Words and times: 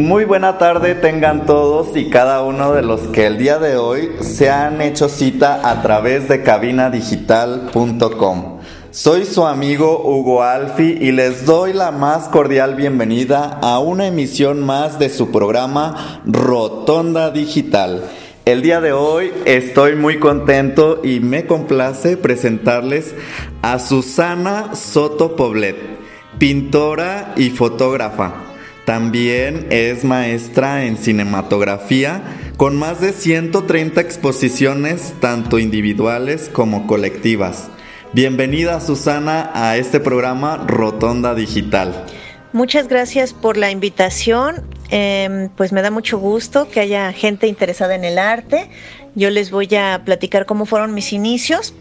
Muy 0.00 0.24
buena 0.24 0.56
tarde 0.56 0.94
tengan 0.94 1.44
todos 1.44 1.94
y 1.94 2.08
cada 2.08 2.42
uno 2.42 2.72
de 2.72 2.80
los 2.80 3.02
que 3.08 3.26
el 3.26 3.36
día 3.36 3.58
de 3.58 3.76
hoy 3.76 4.12
se 4.20 4.48
han 4.48 4.80
hecho 4.80 5.10
cita 5.10 5.60
a 5.62 5.82
través 5.82 6.26
de 6.26 6.42
cabinadigital.com. 6.42 8.60
Soy 8.90 9.26
su 9.26 9.44
amigo 9.44 10.02
Hugo 10.02 10.42
Alfi 10.42 10.96
y 11.02 11.12
les 11.12 11.44
doy 11.44 11.74
la 11.74 11.90
más 11.90 12.28
cordial 12.28 12.76
bienvenida 12.76 13.58
a 13.60 13.78
una 13.78 14.06
emisión 14.06 14.64
más 14.64 14.98
de 14.98 15.10
su 15.10 15.30
programa 15.30 16.22
Rotonda 16.24 17.30
Digital. 17.30 18.02
El 18.46 18.62
día 18.62 18.80
de 18.80 18.92
hoy 18.92 19.34
estoy 19.44 19.96
muy 19.96 20.18
contento 20.18 21.02
y 21.04 21.20
me 21.20 21.44
complace 21.44 22.16
presentarles 22.16 23.14
a 23.60 23.78
Susana 23.78 24.74
Soto 24.74 25.36
Poblet, 25.36 25.76
pintora 26.38 27.34
y 27.36 27.50
fotógrafa. 27.50 28.49
También 28.90 29.68
es 29.70 30.02
maestra 30.02 30.84
en 30.84 30.96
cinematografía 30.96 32.22
con 32.56 32.76
más 32.76 33.00
de 33.00 33.12
130 33.12 34.00
exposiciones 34.00 35.14
tanto 35.20 35.60
individuales 35.60 36.50
como 36.52 36.88
colectivas. 36.88 37.68
Bienvenida 38.12 38.80
Susana 38.80 39.52
a 39.54 39.76
este 39.76 40.00
programa 40.00 40.64
Rotonda 40.66 41.36
Digital. 41.36 42.04
Muchas 42.52 42.88
gracias 42.88 43.32
por 43.32 43.56
la 43.56 43.70
invitación. 43.70 44.56
Eh, 44.90 45.50
pues 45.56 45.70
me 45.70 45.82
da 45.82 45.92
mucho 45.92 46.18
gusto 46.18 46.68
que 46.68 46.80
haya 46.80 47.12
gente 47.12 47.46
interesada 47.46 47.94
en 47.94 48.02
el 48.02 48.18
arte. 48.18 48.70
Yo 49.14 49.30
les 49.30 49.50
voy 49.50 49.74
a 49.74 50.02
platicar 50.04 50.46
cómo 50.46 50.66
fueron 50.66 50.94
mis 50.94 51.12
inicios. 51.12 51.74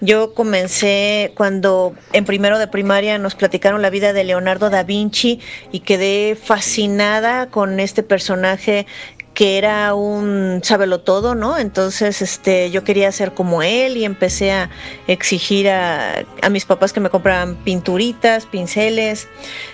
Yo 0.00 0.34
comencé 0.34 1.32
cuando 1.36 1.94
en 2.12 2.24
primero 2.24 2.58
de 2.58 2.66
primaria 2.66 3.18
nos 3.18 3.34
platicaron 3.34 3.80
la 3.82 3.90
vida 3.90 4.12
de 4.12 4.24
Leonardo 4.24 4.70
da 4.70 4.82
Vinci 4.82 5.40
y 5.72 5.80
quedé 5.80 6.36
fascinada 6.36 7.46
con 7.46 7.80
este 7.80 8.02
personaje 8.02 8.86
que 9.34 9.58
era 9.58 9.94
un 9.94 10.60
sábelo 10.62 11.00
todo, 11.00 11.34
¿no? 11.34 11.58
Entonces, 11.58 12.22
este, 12.22 12.70
yo 12.70 12.84
quería 12.84 13.10
ser 13.10 13.34
como 13.34 13.62
él 13.62 13.96
y 13.96 14.04
empecé 14.04 14.52
a 14.52 14.70
exigir 15.08 15.68
a, 15.68 16.24
a, 16.40 16.48
mis 16.50 16.64
papás 16.64 16.92
que 16.92 17.00
me 17.00 17.10
compraran 17.10 17.56
pinturitas, 17.56 18.46
pinceles 18.46 19.26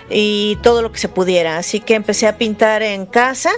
y 0.09 0.57
todo 0.63 0.81
lo 0.81 0.91
que 0.91 0.99
se 0.99 1.09
pudiera. 1.09 1.57
Así 1.57 1.79
que 1.79 1.93
empecé 1.93 2.27
a 2.27 2.37
pintar 2.37 2.81
en 2.81 3.05
casa. 3.05 3.51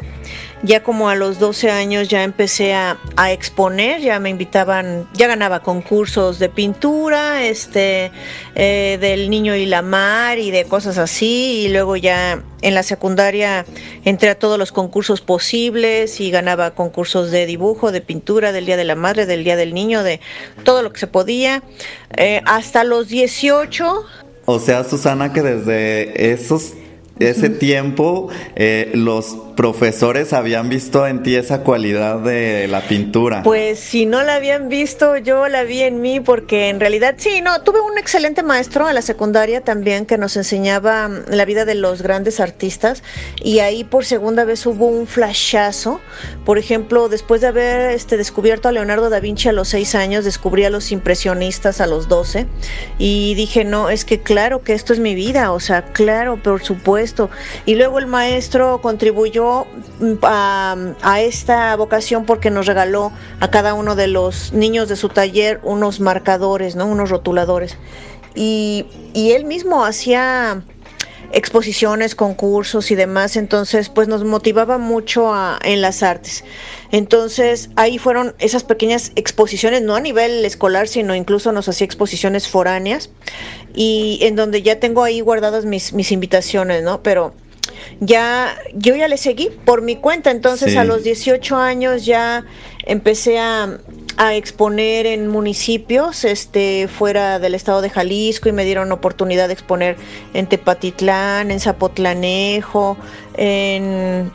Ya 0.63 0.81
como 0.81 1.09
a 1.09 1.15
los 1.15 1.39
12 1.39 1.69
años 1.69 2.07
ya 2.07 2.23
empecé 2.23 2.73
a, 2.73 2.97
exponer, 3.29 3.99
ya 3.99 4.17
me 4.19 4.29
invitaban, 4.29 5.09
ya 5.13 5.27
ganaba 5.27 5.61
concursos 5.61 6.39
de 6.39 6.47
pintura, 6.47 7.45
este, 7.45 8.11
eh, 8.55 8.97
del 9.01 9.29
niño 9.29 9.55
y 9.55 9.65
la 9.65 9.81
mar 9.81 10.39
y 10.39 10.51
de 10.51 10.63
cosas 10.63 10.97
así. 10.97 11.65
Y 11.65 11.67
luego 11.67 11.97
ya 11.97 12.41
en 12.61 12.75
la 12.75 12.83
secundaria 12.83 13.65
entré 14.05 14.29
a 14.29 14.35
todos 14.39 14.57
los 14.57 14.71
concursos 14.71 15.19
posibles 15.19 16.21
y 16.21 16.31
ganaba 16.31 16.71
concursos 16.71 17.29
de 17.29 17.45
dibujo, 17.45 17.91
de 17.91 17.99
pintura, 17.99 18.53
del 18.53 18.65
Día 18.65 18.77
de 18.77 18.85
la 18.85 18.95
Madre, 18.95 19.25
del 19.25 19.43
Día 19.43 19.57
del 19.57 19.73
Niño, 19.73 20.01
de 20.01 20.21
todo 20.63 20.81
lo 20.81 20.93
que 20.93 21.01
se 21.01 21.07
podía. 21.07 21.61
Eh, 22.15 22.41
hasta 22.45 22.85
los 22.85 23.09
18. 23.09 24.05
O 24.45 24.59
sea, 24.59 24.83
Susana, 24.85 25.33
que 25.33 25.41
desde 25.41 26.31
esos 26.31 26.73
ese 27.19 27.49
tiempo 27.49 28.29
eh, 28.55 28.91
los 28.95 29.37
profesores 29.55 30.33
habían 30.33 30.67
visto 30.67 31.05
en 31.05 31.21
ti 31.21 31.35
esa 31.35 31.61
cualidad 31.61 32.19
de 32.19 32.67
la 32.67 32.81
pintura. 32.81 33.43
Pues 33.43 33.79
si 33.79 34.07
no 34.07 34.23
la 34.23 34.35
habían 34.35 34.67
visto, 34.67 35.17
yo 35.17 35.47
la 35.47 35.63
vi 35.63 35.81
en 35.81 36.01
mí 36.01 36.19
porque 36.19 36.69
en 36.69 36.79
realidad 36.79 37.15
sí, 37.17 37.41
no, 37.41 37.61
tuve 37.61 37.79
un 37.81 37.99
excelente 37.99 38.41
maestro 38.41 38.89
en 38.89 38.95
la 38.95 39.03
secundaria 39.03 39.61
también 39.61 40.07
que 40.07 40.17
nos 40.17 40.37
enseñaba 40.37 41.07
mm, 41.07 41.25
la 41.29 41.45
vida 41.45 41.65
de 41.65 41.75
los 41.75 42.01
grandes 42.01 42.39
artistas 42.39 43.03
y 43.43 43.59
ahí 43.59 43.83
por 43.83 44.05
segunda 44.05 44.43
vez 44.43 44.65
hubo 44.65 44.87
un 44.87 45.05
flashazo. 45.05 46.01
Por 46.45 46.57
ejemplo, 46.57 47.09
después 47.09 47.41
de 47.41 47.47
haber 47.47 47.91
este, 47.91 48.17
descubierto 48.17 48.69
a 48.69 48.71
Leonardo 48.71 49.11
da 49.11 49.19
Vinci 49.19 49.49
a 49.49 49.53
los 49.53 49.69
seis 49.69 49.93
años, 49.93 50.25
descubrí 50.25 50.65
a 50.65 50.71
los 50.71 50.91
impresionistas 50.91 51.79
a 51.79 51.85
los 51.85 52.07
12 52.07 52.47
y 52.97 53.35
dije, 53.35 53.65
no, 53.65 53.91
es 53.91 54.03
que 54.03 54.21
claro 54.21 54.63
que 54.63 54.73
esto 54.73 54.93
es 54.93 54.99
mi 54.99 55.13
vida, 55.13 55.51
o 55.51 55.59
sea, 55.59 55.83
claro, 55.83 56.41
por 56.41 56.63
supuesto 56.63 57.02
y 57.65 57.75
luego 57.75 57.99
el 57.99 58.07
maestro 58.07 58.79
contribuyó 58.81 59.65
mm, 59.99 60.13
a, 60.23 60.75
a, 61.01 61.21
esta 61.21 61.75
vocación 61.75 62.25
porque 62.25 62.49
nos 62.49 62.65
regaló 62.65 63.11
a 63.39 63.49
cada 63.49 63.73
uno 63.73 63.95
de 63.95 64.07
los 64.07 64.53
niños 64.53 64.87
de 64.89 64.95
su 64.95 65.09
taller 65.09 65.59
unos 65.63 65.99
marcadores, 65.99 66.75
¿no? 66.75 66.85
unos 66.85 67.09
rotuladores. 67.09 67.77
Y, 68.35 68.85
y 69.13 69.31
él 69.31 69.45
mismo 69.45 69.85
hacía 69.85 70.63
exposiciones, 71.33 72.15
concursos 72.15 72.91
y 72.91 72.95
demás, 72.95 73.35
entonces 73.35 73.89
pues 73.89 74.07
nos 74.07 74.23
motivaba 74.23 74.77
mucho 74.77 75.33
a, 75.33 75.59
en 75.63 75.81
las 75.81 76.03
artes. 76.03 76.43
Entonces 76.91 77.71
ahí 77.75 77.97
fueron 77.97 78.35
esas 78.39 78.63
pequeñas 78.63 79.11
exposiciones, 79.15 79.81
no 79.81 79.95
a 79.95 79.99
nivel 79.99 80.45
escolar, 80.45 80.87
sino 80.87 81.15
incluso 81.15 81.51
nos 81.51 81.67
hacía 81.67 81.85
exposiciones 81.85 82.47
foráneas 82.47 83.09
y 83.73 84.19
en 84.21 84.35
donde 84.35 84.61
ya 84.61 84.79
tengo 84.79 85.03
ahí 85.03 85.21
guardadas 85.21 85.65
mis, 85.65 85.93
mis 85.93 86.11
invitaciones, 86.11 86.83
¿no? 86.83 87.01
Pero 87.01 87.33
ya 87.99 88.55
yo 88.73 88.95
ya 88.95 89.07
le 89.07 89.17
seguí 89.17 89.49
por 89.65 89.81
mi 89.81 89.95
cuenta, 89.95 90.31
entonces 90.31 90.73
sí. 90.73 90.77
a 90.77 90.83
los 90.83 91.03
18 91.03 91.55
años 91.55 92.05
ya 92.05 92.45
empecé 92.85 93.39
a, 93.39 93.79
a, 94.17 94.35
exponer 94.35 95.05
en 95.05 95.27
municipios 95.27 96.25
este 96.25 96.87
fuera 96.87 97.39
del 97.39 97.55
estado 97.55 97.81
de 97.81 97.89
Jalisco 97.89 98.49
y 98.49 98.51
me 98.51 98.65
dieron 98.65 98.91
oportunidad 98.91 99.47
de 99.47 99.53
exponer 99.53 99.95
en 100.33 100.47
Tepatitlán, 100.47 101.51
en 101.51 101.59
Zapotlanejo, 101.59 102.97
en 103.35 104.31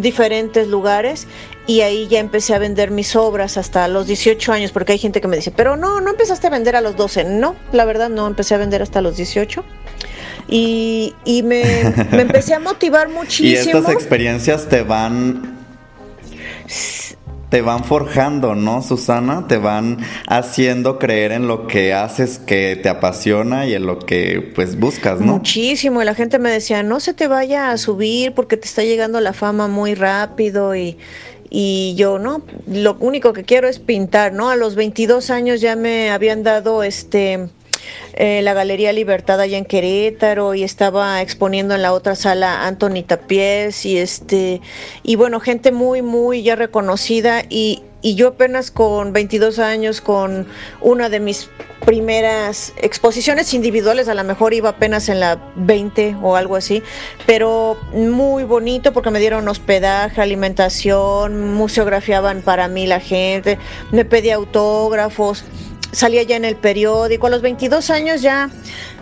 diferentes 0.00 0.68
lugares 0.68 1.26
y 1.66 1.82
ahí 1.82 2.08
ya 2.08 2.18
empecé 2.18 2.52
a 2.54 2.58
vender 2.58 2.90
mis 2.90 3.14
obras 3.14 3.56
hasta 3.56 3.86
los 3.86 4.08
18 4.08 4.52
años, 4.52 4.72
porque 4.72 4.92
hay 4.92 4.98
gente 4.98 5.20
que 5.20 5.28
me 5.28 5.36
dice, 5.36 5.52
pero 5.52 5.76
no, 5.76 6.00
no 6.00 6.10
empezaste 6.10 6.48
a 6.48 6.50
vender 6.50 6.74
a 6.74 6.80
los 6.80 6.96
12. 6.96 7.24
No, 7.24 7.54
la 7.70 7.84
verdad 7.84 8.08
no, 8.08 8.26
empecé 8.26 8.56
a 8.56 8.58
vender 8.58 8.82
hasta 8.82 9.00
los 9.00 9.16
18. 9.16 9.62
Y, 10.48 11.14
y 11.24 11.44
me, 11.44 11.62
me, 12.10 12.22
empecé 12.22 12.54
a 12.54 12.58
motivar 12.58 13.08
muchísimo. 13.08 13.50
Y 13.72 13.76
estas 13.78 13.88
experiencias 13.92 14.68
te 14.68 14.82
van 14.82 15.58
te 17.50 17.62
van 17.62 17.84
forjando, 17.84 18.54
¿no, 18.54 18.80
Susana? 18.80 19.46
Te 19.48 19.58
van 19.58 19.98
haciendo 20.28 20.98
creer 20.98 21.32
en 21.32 21.48
lo 21.48 21.66
que 21.66 21.92
haces 21.92 22.38
que 22.38 22.76
te 22.76 22.88
apasiona 22.88 23.66
y 23.66 23.74
en 23.74 23.86
lo 23.86 23.98
que 23.98 24.52
pues 24.54 24.78
buscas, 24.78 25.20
¿no? 25.20 25.34
Muchísimo, 25.34 26.00
y 26.00 26.04
la 26.04 26.14
gente 26.14 26.38
me 26.38 26.50
decía, 26.50 26.82
no 26.84 27.00
se 27.00 27.12
te 27.12 27.26
vaya 27.26 27.72
a 27.72 27.76
subir 27.76 28.32
porque 28.32 28.56
te 28.56 28.66
está 28.66 28.84
llegando 28.84 29.20
la 29.20 29.32
fama 29.32 29.66
muy 29.66 29.94
rápido 29.94 30.76
y, 30.76 30.96
y 31.50 31.94
yo, 31.96 32.20
¿no? 32.20 32.42
Lo 32.68 32.96
único 33.00 33.32
que 33.32 33.42
quiero 33.42 33.66
es 33.66 33.80
pintar, 33.80 34.32
¿no? 34.32 34.48
A 34.48 34.56
los 34.56 34.76
22 34.76 35.30
años 35.30 35.60
ya 35.60 35.74
me 35.74 36.10
habían 36.10 36.44
dado 36.44 36.84
este 36.84 37.48
eh, 38.14 38.42
la 38.42 38.54
Galería 38.54 38.92
Libertad 38.92 39.40
allá 39.40 39.58
en 39.58 39.64
Querétaro 39.64 40.54
y 40.54 40.62
estaba 40.62 41.22
exponiendo 41.22 41.74
en 41.74 41.82
la 41.82 41.92
otra 41.92 42.14
sala 42.14 42.66
Anthony 42.66 43.02
Tapies 43.06 43.86
y 43.86 43.98
este 43.98 44.60
y 45.02 45.16
bueno, 45.16 45.40
gente 45.40 45.72
muy 45.72 46.02
muy 46.02 46.42
ya 46.42 46.56
reconocida 46.56 47.42
y 47.48 47.82
y 48.02 48.14
yo 48.14 48.28
apenas 48.28 48.70
con 48.70 49.12
22 49.12 49.58
años, 49.58 50.00
con 50.00 50.46
una 50.80 51.08
de 51.08 51.20
mis 51.20 51.50
primeras 51.84 52.72
exposiciones 52.78 53.52
individuales, 53.54 54.08
a 54.08 54.14
lo 54.14 54.24
mejor 54.24 54.54
iba 54.54 54.70
apenas 54.70 55.08
en 55.08 55.20
la 55.20 55.52
20 55.56 56.16
o 56.22 56.36
algo 56.36 56.56
así, 56.56 56.82
pero 57.26 57.76
muy 57.92 58.44
bonito 58.44 58.92
porque 58.92 59.10
me 59.10 59.18
dieron 59.18 59.48
hospedaje, 59.48 60.20
alimentación, 60.20 61.52
museografiaban 61.52 62.42
para 62.42 62.68
mí 62.68 62.86
la 62.86 63.00
gente, 63.00 63.58
me 63.92 64.04
pedía 64.04 64.36
autógrafos, 64.36 65.44
salía 65.92 66.22
ya 66.22 66.36
en 66.36 66.44
el 66.44 66.56
periódico, 66.56 67.26
a 67.26 67.30
los 67.30 67.42
22 67.42 67.90
años 67.90 68.22
ya, 68.22 68.50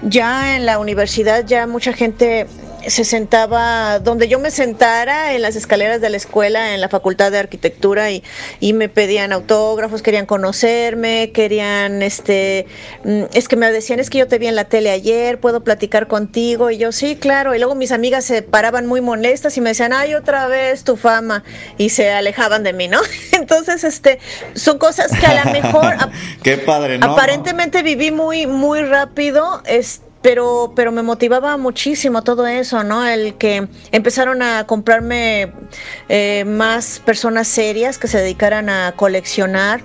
ya 0.02 0.56
en 0.56 0.66
la 0.66 0.78
universidad 0.78 1.44
ya 1.46 1.66
mucha 1.66 1.92
gente 1.92 2.46
se 2.86 3.04
sentaba 3.04 3.98
donde 3.98 4.28
yo 4.28 4.38
me 4.38 4.50
sentara 4.50 5.34
en 5.34 5.42
las 5.42 5.56
escaleras 5.56 6.00
de 6.00 6.10
la 6.10 6.16
escuela 6.16 6.74
en 6.74 6.80
la 6.80 6.88
facultad 6.88 7.32
de 7.32 7.38
arquitectura 7.38 8.10
y, 8.10 8.22
y 8.60 8.72
me 8.72 8.88
pedían 8.88 9.32
autógrafos 9.32 10.02
querían 10.02 10.26
conocerme 10.26 11.32
querían 11.32 12.02
este 12.02 12.66
mm, 13.04 13.24
es 13.32 13.48
que 13.48 13.56
me 13.56 13.70
decían 13.72 14.00
es 14.00 14.10
que 14.10 14.18
yo 14.18 14.28
te 14.28 14.38
vi 14.38 14.46
en 14.46 14.56
la 14.56 14.64
tele 14.64 14.90
ayer 14.90 15.40
puedo 15.40 15.64
platicar 15.64 16.06
contigo 16.06 16.70
y 16.70 16.78
yo 16.78 16.92
sí 16.92 17.16
claro 17.16 17.54
y 17.54 17.58
luego 17.58 17.74
mis 17.74 17.92
amigas 17.92 18.24
se 18.24 18.42
paraban 18.42 18.86
muy 18.86 19.00
molestas 19.00 19.56
y 19.56 19.60
me 19.60 19.70
decían 19.70 19.92
ay 19.92 20.14
otra 20.14 20.46
vez 20.46 20.84
tu 20.84 20.96
fama 20.96 21.44
y 21.76 21.90
se 21.90 22.10
alejaban 22.10 22.62
de 22.62 22.72
mí 22.72 22.88
no 22.88 23.00
entonces 23.32 23.84
este 23.84 24.18
son 24.54 24.78
cosas 24.78 25.10
que 25.12 25.26
a 25.26 25.44
lo 25.44 25.52
mejor 25.52 25.96
qué 26.42 26.58
padre 26.58 26.98
¿no? 26.98 27.12
aparentemente 27.12 27.82
viví 27.82 28.10
muy 28.10 28.46
muy 28.46 28.82
rápido 28.82 29.62
este 29.66 30.07
pero, 30.22 30.72
pero 30.74 30.92
me 30.92 31.02
motivaba 31.02 31.56
muchísimo 31.56 32.22
todo 32.22 32.46
eso, 32.46 32.82
¿no? 32.84 33.06
El 33.06 33.34
que 33.34 33.68
empezaron 33.92 34.42
a 34.42 34.66
comprarme 34.66 35.52
eh, 36.08 36.44
más 36.46 37.00
personas 37.04 37.48
serias 37.48 37.98
que 37.98 38.08
se 38.08 38.18
dedicaran 38.18 38.68
a 38.68 38.92
coleccionar 38.96 39.80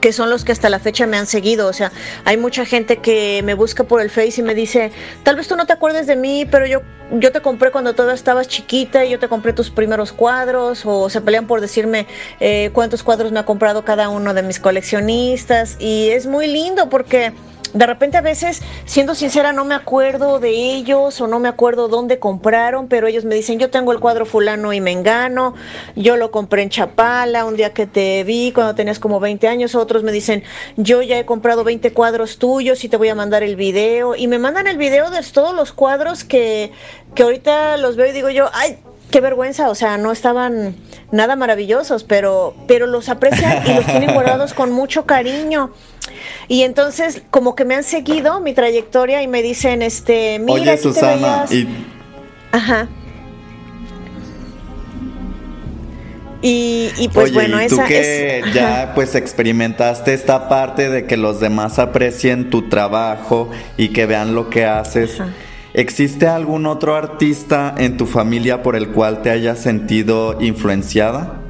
que 0.00 0.12
son 0.12 0.30
los 0.30 0.44
que 0.44 0.52
hasta 0.52 0.70
la 0.70 0.78
fecha 0.78 1.06
me 1.06 1.16
han 1.16 1.26
seguido. 1.26 1.68
O 1.68 1.72
sea, 1.72 1.92
hay 2.24 2.36
mucha 2.36 2.64
gente 2.64 2.98
que 2.98 3.42
me 3.44 3.54
busca 3.54 3.84
por 3.84 4.00
el 4.00 4.10
Face 4.10 4.34
y 4.38 4.42
me 4.42 4.54
dice, 4.54 4.90
tal 5.22 5.36
vez 5.36 5.48
tú 5.48 5.56
no 5.56 5.66
te 5.66 5.72
acuerdes 5.72 6.06
de 6.06 6.16
mí, 6.16 6.46
pero 6.50 6.66
yo, 6.66 6.80
yo 7.12 7.32
te 7.32 7.40
compré 7.40 7.70
cuando 7.70 7.94
todavía 7.94 8.14
estabas 8.14 8.48
chiquita 8.48 9.04
y 9.04 9.10
yo 9.10 9.18
te 9.18 9.28
compré 9.28 9.52
tus 9.52 9.70
primeros 9.70 10.12
cuadros. 10.12 10.82
O 10.86 11.10
se 11.10 11.20
pelean 11.20 11.46
por 11.46 11.60
decirme 11.60 12.06
eh, 12.40 12.70
cuántos 12.72 13.02
cuadros 13.02 13.32
me 13.32 13.40
ha 13.40 13.44
comprado 13.44 13.84
cada 13.84 14.08
uno 14.08 14.34
de 14.34 14.42
mis 14.42 14.58
coleccionistas. 14.58 15.76
Y 15.78 16.08
es 16.10 16.26
muy 16.26 16.46
lindo 16.46 16.88
porque 16.88 17.32
de 17.74 17.86
repente 17.86 18.18
a 18.18 18.20
veces, 18.20 18.62
siendo 18.84 19.14
sincera, 19.14 19.52
no 19.52 19.64
me 19.64 19.74
acuerdo 19.74 20.38
de 20.38 20.50
ellos 20.50 21.20
o 21.20 21.26
no 21.26 21.38
me 21.38 21.48
acuerdo 21.48 21.88
dónde 21.88 22.18
compraron, 22.18 22.88
pero 22.88 23.06
ellos 23.06 23.24
me 23.24 23.34
dicen, 23.34 23.58
yo 23.58 23.70
tengo 23.70 23.92
el 23.92 24.00
cuadro 24.00 24.26
fulano 24.26 24.72
y 24.72 24.80
me 24.80 24.92
engano, 24.92 25.54
yo 25.96 26.16
lo 26.16 26.30
compré 26.30 26.62
en 26.62 26.70
Chapala, 26.70 27.44
un 27.46 27.56
día 27.56 27.72
que 27.72 27.86
te 27.86 28.24
vi 28.24 28.52
cuando 28.52 28.74
tenías 28.74 28.98
como 28.98 29.20
20 29.20 29.48
años, 29.48 29.74
otros 29.74 30.02
me 30.02 30.12
dicen, 30.12 30.42
yo 30.76 31.02
ya 31.02 31.18
he 31.18 31.24
comprado 31.24 31.64
20 31.64 31.92
cuadros 31.92 32.38
tuyos 32.38 32.84
y 32.84 32.88
te 32.88 32.96
voy 32.96 33.08
a 33.08 33.14
mandar 33.14 33.42
el 33.42 33.56
video, 33.56 34.16
y 34.16 34.26
me 34.26 34.38
mandan 34.38 34.66
el 34.66 34.76
video 34.76 35.10
de 35.10 35.22
todos 35.32 35.54
los 35.54 35.72
cuadros 35.72 36.24
que, 36.24 36.72
que 37.14 37.22
ahorita 37.22 37.78
los 37.78 37.96
veo 37.96 38.06
y 38.06 38.12
digo 38.12 38.28
yo, 38.28 38.50
ay, 38.52 38.78
qué 39.10 39.20
vergüenza, 39.20 39.70
o 39.70 39.74
sea, 39.74 39.98
no 39.98 40.10
estaban 40.12 40.74
nada 41.10 41.36
maravillosos, 41.36 42.04
pero, 42.04 42.54
pero 42.66 42.86
los 42.86 43.08
aprecian 43.08 43.66
y 43.66 43.74
los 43.74 43.86
tienen 43.86 44.12
guardados 44.12 44.54
con 44.54 44.72
mucho 44.72 45.06
cariño. 45.06 45.70
Y 46.48 46.62
entonces, 46.62 47.22
como 47.30 47.54
que 47.54 47.64
me 47.64 47.74
han 47.74 47.84
seguido 47.84 48.40
mi 48.40 48.54
trayectoria 48.54 49.22
y 49.22 49.28
me 49.28 49.42
dicen, 49.42 49.82
este, 49.82 50.38
mira, 50.38 50.72
Oye, 50.72 50.78
Susana, 50.78 51.44
y... 51.50 51.66
Ajá. 52.52 52.88
Y, 56.44 56.90
y, 56.98 57.08
pues 57.08 57.26
Oye, 57.26 57.34
bueno, 57.34 57.62
¿y 57.62 57.68
tú 57.68 57.76
esa 57.76 57.84
que 57.84 58.40
es, 58.40 58.52
ya 58.52 58.92
pues 58.96 59.14
experimentaste 59.14 60.12
esta 60.12 60.48
parte 60.48 60.90
de 60.90 61.06
que 61.06 61.16
los 61.16 61.38
demás 61.38 61.78
aprecien 61.78 62.50
tu 62.50 62.68
trabajo 62.68 63.48
y 63.76 63.90
que 63.90 64.06
vean 64.06 64.34
lo 64.34 64.50
que 64.50 64.64
haces. 64.66 65.20
Ajá. 65.20 65.30
¿Existe 65.74 66.26
algún 66.26 66.66
otro 66.66 66.96
artista 66.96 67.74
en 67.78 67.96
tu 67.96 68.06
familia 68.06 68.62
por 68.62 68.76
el 68.76 68.88
cual 68.88 69.22
te 69.22 69.30
hayas 69.30 69.58
sentido 69.58 70.36
influenciada? 70.38 71.41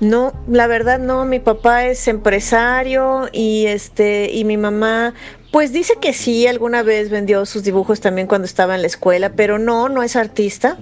No, 0.00 0.32
la 0.48 0.68
verdad 0.68 1.00
no, 1.00 1.24
mi 1.24 1.40
papá 1.40 1.86
es 1.86 2.06
empresario 2.06 3.28
y 3.32 3.66
este 3.66 4.30
y 4.32 4.44
mi 4.44 4.56
mamá 4.56 5.12
pues 5.50 5.72
dice 5.72 5.94
que 6.00 6.12
sí, 6.12 6.46
alguna 6.46 6.82
vez 6.82 7.10
vendió 7.10 7.46
sus 7.46 7.64
dibujos 7.64 8.00
también 8.00 8.26
cuando 8.26 8.44
estaba 8.44 8.74
en 8.74 8.82
la 8.82 8.86
escuela, 8.86 9.30
pero 9.30 9.58
no, 9.58 9.88
no 9.88 10.02
es 10.02 10.14
artista. 10.14 10.78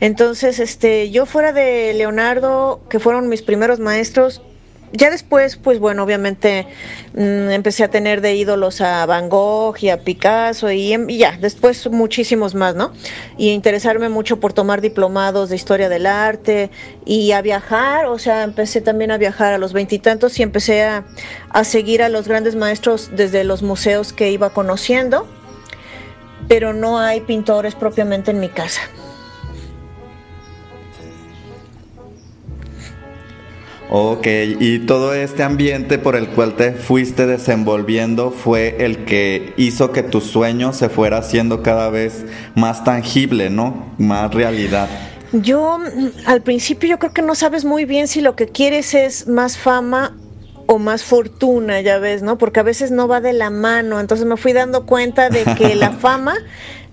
Entonces, 0.00 0.58
este, 0.58 1.10
yo 1.10 1.24
fuera 1.24 1.52
de 1.52 1.94
Leonardo, 1.94 2.80
que 2.88 2.98
fueron 2.98 3.28
mis 3.28 3.42
primeros 3.42 3.78
maestros, 3.78 4.42
ya 4.92 5.10
después, 5.10 5.56
pues 5.56 5.78
bueno, 5.78 6.02
obviamente 6.02 6.66
mmm, 7.14 7.50
empecé 7.50 7.84
a 7.84 7.88
tener 7.88 8.20
de 8.20 8.34
ídolos 8.34 8.80
a 8.80 9.04
Van 9.06 9.28
Gogh 9.28 9.76
y 9.80 9.88
a 9.88 9.98
Picasso 9.98 10.70
y, 10.70 10.94
y, 10.94 11.18
ya, 11.18 11.38
después 11.40 11.90
muchísimos 11.90 12.54
más, 12.54 12.74
¿no? 12.74 12.92
Y 13.38 13.50
interesarme 13.50 14.08
mucho 14.08 14.38
por 14.38 14.52
tomar 14.52 14.80
diplomados 14.80 15.48
de 15.48 15.56
historia 15.56 15.88
del 15.88 16.06
arte 16.06 16.70
y 17.04 17.32
a 17.32 17.42
viajar, 17.42 18.06
o 18.06 18.18
sea, 18.18 18.42
empecé 18.42 18.80
también 18.80 19.10
a 19.10 19.18
viajar 19.18 19.54
a 19.54 19.58
los 19.58 19.72
veintitantos 19.72 20.38
y, 20.38 20.42
y, 20.42 20.44
empecé 20.44 20.82
a, 20.82 21.04
a 21.50 21.64
seguir 21.64 22.02
a 22.02 22.08
los 22.08 22.28
grandes 22.28 22.56
maestros 22.56 23.10
desde 23.14 23.44
los 23.44 23.62
museos 23.62 24.12
que 24.12 24.30
iba 24.30 24.50
conociendo, 24.50 25.26
pero 26.48 26.72
no 26.72 26.98
hay 26.98 27.20
pintores 27.22 27.74
propiamente 27.74 28.30
en 28.30 28.40
mi 28.40 28.48
casa. 28.48 28.82
Ok, 33.94 34.26
y 34.58 34.78
todo 34.78 35.12
este 35.12 35.42
ambiente 35.42 35.98
por 35.98 36.16
el 36.16 36.28
cual 36.28 36.56
te 36.56 36.72
fuiste 36.72 37.26
desenvolviendo 37.26 38.30
fue 38.30 38.86
el 38.86 39.04
que 39.04 39.52
hizo 39.58 39.92
que 39.92 40.02
tu 40.02 40.22
sueño 40.22 40.72
se 40.72 40.88
fuera 40.88 41.18
haciendo 41.18 41.62
cada 41.62 41.90
vez 41.90 42.24
más 42.54 42.84
tangible, 42.84 43.50
¿no? 43.50 43.92
Más 43.98 44.32
realidad. 44.32 44.88
Yo 45.32 45.78
al 46.24 46.40
principio 46.40 46.88
yo 46.88 46.98
creo 46.98 47.12
que 47.12 47.20
no 47.20 47.34
sabes 47.34 47.66
muy 47.66 47.84
bien 47.84 48.08
si 48.08 48.22
lo 48.22 48.34
que 48.34 48.48
quieres 48.48 48.94
es 48.94 49.28
más 49.28 49.58
fama 49.58 50.16
o 50.66 50.78
más 50.78 51.04
fortuna, 51.04 51.82
ya 51.82 51.98
ves, 51.98 52.22
¿no? 52.22 52.38
Porque 52.38 52.60
a 52.60 52.62
veces 52.62 52.90
no 52.92 53.08
va 53.08 53.20
de 53.20 53.34
la 53.34 53.50
mano. 53.50 54.00
Entonces 54.00 54.26
me 54.26 54.38
fui 54.38 54.54
dando 54.54 54.86
cuenta 54.86 55.28
de 55.28 55.44
que 55.58 55.74
la 55.74 55.90
fama 56.00 56.36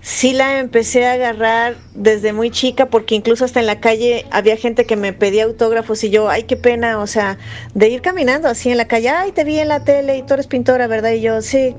sí 0.00 0.32
la 0.32 0.58
empecé 0.58 1.06
a 1.06 1.12
agarrar 1.12 1.76
desde 1.94 2.32
muy 2.32 2.50
chica 2.50 2.86
porque 2.86 3.14
incluso 3.14 3.44
hasta 3.44 3.60
en 3.60 3.66
la 3.66 3.80
calle 3.80 4.26
había 4.30 4.56
gente 4.56 4.86
que 4.86 4.96
me 4.96 5.12
pedía 5.12 5.44
autógrafos 5.44 6.02
y 6.04 6.10
yo, 6.10 6.28
ay, 6.28 6.44
qué 6.44 6.56
pena, 6.56 6.98
o 6.98 7.06
sea, 7.06 7.38
de 7.74 7.88
ir 7.88 8.00
caminando 8.02 8.48
así 8.48 8.70
en 8.70 8.78
la 8.78 8.88
calle, 8.88 9.10
ay, 9.10 9.32
te 9.32 9.44
vi 9.44 9.58
en 9.58 9.68
la 9.68 9.84
tele 9.84 10.16
y 10.16 10.22
tú 10.22 10.34
eres 10.34 10.46
pintora, 10.46 10.86
¿verdad? 10.86 11.12
Y 11.12 11.20
yo, 11.20 11.42
sí. 11.42 11.74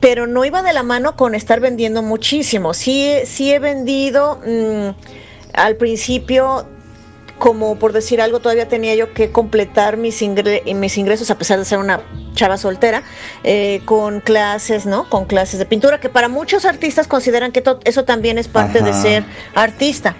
Pero 0.00 0.26
no 0.26 0.44
iba 0.44 0.62
de 0.62 0.72
la 0.72 0.82
mano 0.82 1.16
con 1.16 1.34
estar 1.34 1.60
vendiendo 1.60 2.02
muchísimo. 2.02 2.72
Sí, 2.74 3.14
sí 3.24 3.52
he 3.52 3.58
vendido 3.58 4.40
mmm, 4.46 4.90
al 5.54 5.76
principio 5.76 6.66
como 7.38 7.78
por 7.78 7.92
decir 7.92 8.20
algo, 8.20 8.40
todavía 8.40 8.68
tenía 8.68 8.94
yo 8.94 9.12
que 9.14 9.30
completar 9.30 9.96
mis, 9.96 10.20
ingre 10.22 10.62
mis 10.74 10.98
ingresos, 10.98 11.30
a 11.30 11.38
pesar 11.38 11.58
de 11.58 11.64
ser 11.64 11.78
una 11.78 12.02
chava 12.34 12.56
soltera, 12.56 13.02
eh, 13.44 13.80
con 13.84 14.20
clases, 14.20 14.86
¿no? 14.86 15.08
Con 15.08 15.24
clases 15.24 15.58
de 15.58 15.66
pintura, 15.66 16.00
que 16.00 16.08
para 16.08 16.28
muchos 16.28 16.64
artistas 16.64 17.06
consideran 17.06 17.52
que 17.52 17.62
eso 17.84 18.04
también 18.04 18.38
es 18.38 18.48
parte 18.48 18.78
Ajá. 18.78 18.86
de 18.86 18.92
ser 18.92 19.24
artista. 19.54 20.16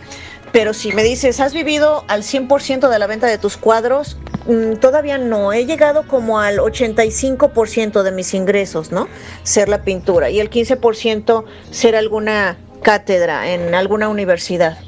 Pero 0.52 0.72
si 0.72 0.92
me 0.92 1.02
dices, 1.02 1.40
¿has 1.40 1.52
vivido 1.52 2.04
al 2.08 2.22
100% 2.22 2.88
de 2.88 2.98
la 2.98 3.06
venta 3.06 3.26
de 3.26 3.37
tus 3.37 3.56
cuadros? 3.56 4.16
Mm, 4.46 4.76
todavía 4.76 5.18
no, 5.18 5.52
he 5.52 5.66
llegado 5.66 6.06
como 6.06 6.40
al 6.40 6.58
85% 6.58 8.02
de 8.02 8.12
mis 8.12 8.32
ingresos, 8.32 8.90
¿no? 8.90 9.08
Ser 9.42 9.68
la 9.68 9.82
pintura 9.82 10.30
y 10.30 10.40
el 10.40 10.48
15% 10.48 11.44
ser 11.70 11.96
alguna 11.96 12.56
cátedra 12.82 13.50
en 13.50 13.75
alguna 13.75 14.08
universidad 14.08 14.78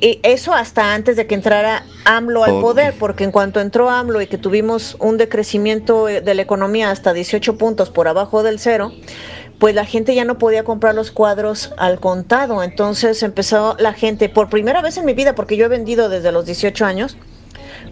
y 0.00 0.20
eso 0.22 0.54
hasta 0.54 0.94
antes 0.94 1.16
de 1.16 1.26
que 1.26 1.34
entrara 1.34 1.84
AMLO 2.04 2.44
al 2.44 2.60
poder, 2.60 2.94
porque 2.98 3.24
en 3.24 3.32
cuanto 3.32 3.60
entró 3.60 3.90
AMLO 3.90 4.22
y 4.22 4.28
que 4.28 4.38
tuvimos 4.38 4.96
un 5.00 5.18
decrecimiento 5.18 6.06
de 6.06 6.34
la 6.34 6.42
economía 6.42 6.90
hasta 6.90 7.12
18 7.12 7.58
puntos 7.58 7.90
por 7.90 8.06
abajo 8.06 8.44
del 8.44 8.60
cero, 8.60 8.92
pues 9.58 9.74
la 9.74 9.84
gente 9.84 10.14
ya 10.14 10.24
no 10.24 10.38
podía 10.38 10.62
comprar 10.62 10.94
los 10.94 11.10
cuadros 11.10 11.74
al 11.78 11.98
contado. 11.98 12.62
Entonces 12.62 13.24
empezó 13.24 13.76
la 13.80 13.92
gente, 13.92 14.28
por 14.28 14.48
primera 14.48 14.82
vez 14.82 14.96
en 14.98 15.04
mi 15.04 15.14
vida, 15.14 15.34
porque 15.34 15.56
yo 15.56 15.64
he 15.64 15.68
vendido 15.68 16.08
desde 16.08 16.30
los 16.30 16.46
18 16.46 16.84
años, 16.84 17.16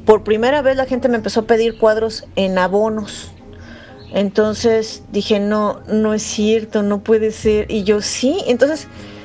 por 0.05 0.23
primera 0.23 0.63
vez 0.63 0.77
la 0.77 0.87
gente 0.87 1.09
me 1.09 1.17
empezó 1.17 1.41
a 1.41 1.47
pedir 1.47 1.77
cuadros 1.77 2.25
en 2.37 2.57
abonos. 2.57 3.33
Entonces 4.15 5.03
dije, 5.11 5.41
no, 5.41 5.81
no 5.89 6.15
es 6.15 6.23
cierto, 6.23 6.85
no 6.85 7.01
puede 7.01 7.33
ser. 7.33 7.69
Y 7.69 7.83
yo 7.83 8.01
sí, 8.01 8.45
entonces 8.47 8.87
¿Qué 8.87 9.16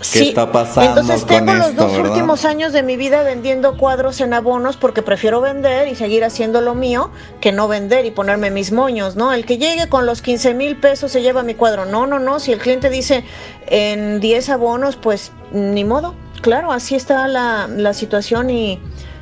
sí. 0.00 0.28
está 0.28 0.50
pasando 0.52 1.00
Entonces 1.00 1.26
tengo 1.26 1.46
con 1.46 1.58
los 1.58 1.68
esto, 1.70 1.82
dos 1.84 1.92
¿verdad? 1.92 2.10
últimos 2.12 2.44
años 2.44 2.72
de 2.72 2.82
mi 2.82 2.96
vida 2.96 3.22
vendiendo 3.22 3.76
cuadros 3.76 4.20
en 4.20 4.32
abonos 4.34 4.76
porque 4.76 5.02
prefiero 5.02 5.40
vender 5.40 5.88
y 5.88 5.94
seguir 5.94 6.24
haciendo 6.24 6.60
lo 6.60 6.74
mío 6.74 7.10
que 7.40 7.52
no 7.52 7.68
vender 7.68 8.04
y 8.06 8.10
ponerme 8.10 8.50
mis 8.50 8.72
moños, 8.72 9.16
¿no? 9.16 9.32
El 9.32 9.44
que 9.46 9.58
llegue 9.58 9.88
con 9.88 10.06
los 10.06 10.22
15 10.22 10.54
mil 10.54 10.76
pesos 10.76 11.12
se 11.12 11.22
lleva 11.22 11.42
mi 11.42 11.54
cuadro. 11.54 11.84
No, 11.86 12.06
no, 12.06 12.18
no. 12.18 12.40
Si 12.40 12.52
el 12.52 12.58
cliente 12.58 12.90
dice 12.90 13.24
en 13.66 14.20
10 14.20 14.48
abonos, 14.50 14.96
pues 14.96 15.32
ni 15.52 15.84
modo. 15.84 16.14
Claro, 16.42 16.72
así 16.72 16.94
está 16.94 17.28
la, 17.28 17.68
la 17.68 17.92
situación 17.94 18.50
y, 18.50 18.80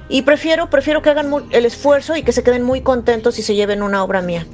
Y 0.08 0.22
prefiero, 0.22 0.70
prefiero 0.70 1.02
que 1.02 1.10
hagan 1.10 1.30
el 1.50 1.66
esfuerzo 1.66 2.16
y 2.16 2.22
que 2.22 2.32
se 2.32 2.42
queden 2.42 2.62
muy 2.62 2.80
contentos 2.80 3.38
y 3.38 3.42
se 3.42 3.54
lleven 3.54 3.82
una 3.82 4.02
obra 4.02 4.22
mía. 4.22 4.46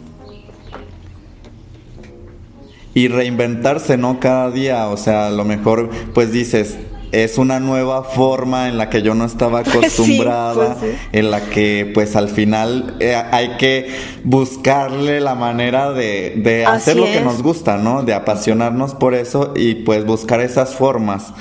Y 2.94 3.08
reinventarse, 3.08 3.96
¿no? 3.96 4.20
Cada 4.20 4.50
día, 4.50 4.86
o 4.88 4.96
sea, 4.96 5.26
a 5.26 5.30
lo 5.30 5.44
mejor 5.44 5.90
pues 6.14 6.32
dices, 6.32 6.78
es 7.14 7.38
una 7.38 7.60
nueva 7.60 8.02
forma 8.02 8.68
en 8.68 8.76
la 8.76 8.90
que 8.90 9.02
yo 9.02 9.14
no 9.14 9.24
estaba 9.24 9.60
acostumbrada, 9.66 10.76
pues 10.76 10.94
en 11.12 11.30
la 11.30 11.40
que 11.48 11.90
pues 11.94 12.16
al 12.16 12.28
final 12.28 12.96
eh, 13.00 13.14
hay 13.14 13.56
que 13.56 13.88
buscarle 14.24 15.20
la 15.20 15.34
manera 15.34 15.92
de, 15.92 16.64
hacer 16.66 16.96
lo 16.96 17.04
que 17.04 17.20
nos 17.20 17.42
gusta, 17.42 17.76
¿no? 17.76 18.02
De 18.02 18.14
apasionarnos 18.14 18.94
por 18.94 19.14
eso 19.14 19.52
y 19.56 19.76
pues 19.76 20.04
buscar 20.04 20.40
esas 20.40 20.74
formas. 20.74 21.32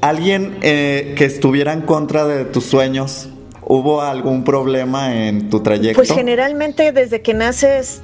¿Alguien 0.00 0.56
eh, 0.62 1.14
que 1.16 1.26
estuviera 1.26 1.72
en 1.72 1.82
contra 1.82 2.26
de 2.26 2.44
tus 2.44 2.64
sueños? 2.64 3.28
¿Hubo 3.62 4.02
algún 4.02 4.42
problema 4.42 5.14
en 5.14 5.50
tu 5.50 5.60
trayecto? 5.60 5.98
Pues 5.98 6.12
generalmente 6.12 6.90
desde 6.90 7.20
que 7.22 7.34
naces 7.34 8.00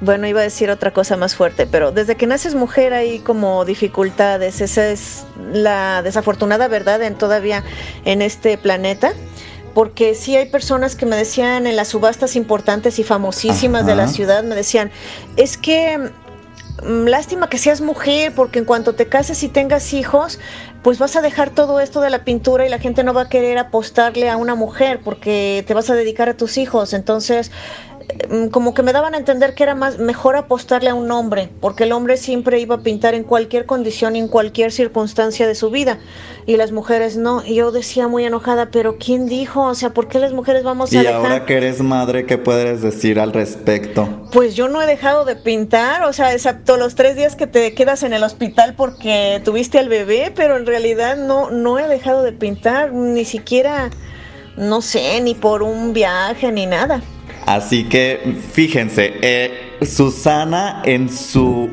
bueno, 0.00 0.28
iba 0.28 0.40
a 0.40 0.44
decir 0.44 0.70
otra 0.70 0.92
cosa 0.92 1.16
más 1.16 1.34
fuerte, 1.34 1.66
pero 1.66 1.90
desde 1.90 2.16
que 2.16 2.26
naces 2.26 2.54
mujer 2.54 2.92
hay 2.92 3.18
como 3.18 3.64
dificultades, 3.64 4.60
esa 4.60 4.88
es 4.88 5.24
la 5.52 6.02
desafortunada 6.02 6.68
verdad 6.68 7.02
en 7.02 7.16
todavía 7.16 7.64
en 8.04 8.22
este 8.22 8.58
planeta, 8.58 9.12
porque 9.74 10.14
sí 10.14 10.36
hay 10.36 10.46
personas 10.46 10.94
que 10.94 11.06
me 11.06 11.16
decían 11.16 11.66
en 11.66 11.76
las 11.76 11.88
subastas 11.88 12.36
importantes 12.36 12.98
y 12.98 13.04
famosísimas 13.04 13.86
de 13.86 13.96
la 13.96 14.06
ciudad, 14.06 14.44
me 14.44 14.54
decían, 14.54 14.92
es 15.36 15.56
que 15.56 15.98
mm, 15.98 17.06
lástima 17.06 17.48
que 17.48 17.58
seas 17.58 17.80
mujer, 17.80 18.32
porque 18.36 18.60
en 18.60 18.64
cuanto 18.64 18.94
te 18.94 19.06
cases 19.06 19.42
y 19.42 19.48
tengas 19.48 19.92
hijos, 19.94 20.38
pues 20.82 21.00
vas 21.00 21.16
a 21.16 21.22
dejar 21.22 21.50
todo 21.50 21.80
esto 21.80 22.00
de 22.00 22.10
la 22.10 22.24
pintura 22.24 22.64
y 22.64 22.68
la 22.68 22.78
gente 22.78 23.02
no 23.02 23.14
va 23.14 23.22
a 23.22 23.28
querer 23.28 23.58
apostarle 23.58 24.30
a 24.30 24.36
una 24.36 24.54
mujer 24.54 25.00
porque 25.02 25.64
te 25.66 25.74
vas 25.74 25.90
a 25.90 25.94
dedicar 25.94 26.28
a 26.28 26.36
tus 26.36 26.56
hijos. 26.56 26.92
Entonces, 26.92 27.50
como 28.50 28.74
que 28.74 28.82
me 28.82 28.92
daban 28.92 29.14
a 29.14 29.18
entender 29.18 29.54
que 29.54 29.62
era 29.62 29.74
más 29.74 29.98
mejor 29.98 30.36
apostarle 30.36 30.90
a 30.90 30.94
un 30.94 31.10
hombre, 31.10 31.50
porque 31.60 31.84
el 31.84 31.92
hombre 31.92 32.16
siempre 32.16 32.60
iba 32.60 32.76
a 32.76 32.80
pintar 32.80 33.14
en 33.14 33.22
cualquier 33.22 33.66
condición 33.66 34.16
y 34.16 34.18
en 34.18 34.28
cualquier 34.28 34.72
circunstancia 34.72 35.46
de 35.46 35.54
su 35.54 35.70
vida, 35.70 35.98
y 36.46 36.56
las 36.56 36.72
mujeres 36.72 37.16
no. 37.16 37.42
Y 37.44 37.56
yo 37.56 37.70
decía 37.70 38.08
muy 38.08 38.24
enojada, 38.24 38.70
pero 38.70 38.96
¿quién 38.98 39.26
dijo? 39.26 39.62
O 39.62 39.74
sea, 39.74 39.90
¿por 39.90 40.08
qué 40.08 40.18
las 40.18 40.32
mujeres 40.32 40.62
vamos 40.62 40.92
a 40.92 41.02
Y 41.02 41.06
ahora 41.06 41.44
que 41.44 41.56
eres 41.56 41.80
madre, 41.80 42.26
¿qué 42.26 42.38
puedes 42.38 42.82
decir 42.82 43.20
al 43.20 43.32
respecto? 43.32 44.08
Pues 44.32 44.54
yo 44.54 44.68
no 44.68 44.80
he 44.82 44.86
dejado 44.86 45.24
de 45.24 45.36
pintar, 45.36 46.04
o 46.04 46.12
sea, 46.12 46.32
excepto 46.32 46.76
los 46.76 46.94
tres 46.94 47.16
días 47.16 47.36
que 47.36 47.46
te 47.46 47.74
quedas 47.74 48.02
en 48.02 48.12
el 48.12 48.22
hospital 48.22 48.74
porque 48.76 49.40
tuviste 49.44 49.78
al 49.78 49.88
bebé, 49.88 50.32
pero 50.34 50.56
en 50.56 50.66
realidad 50.66 51.16
no, 51.16 51.50
no 51.50 51.78
he 51.78 51.86
dejado 51.86 52.22
de 52.22 52.32
pintar, 52.32 52.92
ni 52.92 53.24
siquiera, 53.24 53.90
no 54.56 54.80
sé, 54.80 55.20
ni 55.20 55.34
por 55.34 55.62
un 55.62 55.92
viaje 55.92 56.50
ni 56.52 56.66
nada. 56.66 57.02
Así 57.48 57.84
que 57.84 58.36
fíjense, 58.52 59.14
eh, 59.22 59.78
Susana 59.80 60.82
en 60.84 61.08
su 61.08 61.70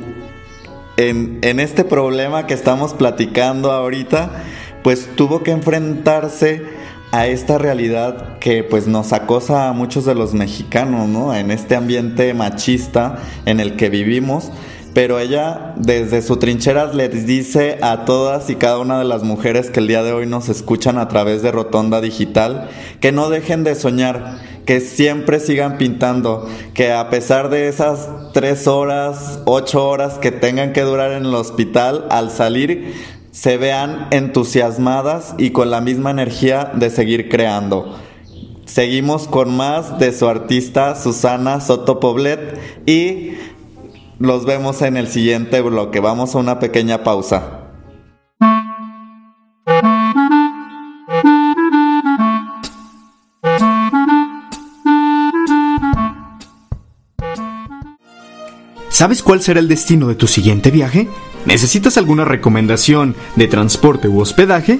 en, 0.96 1.60
este 1.60 1.84
problema 1.84 2.48
que 2.48 2.54
estamos 2.54 2.94
platicando 2.94 3.74
ahorita, 3.74 4.42
pues 4.86 5.10
tuvo 5.18 5.44
que 5.44 5.52
enfrentarse 5.52 6.64
a 7.12 7.28
esta 7.28 7.58
realidad 7.58 8.40
que 8.40 8.64
pues 8.64 8.88
nos 8.88 9.12
acosa 9.12 9.68
a 9.68 9.74
muchos 9.74 10.06
de 10.06 10.16
los 10.16 10.34
mexicanos, 10.34 11.10
¿no? 11.10 11.36
En 11.36 11.52
este 11.52 11.76
ambiente 11.76 12.34
machista 12.34 13.18
en 13.46 13.60
el 13.60 13.76
que 13.76 13.90
vivimos. 13.90 14.54
Pero 14.94 15.20
ella 15.20 15.74
desde 15.76 16.22
su 16.22 16.38
trinchera 16.38 16.94
les 16.94 17.28
dice 17.28 17.80
a 17.82 18.06
todas 18.06 18.50
y 18.50 18.56
cada 18.56 18.80
una 18.80 18.98
de 18.98 19.04
las 19.04 19.24
mujeres 19.24 19.70
que 19.70 19.82
el 19.82 19.88
día 19.88 20.04
de 20.04 20.14
hoy 20.14 20.26
nos 20.26 20.48
escuchan 20.48 20.98
a 20.98 21.10
través 21.10 21.42
de 21.42 21.52
Rotonda 21.52 22.00
Digital 22.00 22.70
que 23.02 23.12
no 23.12 23.30
dejen 23.30 23.66
de 23.66 23.76
soñar, 23.76 24.38
que 24.66 24.80
siempre 24.82 25.40
sigan 25.40 25.78
pintando, 25.78 26.48
que 26.74 26.92
a 26.92 27.10
pesar 27.10 27.50
de 27.50 27.68
esas 27.68 28.10
tres 28.34 28.68
horas, 28.68 29.40
ocho 29.46 29.88
horas 29.88 30.18
que 30.18 30.32
tengan 30.32 30.74
que 30.74 30.82
durar 30.82 31.12
en 31.12 31.26
el 31.26 31.36
hospital, 31.36 32.06
al 32.10 32.32
salir 32.32 32.94
se 33.32 33.58
vean 33.58 34.08
entusiasmadas 34.12 35.36
y 35.38 35.52
con 35.52 35.70
la 35.70 35.82
misma 35.82 36.12
energía 36.12 36.72
de 36.74 36.90
seguir 36.90 37.30
creando. 37.30 37.96
Seguimos 38.66 39.28
con 39.28 39.56
más 39.56 40.00
de 40.00 40.12
su 40.12 40.28
artista 40.28 40.96
Susana 40.96 41.62
Soto 41.62 42.00
Poblet 42.00 42.58
y 42.86 43.34
los 44.20 44.46
vemos 44.46 44.82
en 44.82 44.98
el 44.98 45.08
siguiente 45.08 45.62
bloque. 45.62 46.00
Vamos 46.00 46.34
a 46.34 46.40
una 46.40 46.60
pequeña 46.60 47.04
pausa. 47.04 47.55
¿Sabes 58.96 59.22
cuál 59.22 59.42
será 59.42 59.60
el 59.60 59.68
destino 59.68 60.08
de 60.08 60.16
tu 60.16 60.26
siguiente 60.26 60.72
viaje? 60.72 61.10
¿Necesitas 61.46 61.98
alguna 61.98 62.24
recomendación 62.24 63.14
de 63.36 63.50
transporte 63.50 64.08
u 64.08 64.22
hospedaje? 64.22 64.80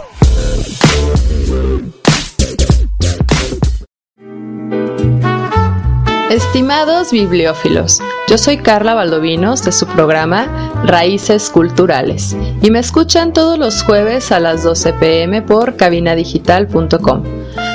Estimados 6.51 7.11
bibliófilos, 7.11 8.01
yo 8.27 8.37
soy 8.37 8.57
Carla 8.57 8.93
Valdovinos 8.93 9.63
de 9.63 9.71
su 9.71 9.87
programa 9.87 10.73
Raíces 10.83 11.49
Culturales 11.49 12.35
y 12.61 12.69
me 12.69 12.79
escuchan 12.79 13.31
todos 13.31 13.57
los 13.57 13.83
jueves 13.83 14.33
a 14.33 14.41
las 14.41 14.61
12 14.61 14.91
pm 14.91 15.43
por 15.43 15.77
cabinadigital.com. 15.77 17.23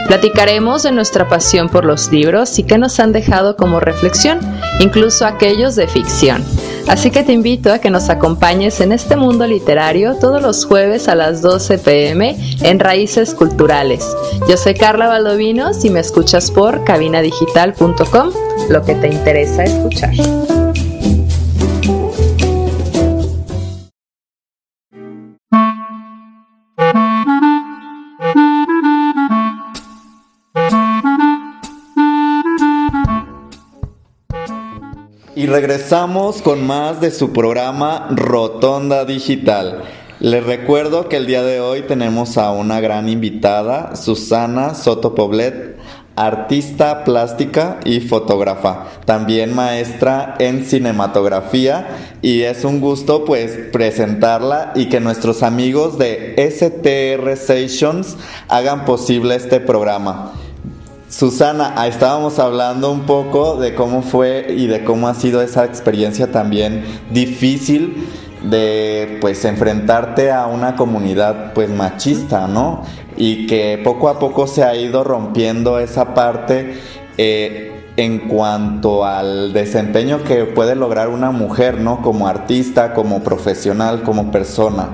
Platicaremos 0.08 0.82
de 0.82 0.92
nuestra 0.92 1.26
pasión 1.26 1.70
por 1.70 1.86
los 1.86 2.12
libros 2.12 2.58
y 2.58 2.64
qué 2.64 2.76
nos 2.76 3.00
han 3.00 3.12
dejado 3.12 3.56
como 3.56 3.80
reflexión, 3.80 4.40
incluso 4.80 5.24
aquellos 5.24 5.74
de 5.74 5.88
ficción. 5.88 6.44
Así 6.88 7.10
que 7.10 7.24
te 7.24 7.32
invito 7.32 7.72
a 7.72 7.78
que 7.78 7.90
nos 7.90 8.08
acompañes 8.10 8.80
en 8.80 8.92
este 8.92 9.16
mundo 9.16 9.46
literario 9.46 10.14
todos 10.16 10.40
los 10.40 10.64
jueves 10.64 11.08
a 11.08 11.14
las 11.14 11.42
12 11.42 11.78
pm 11.78 12.36
en 12.62 12.78
Raíces 12.78 13.34
Culturales. 13.34 14.06
Yo 14.48 14.56
soy 14.56 14.74
Carla 14.74 15.08
Valdovinos 15.08 15.84
y 15.84 15.90
me 15.90 16.00
escuchas 16.00 16.50
por 16.50 16.84
cabinadigital.com, 16.84 18.30
lo 18.70 18.82
que 18.82 18.94
te 18.94 19.08
interesa 19.08 19.64
escuchar. 19.64 20.65
Y 35.36 35.44
regresamos 35.44 36.40
con 36.40 36.66
más 36.66 37.02
de 37.02 37.10
su 37.10 37.34
programa 37.34 38.08
Rotonda 38.10 39.04
Digital. 39.04 39.82
Les 40.18 40.42
recuerdo 40.42 41.10
que 41.10 41.18
el 41.18 41.26
día 41.26 41.42
de 41.42 41.60
hoy 41.60 41.82
tenemos 41.82 42.38
a 42.38 42.52
una 42.52 42.80
gran 42.80 43.10
invitada, 43.10 43.96
Susana 43.96 44.74
Soto 44.74 45.14
Poblet, 45.14 45.76
artista 46.16 47.04
plástica 47.04 47.80
y 47.84 48.00
fotógrafa, 48.00 48.86
también 49.04 49.54
maestra 49.54 50.36
en 50.38 50.64
cinematografía 50.64 51.86
y 52.22 52.40
es 52.40 52.64
un 52.64 52.80
gusto 52.80 53.26
pues 53.26 53.58
presentarla 53.70 54.72
y 54.74 54.86
que 54.86 55.00
nuestros 55.00 55.42
amigos 55.42 55.98
de 55.98 56.34
STR 56.50 57.36
Sessions 57.36 58.16
hagan 58.48 58.86
posible 58.86 59.34
este 59.34 59.60
programa. 59.60 60.32
Susana, 61.08 61.86
estábamos 61.86 62.40
hablando 62.40 62.90
un 62.90 63.02
poco 63.02 63.56
de 63.56 63.76
cómo 63.76 64.02
fue 64.02 64.46
y 64.50 64.66
de 64.66 64.82
cómo 64.82 65.06
ha 65.06 65.14
sido 65.14 65.40
esa 65.40 65.64
experiencia 65.64 66.32
también 66.32 66.84
difícil 67.10 68.08
de 68.42 69.18
pues 69.20 69.44
enfrentarte 69.44 70.32
a 70.32 70.46
una 70.46 70.74
comunidad 70.74 71.52
pues 71.52 71.70
machista, 71.70 72.48
¿no? 72.48 72.82
Y 73.16 73.46
que 73.46 73.80
poco 73.84 74.08
a 74.08 74.18
poco 74.18 74.48
se 74.48 74.64
ha 74.64 74.74
ido 74.74 75.04
rompiendo 75.04 75.78
esa 75.78 76.12
parte 76.12 76.74
eh, 77.18 77.84
en 77.96 78.28
cuanto 78.28 79.04
al 79.04 79.52
desempeño 79.52 80.24
que 80.24 80.44
puede 80.44 80.74
lograr 80.74 81.08
una 81.08 81.30
mujer, 81.30 81.78
¿no? 81.78 82.02
Como 82.02 82.26
artista, 82.26 82.94
como 82.94 83.22
profesional, 83.22 84.02
como 84.02 84.32
persona. 84.32 84.88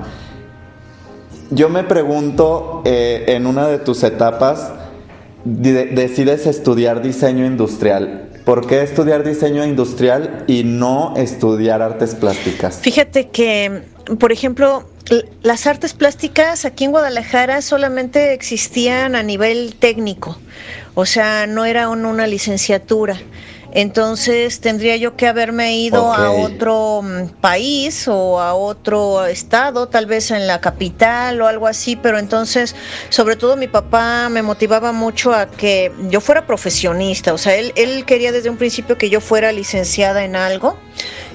Yo 1.49 1.69
me 1.69 1.83
pregunto 1.83 2.83
eh, 2.85 3.25
en 3.29 3.47
una 3.47 3.67
de 3.67 3.79
tus 3.79 4.03
etapas, 4.03 4.71
decides 5.45 6.47
estudiar 6.47 7.01
diseño 7.01 7.45
industrial. 7.45 8.29
¿por 8.45 8.67
qué 8.67 8.81
estudiar 8.81 9.23
diseño 9.23 9.65
industrial 9.65 10.43
y 10.47 10.63
no 10.63 11.13
estudiar 11.15 11.81
artes 11.81 12.15
plásticas? 12.15 12.79
Fíjate 12.81 13.29
que, 13.29 13.83
por 14.19 14.31
ejemplo, 14.31 14.87
las 15.41 15.67
artes 15.67 15.93
plásticas 15.93 16.65
aquí 16.65 16.85
en 16.85 16.91
Guadalajara 16.91 17.61
solamente 17.61 18.33
existían 18.33 19.15
a 19.15 19.23
nivel 19.23 19.75
técnico, 19.77 20.37
o 20.93 21.05
sea, 21.05 21.47
no 21.47 21.65
era 21.65 21.89
una 21.89 22.27
licenciatura. 22.27 23.17
Entonces 23.75 24.59
tendría 24.59 24.97
yo 24.97 25.15
que 25.15 25.27
haberme 25.27 25.75
ido 25.75 26.13
a 26.13 26.29
otro 26.29 27.01
mm, 27.01 27.29
país 27.41 28.07
o 28.07 28.39
a 28.39 28.53
otro 28.53 29.25
estado, 29.25 29.87
tal 29.87 30.05
vez 30.05 30.29
en 30.29 30.45
la 30.45 30.61
capital 30.61 31.41
o 31.41 31.47
algo 31.47 31.65
así, 31.65 31.95
pero 31.95 32.19
entonces, 32.19 32.75
sobre 33.09 33.35
todo 33.35 33.55
mi 33.55 33.67
papá 33.67 34.29
me 34.29 34.43
motivaba 34.43 34.91
mucho 34.91 35.33
a 35.33 35.47
que 35.47 35.91
yo 36.09 36.21
fuera 36.21 36.45
profesionista, 36.45 37.33
o 37.33 37.39
sea, 37.39 37.55
él, 37.55 37.73
él 37.75 38.05
quería 38.05 38.31
desde 38.31 38.51
un 38.51 38.57
principio 38.57 38.99
que 38.99 39.09
yo 39.09 39.19
fuera 39.19 39.51
licenciada 39.51 40.23
en 40.23 40.35
algo 40.35 40.77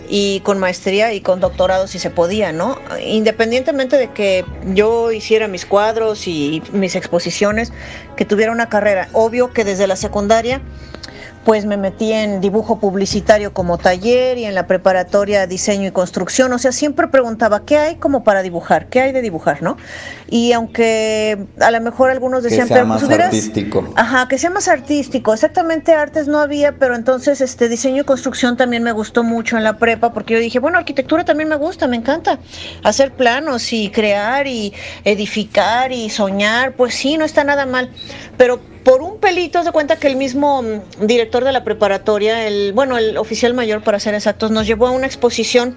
y 0.09 0.39
con 0.41 0.61
maestría 0.61 1.13
y 1.13 1.21
con 1.21 1.41
doctorado 1.41 1.89
si 1.89 1.99
se 1.99 2.11
podía, 2.11 2.53
¿no? 2.53 2.79
Independientemente 3.05 3.97
de 3.97 4.13
que 4.13 4.45
yo 4.65 5.11
hiciera 5.11 5.49
mis 5.49 5.67
cuadros 5.67 6.29
y 6.29 6.63
mis 6.73 6.95
exposiciones, 6.95 7.73
que 8.17 8.25
tuviera 8.25 8.53
una 8.53 8.69
carrera. 8.69 9.09
Obvio 9.13 9.53
que 9.53 9.65
desde 9.65 9.89
la 9.89 9.97
secundaria 9.97 10.63
pues 11.49 11.65
me 11.65 11.79
metí 11.79 12.13
en 12.13 12.43
dibujo 12.43 12.79
publicitario 12.79 13.55
como 13.55 13.79
taller 13.79 14.37
y 14.37 14.45
en 14.45 14.55
la 14.55 14.67
preparatoria 14.67 15.47
diseño 15.47 15.89
y 15.89 15.93
construcción. 15.93 16.53
O 16.53 16.59
sea, 16.59 16.73
siempre 16.73 17.09
preguntaba, 17.09 17.65
¿qué 17.65 17.79
hay 17.79 17.95
como 17.95 18.23
para 18.23 18.43
dibujar? 18.43 18.91
¿Qué 18.91 19.01
hay 19.01 19.13
de 19.13 19.23
dibujar, 19.23 19.63
no? 19.63 19.79
Y 20.29 20.53
aunque 20.53 21.47
a 21.59 21.71
lo 21.71 21.81
mejor 21.81 22.11
algunos 22.11 22.43
decían, 22.43 22.69
que 22.69 22.75
sea 22.75 22.85
más 22.85 23.03
artístico. 23.03 23.95
Ajá, 23.97 24.29
que 24.29 24.37
sea 24.37 24.51
más 24.51 24.69
artístico. 24.69 25.33
Exactamente 25.33 25.95
artes 25.95 26.29
no 26.29 26.39
había, 26.39 26.73
pero 26.73 26.95
entonces 26.95 27.41
este 27.41 27.71
diseño 27.71 28.03
y 28.03 28.05
construcción 28.05 28.59
también 28.59 28.83
me 28.83 28.93
gustó 28.93 29.25
mucho 29.25 29.57
en 29.57 29.65
la 29.65 29.79
prepa 29.79 30.13
porque 30.13 30.35
yo 30.35 30.41
dije, 30.41 30.59
bueno, 30.59 30.77
arquitectura 30.77 31.25
también 31.25 31.49
me 31.49 31.57
gusta, 31.57 31.87
me 31.87 31.97
encanta 31.97 32.41
hacer 32.85 33.13
planos 33.13 33.73
y 33.73 33.89
crear 33.89 34.47
y 34.47 34.75
edificar 35.03 35.93
y 35.93 36.11
soñar, 36.11 36.75
pues 36.75 36.95
sí, 36.95 37.17
no 37.17 37.25
está 37.25 37.43
nada 37.43 37.65
mal. 37.65 37.91
Pero 38.37 38.61
por 38.89 39.03
un 39.03 39.19
pelito 39.19 39.63
se 39.63 39.71
cuenta 39.71 39.97
que 39.97 40.07
el 40.07 40.17
mismo 40.17 40.63
mm, 40.63 41.07
director 41.07 41.45
de 41.45 41.53
la 41.53 41.63
preparatoria, 41.63 42.47
el 42.47 42.73
bueno, 42.73 42.97
el 42.97 43.19
oficial 43.19 43.53
mayor 43.53 43.83
para 43.83 44.01
ser 44.01 44.15
exactos, 44.15 44.51
nos 44.51 44.67
llevó 44.67 44.87
a 44.87 44.93
una 44.93 45.05
exposición 45.05 45.77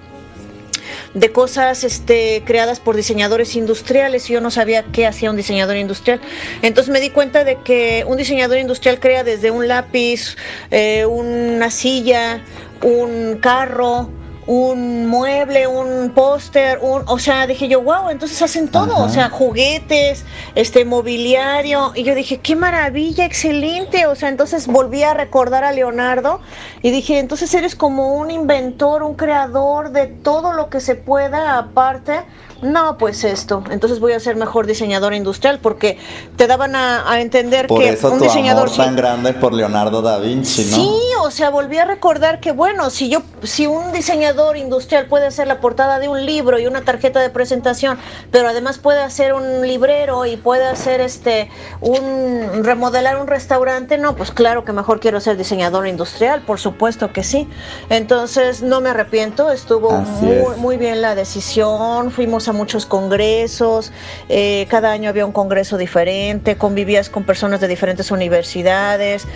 de 1.12 1.30
cosas 1.30 1.84
este, 1.84 2.42
creadas 2.46 2.80
por 2.80 2.96
diseñadores 2.96 3.54
industriales 3.54 4.30
y 4.30 4.32
yo 4.32 4.40
no 4.40 4.50
sabía 4.50 4.84
qué 4.92 5.06
hacía 5.06 5.28
un 5.28 5.36
diseñador 5.36 5.76
industrial. 5.76 6.22
Entonces 6.62 6.90
me 6.90 7.00
di 7.00 7.10
cuenta 7.10 7.44
de 7.44 7.56
que 7.56 8.02
un 8.08 8.16
diseñador 8.16 8.56
industrial 8.56 8.98
crea 8.98 9.24
desde 9.24 9.50
un 9.50 9.68
lápiz, 9.68 10.36
eh, 10.70 11.04
una 11.04 11.70
silla, 11.70 12.42
un 12.82 13.36
carro, 13.42 14.08
un 14.46 15.06
mueble, 15.06 15.66
un 15.66 16.10
póster, 16.10 16.78
un, 16.82 17.02
o 17.06 17.18
sea, 17.18 17.46
dije 17.46 17.68
yo, 17.68 17.80
wow, 17.82 18.10
entonces 18.10 18.40
hacen 18.42 18.68
todo, 18.68 18.98
o 18.98 19.08
sea, 19.08 19.30
juguetes, 19.30 20.24
este 20.54 20.84
mobiliario, 20.84 21.92
y 21.94 22.02
yo 22.02 22.14
dije, 22.14 22.40
qué 22.40 22.56
maravilla, 22.56 23.24
excelente, 23.24 24.06
o 24.06 24.14
sea, 24.14 24.28
entonces 24.28 24.66
volví 24.66 25.02
a 25.04 25.14
recordar 25.14 25.64
a 25.64 25.72
Leonardo 25.72 26.40
y 26.82 26.90
dije, 26.90 27.18
entonces 27.18 27.54
eres 27.54 27.76
como 27.76 28.14
un 28.14 28.30
inventor, 28.30 29.02
un 29.02 29.14
creador 29.14 29.90
de 29.90 30.06
todo 30.06 30.52
lo 30.52 30.70
que 30.70 30.80
se 30.80 30.96
pueda, 30.96 31.58
aparte 31.58 32.20
no, 32.62 32.96
pues 32.96 33.24
esto, 33.24 33.62
entonces 33.70 34.00
voy 34.00 34.12
a 34.12 34.20
ser 34.20 34.36
mejor 34.36 34.66
diseñador 34.66 35.14
industrial 35.14 35.58
porque 35.60 35.98
te 36.36 36.46
daban 36.46 36.74
a, 36.76 37.20
entender 37.20 37.66
por 37.66 37.80
que 37.80 37.90
eso 37.90 38.10
un 38.10 38.18
tu 38.18 38.24
diseñador 38.24 38.68
amor 38.68 38.76
tan 38.76 38.96
grande 38.96 39.34
por 39.34 39.52
Leonardo 39.52 40.00
da 40.00 40.18
Vinci, 40.18 40.64
¿no? 40.66 40.76
Sí, 40.76 40.98
o 41.20 41.30
sea, 41.30 41.50
volví 41.50 41.78
a 41.78 41.84
recordar 41.84 42.40
que 42.40 42.52
bueno, 42.52 42.90
si 42.90 43.08
yo 43.08 43.22
si 43.42 43.66
un 43.66 43.92
diseñador 43.92 44.56
industrial 44.56 45.06
puede 45.06 45.26
hacer 45.26 45.46
la 45.46 45.60
portada 45.60 45.98
de 45.98 46.08
un 46.08 46.24
libro 46.24 46.58
y 46.58 46.66
una 46.66 46.82
tarjeta 46.82 47.20
de 47.20 47.30
presentación, 47.30 47.98
pero 48.30 48.48
además 48.48 48.78
puede 48.78 49.02
hacer 49.02 49.34
un 49.34 49.66
librero 49.66 50.24
y 50.26 50.36
puede 50.36 50.66
hacer 50.66 51.00
este 51.00 51.50
un 51.80 52.62
remodelar 52.62 53.20
un 53.20 53.26
restaurante, 53.26 53.98
no, 53.98 54.14
pues 54.16 54.30
claro 54.30 54.64
que 54.64 54.72
mejor 54.72 55.00
quiero 55.00 55.20
ser 55.20 55.36
diseñador 55.36 55.86
industrial, 55.86 56.42
por 56.42 56.58
supuesto 56.58 57.12
que 57.12 57.24
sí. 57.24 57.48
Entonces, 57.90 58.62
no 58.62 58.80
me 58.80 58.90
arrepiento, 58.90 59.50
estuvo 59.50 59.90
muy, 59.92 60.56
muy 60.56 60.76
bien 60.76 61.02
la 61.02 61.14
decisión, 61.14 62.10
fuimos 62.10 62.48
a 62.48 62.51
muchos 62.52 62.86
congresos, 62.86 63.92
eh, 64.28 64.66
cada 64.68 64.92
año 64.92 65.08
había 65.08 65.26
un 65.26 65.32
congreso 65.32 65.76
diferente, 65.76 66.56
convivías 66.56 67.10
con 67.10 67.24
personas 67.24 67.60
de 67.60 67.68
diferentes 67.68 68.10
universidades, 68.10 69.26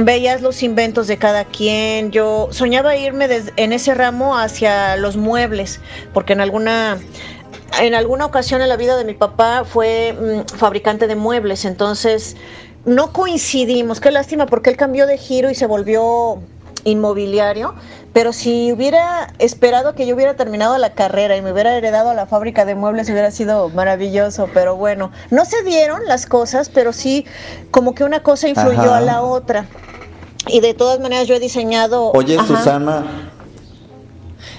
veías 0.00 0.42
los 0.42 0.62
inventos 0.62 1.06
de 1.06 1.16
cada 1.16 1.44
quien. 1.44 2.10
Yo 2.10 2.48
soñaba 2.50 2.96
irme 2.96 3.28
en 3.56 3.72
ese 3.72 3.94
ramo 3.94 4.38
hacia 4.38 4.96
los 4.96 5.16
muebles, 5.16 5.80
porque 6.12 6.32
en 6.32 6.40
alguna 6.40 6.98
en 7.80 7.94
alguna 7.94 8.26
ocasión 8.26 8.60
en 8.60 8.68
la 8.68 8.76
vida 8.76 8.96
de 8.96 9.04
mi 9.04 9.14
papá 9.14 9.64
fue 9.64 10.12
mm, 10.12 10.56
fabricante 10.56 11.06
de 11.06 11.16
muebles, 11.16 11.64
entonces 11.64 12.36
no 12.84 13.12
coincidimos. 13.12 14.00
Qué 14.00 14.10
lástima 14.10 14.46
porque 14.46 14.70
él 14.70 14.76
cambió 14.76 15.06
de 15.06 15.16
giro 15.16 15.50
y 15.50 15.54
se 15.54 15.66
volvió 15.66 16.42
inmobiliario, 16.84 17.74
pero 18.12 18.32
si 18.32 18.72
hubiera 18.72 19.32
esperado 19.38 19.94
que 19.94 20.06
yo 20.06 20.14
hubiera 20.14 20.34
terminado 20.34 20.76
la 20.78 20.92
carrera 20.94 21.36
y 21.36 21.42
me 21.42 21.52
hubiera 21.52 21.76
heredado 21.76 22.10
a 22.10 22.14
la 22.14 22.26
fábrica 22.26 22.64
de 22.64 22.74
muebles 22.74 23.08
hubiera 23.08 23.30
sido 23.30 23.68
maravilloso, 23.70 24.48
pero 24.52 24.76
bueno, 24.76 25.10
no 25.30 25.44
se 25.44 25.62
dieron 25.62 26.00
las 26.06 26.26
cosas, 26.26 26.68
pero 26.68 26.92
sí 26.92 27.24
como 27.70 27.94
que 27.94 28.04
una 28.04 28.22
cosa 28.22 28.48
influyó 28.48 28.92
a 28.92 29.00
la 29.00 29.22
otra. 29.22 29.66
Y 30.48 30.60
de 30.60 30.74
todas 30.74 30.98
maneras 31.00 31.28
yo 31.28 31.36
he 31.36 31.40
diseñado... 31.40 32.10
Oye, 32.12 32.36
Susana, 32.46 33.30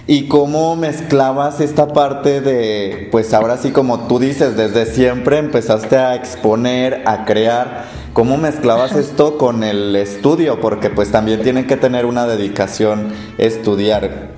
¿y 0.08 0.28
cómo 0.30 0.76
mezclabas 0.76 1.60
esta 1.60 1.88
parte 1.88 2.40
de, 2.40 3.10
pues 3.12 3.34
ahora 3.34 3.58
sí 3.58 3.72
como 3.72 4.08
tú 4.08 4.18
dices, 4.18 4.56
desde 4.56 4.86
siempre 4.86 5.38
empezaste 5.38 5.98
a 5.98 6.16
exponer, 6.16 7.04
a 7.06 7.26
crear? 7.26 8.03
¿Cómo 8.14 8.38
mezclabas 8.38 8.92
esto 8.96 9.38
con 9.38 9.64
el 9.64 9.96
estudio? 9.96 10.62
Porque 10.62 10.90
pues 10.90 11.12
también 11.12 11.42
tienen 11.42 11.68
que 11.68 11.78
tener 11.78 12.06
una 12.06 12.26
dedicación 12.28 13.12
estudiar. 13.38 14.32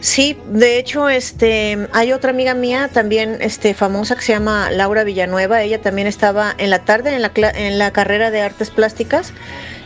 Sí, 0.00 0.38
de 0.46 0.78
hecho, 0.78 1.10
este, 1.10 1.86
hay 1.92 2.12
otra 2.12 2.30
amiga 2.30 2.54
mía 2.54 2.88
también, 2.90 3.36
este, 3.40 3.74
famosa 3.74 4.16
que 4.16 4.22
se 4.22 4.32
llama 4.32 4.70
Laura 4.70 5.04
Villanueva. 5.04 5.62
Ella 5.62 5.82
también 5.82 6.06
estaba 6.06 6.54
en 6.56 6.70
la 6.70 6.84
tarde 6.86 7.14
en 7.14 7.20
la, 7.20 7.30
en 7.36 7.78
la 7.78 7.92
carrera 7.92 8.30
de 8.30 8.40
artes 8.40 8.70
plásticas 8.70 9.34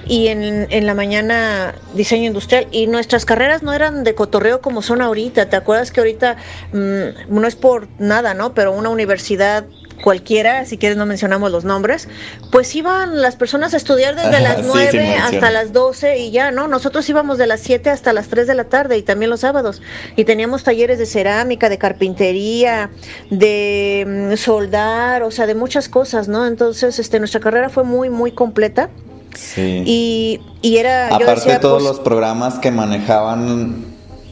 y 0.07 0.29
en, 0.29 0.69
en, 0.71 0.87
la 0.87 0.95
mañana 0.95 1.75
diseño 1.95 2.27
industrial. 2.27 2.69
Y 2.71 2.87
nuestras 2.87 3.25
carreras 3.25 3.65
no 3.65 3.73
eran 3.73 4.05
de 4.05 4.15
cotorreo 4.15 4.61
como 4.61 4.83
son 4.83 5.03
ahorita. 5.03 5.49
¿Te 5.51 5.57
acuerdas 5.57 5.91
que 5.91 5.99
ahorita 5.99 6.37
mm, 6.73 7.35
no 7.35 7.47
es 7.49 7.57
por 7.57 7.89
nada, 7.99 8.35
¿no? 8.35 8.55
Pero 8.55 8.71
una 8.71 8.91
universidad 8.91 9.67
cualquiera, 10.05 10.67
si 10.67 10.77
quieres 10.77 10.99
no 10.99 11.07
mencionamos 11.07 11.51
los 11.51 11.65
nombres, 11.65 12.11
pues 12.53 12.75
iban 12.77 13.23
las 13.23 13.37
personas 13.37 13.73
a 13.73 13.79
estudiar 13.79 14.15
desde 14.15 14.39
las 14.39 14.63
9 14.63 15.17
hasta 15.17 15.51
las 15.51 15.73
12 15.73 16.19
y 16.19 16.31
ya, 16.31 16.51
¿no? 16.51 16.69
Nosotros 16.69 17.09
íbamos 17.09 17.39
de 17.39 17.47
las 17.47 17.61
7 17.61 17.89
hasta 17.89 18.13
las 18.13 18.29
3 18.29 18.47
de 18.47 18.55
la 18.55 18.65
tarde 18.65 18.99
y 18.99 19.03
también 19.03 19.31
los 19.31 19.41
sábados. 19.41 19.81
Y 20.15 20.25
teníamos 20.25 20.63
talleres 20.63 20.99
de 20.99 21.07
cerámica, 21.07 21.71
de 21.71 21.79
carpintería, 21.79 22.91
de 23.31 24.31
mm, 24.35 24.37
soldar, 24.37 25.23
o 25.23 25.31
sea, 25.31 25.47
de 25.47 25.55
muchas 25.55 25.89
cosas, 25.89 26.29
¿no? 26.29 26.47
Entonces, 26.47 26.99
este, 26.99 27.19
nuestra 27.19 27.41
carrera 27.41 27.71
fue 27.71 27.85
muy, 27.85 28.11
muy 28.11 28.33
completa. 28.33 28.91
Sí. 29.35 29.85
Y, 29.87 30.41
y 30.61 30.77
era... 30.77 31.17
Aparte 31.17 31.49
yo 31.49 31.61
todos 31.61 31.83
pues 31.83 31.97
los 31.97 32.01
programas 32.01 32.59
que 32.59 32.71
manejaban 32.71 33.87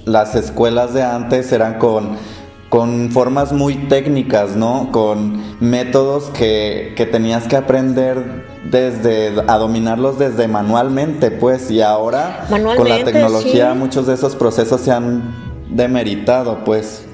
las 0.05 0.35
escuelas 0.35 0.93
de 0.93 1.03
antes 1.03 1.51
eran 1.51 1.79
con 1.79 2.19
con 2.73 3.11
formas 3.11 3.53
muy 3.53 3.77
técnicas, 3.77 4.57
¿no? 4.57 4.89
Con 4.93 5.43
métodos 5.61 6.31
que, 6.31 6.95
que, 6.97 7.05
tenías 7.05 7.47
que 7.47 7.57
aprender 7.57 8.47
desde 8.65 9.35
a 9.47 9.59
dominarlos 9.59 10.19
desde 10.19 10.49
manualmente, 10.49 11.31
pues, 11.31 11.71
y 11.71 11.83
ahora 11.83 12.47
con 12.49 12.89
la 12.89 13.05
tecnología 13.05 13.75
muchos 13.75 14.07
de 14.07 14.15
esos 14.15 14.37
procesos 14.37 14.81
se 14.81 14.91
han 14.91 15.35
demeritado, 15.69 16.65
pues. 16.65 17.05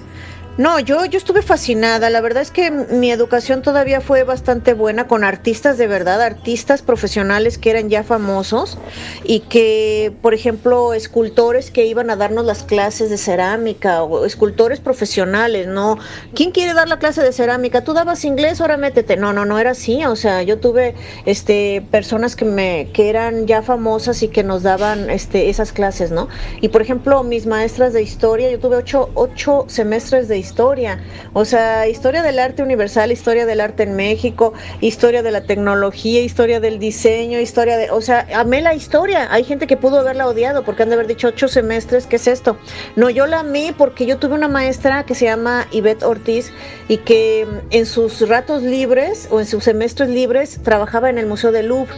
No, 0.59 0.81
yo, 0.81 1.05
yo 1.05 1.19
estuve 1.19 1.43
fascinada. 1.43 2.11
La 2.11 2.21
verdad 2.21 2.43
es 2.43 2.51
que 2.51 2.73
mi 2.73 3.13
educación 3.13 3.63
todavía 3.63 4.01
fue 4.01 4.25
bastante 4.25 4.75
buena 4.75 5.07
con 5.07 5.23
artistas 5.23 5.79
de 5.79 5.87
verdad, 5.87 6.21
artistas 6.21 6.83
profesionales 6.83 7.59
que 7.59 7.71
eran 7.71 7.89
ya 7.89 8.03
famosos 8.03 8.77
y 9.23 9.43
que, 9.43 10.19
por 10.21 10.35
ejemplo, 10.35 10.95
escultores 10.95 11.71
que 11.71 11.87
iban 11.87 12.11
a 12.11 12.17
darnos 12.17 12.45
las 12.45 12.65
clases 12.65 13.09
de 13.09 13.19
cerámica 13.19 14.03
o 14.03 14.25
escultores 14.25 14.81
profesionales, 14.81 15.69
¿no? 15.69 15.97
¿Quién 16.35 16.51
quiere 16.51 16.75
dar 16.75 16.89
la 16.89 16.99
clase 16.99 17.23
de 17.23 17.33
cerámica? 17.33 17.85
Tú 17.85 17.93
dabas 17.95 18.25
inglés, 18.25 18.61
ahora 18.61 18.77
métete. 18.79 19.17
No, 19.17 19.33
no, 19.33 19.45
no 19.45 19.61
era 19.61 19.71
así. 19.71 20.05
O 20.07 20.17
sea, 20.17 20.43
yo 20.43 20.59
tuve 20.59 20.97
este 21.25 21.87
personas 21.93 22.35
que 22.35 22.45
me 22.45 22.91
que 22.93 23.11
eran 23.11 23.47
ya 23.47 23.63
famosas 23.63 24.25
y 24.25 24.29
que 24.29 24.43
nos 24.43 24.65
daban 24.65 25.09
este 25.09 25.51
esas 25.51 25.73
clases, 25.73 26.11
¿no? 26.11 26.29
Y 26.61 26.71
por 26.71 26.83
ejemplo, 26.83 27.23
mis 27.23 27.47
maestras 27.47 27.93
de 27.93 28.03
historia, 28.03 28.51
yo 28.51 28.59
tuve 28.59 28.75
ocho, 28.75 29.13
ocho 29.15 29.65
semestres 29.69 30.27
de 30.27 30.39
historia 30.39 30.48
historia. 30.49 30.99
O 31.35 31.45
sea, 31.45 31.87
historia 31.87 32.23
del 32.23 32.39
arte 32.39 32.63
universal, 32.63 33.13
historia 33.13 33.45
del 33.45 33.61
arte 33.61 33.83
en 33.83 33.95
México, 33.97 34.55
historia 34.81 35.23
de 35.23 35.31
la 35.31 35.43
tecnología, 35.43 36.23
historia 36.23 36.59
del 36.59 36.79
diseño, 36.79 37.39
historia 37.39 37.77
de... 37.77 37.91
O 37.91 38.01
sea, 38.01 38.27
amé 38.35 38.63
la 38.63 38.75
historia. 38.75 39.29
Hay 39.31 39.45
gente 39.45 39.67
que 39.67 39.77
pudo 39.77 40.01
haberla 40.01 40.27
odiado 40.27 40.65
porque 40.65 40.83
han 40.83 40.89
de 40.89 40.95
haber 40.95 41.07
dicho 41.07 41.29
ocho 41.29 41.49
semestres, 41.49 42.07
¿qué 42.07 42.17
es 42.17 42.27
esto? 42.27 42.57
No, 42.97 43.11
yo 43.11 43.27
la 43.27 43.41
amé 43.41 43.75
porque 43.77 44.07
yo 44.07 44.19
tuve 44.19 44.35
una 44.35 44.49
maestra 44.49 45.05
que 45.05 45.15
se 45.15 45.27
llama 45.27 45.67
Ivette 45.71 46.03
Ortiz 46.03 46.51
y 46.89 46.99
que 46.99 47.47
en 47.71 47.85
sus 47.85 48.27
ratos 48.27 48.63
libres 48.63 49.29
o 49.31 49.41
en 49.41 49.47
sus 49.47 49.65
semestres 49.65 50.09
libres 50.09 50.61
trabajaba 50.63 51.11
en 51.11 51.19
el 51.19 51.27
Museo 51.27 51.53
del 51.53 51.67
Louvre 51.69 51.95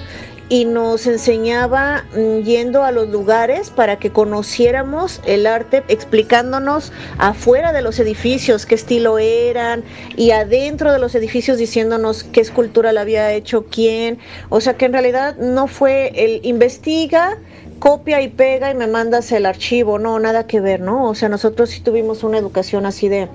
y 0.50 0.64
nos 0.64 1.06
enseñaba 1.06 2.04
mm, 2.12 2.40
yendo 2.42 2.82
a 2.82 2.90
los 2.90 3.08
lugares 3.08 3.70
para 3.70 4.00
que 4.00 4.10
conociéramos 4.10 5.20
el 5.24 5.46
arte, 5.46 5.84
explicándonos 5.86 6.92
afuera 7.18 7.72
de 7.72 7.82
los 7.82 8.00
edificios 8.00 8.66
qué 8.66 8.74
estilo 8.74 9.18
eran 9.20 9.84
y 10.16 10.32
adentro 10.32 10.92
de 10.92 10.98
los 10.98 11.14
edificios 11.14 11.56
diciéndonos 11.56 12.24
qué 12.24 12.40
escultura 12.40 12.92
la 12.92 13.02
había 13.02 13.32
hecho 13.32 13.66
quién. 13.70 14.18
O 14.48 14.60
sea 14.60 14.76
que 14.76 14.86
en 14.86 14.92
realidad 14.92 15.36
no 15.36 15.68
fue 15.68 16.10
el 16.16 16.44
investiga, 16.44 17.38
copia 17.78 18.20
y 18.20 18.28
pega 18.28 18.72
y 18.72 18.74
me 18.74 18.88
mandas 18.88 19.30
el 19.30 19.46
archivo, 19.46 20.00
no, 20.00 20.18
nada 20.18 20.48
que 20.48 20.60
ver, 20.60 20.80
¿no? 20.80 21.08
O 21.08 21.14
sea, 21.14 21.28
nosotros 21.28 21.70
sí 21.70 21.80
tuvimos 21.80 22.24
una 22.24 22.38
educación 22.38 22.86
así 22.86 23.08
de... 23.08 23.28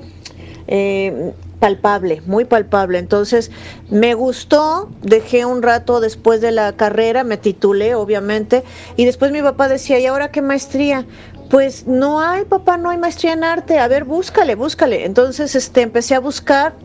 Eh, 0.68 1.32
palpable, 1.60 2.22
muy 2.26 2.46
palpable. 2.46 3.00
Entonces, 3.00 3.52
me 3.90 4.14
gustó, 4.14 4.90
dejé 5.02 5.46
un 5.46 5.62
rato 5.62 6.00
después 6.00 6.42
de 6.42 6.52
la 6.52 6.74
carrera, 6.74 7.24
me 7.24 7.38
titulé, 7.38 7.96
obviamente, 7.96 8.64
y 8.96 9.06
después 9.06 9.32
mi 9.32 9.42
papá 9.42 9.68
decía, 9.68 10.00
¿y 10.00 10.06
ahora 10.06 10.32
qué 10.32 10.42
maestría? 10.42 11.06
Pues 11.50 11.88
no 11.88 12.22
hay, 12.22 12.46
papá, 12.46 12.78
no 12.78 12.90
hay 12.90 12.98
maestría 12.98 13.34
en 13.34 13.44
arte. 13.44 13.80
A 13.80 13.88
ver, 13.88 14.04
búscale, 14.04 14.56
búscale. 14.56 15.06
Entonces, 15.06 15.56
este, 15.56 15.82
empecé 15.82 16.16
a 16.16 16.20
buscar 16.20 16.76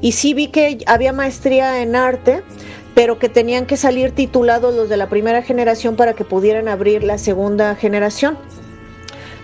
y 0.00 0.12
sí 0.12 0.34
vi 0.34 0.48
que 0.48 0.78
había 0.86 1.12
maestría 1.12 1.80
en 1.80 1.94
arte, 1.94 2.42
pero 2.94 3.18
que 3.18 3.28
tenían 3.28 3.66
que 3.66 3.76
salir 3.76 4.12
titulados 4.12 4.74
los 4.74 4.88
de 4.88 4.96
la 4.96 5.08
primera 5.08 5.42
generación 5.42 5.96
para 5.96 6.14
que 6.14 6.24
pudieran 6.24 6.68
abrir 6.68 7.04
la 7.04 7.18
segunda 7.18 7.74
generación. 7.76 8.36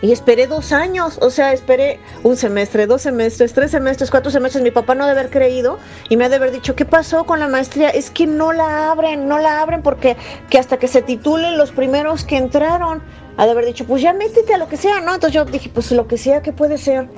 Y 0.01 0.13
esperé 0.13 0.47
dos 0.47 0.73
años, 0.73 1.19
o 1.21 1.31
sea, 1.31 1.53
esperé 1.53 1.99
un 2.23 2.37
semestre, 2.37 2.87
dos 2.87 3.03
semestres, 3.03 3.53
tres 3.53 3.73
semestres, 3.73 4.11
cuatro 4.11 4.31
semestres. 4.31 4.63
Mi 4.63 4.71
papá 4.71 4.95
no 4.95 5.07
debe 5.07 5.19
haber 5.21 5.33
creído 5.33 5.79
y 6.09 6.17
me 6.17 6.25
ha 6.25 6.29
de 6.29 6.37
haber 6.37 6.53
dicho, 6.53 6.77
¿qué 6.77 6.85
pasó 6.85 7.25
con 7.25 7.41
la 7.41 7.49
maestría? 7.49 7.89
Es 7.91 8.11
que 8.11 8.27
no 8.27 8.53
la 8.53 8.93
abren, 8.93 9.27
no 9.27 9.39
la 9.39 9.61
abren 9.61 9.83
porque 9.83 10.17
que 10.51 10.59
hasta 10.59 10.79
que 10.79 10.87
se 10.87 11.03
titulen 11.03 11.59
los 11.59 11.73
primeros 11.73 12.25
que 12.25 12.37
entraron, 12.37 13.03
ha 13.39 13.45
de 13.45 13.53
haber 13.53 13.67
dicho, 13.67 13.85
pues 13.87 14.03
ya 14.03 14.13
métete 14.13 14.55
a 14.55 14.59
lo 14.59 14.69
que 14.69 14.77
sea, 14.77 15.01
¿no? 15.01 15.15
Entonces 15.15 15.33
yo 15.33 15.45
dije, 15.45 15.71
pues 15.73 15.91
lo 15.93 16.09
que 16.09 16.19
sea, 16.19 16.43
¿qué 16.43 16.53
puede 16.53 16.77
ser? 16.77 17.09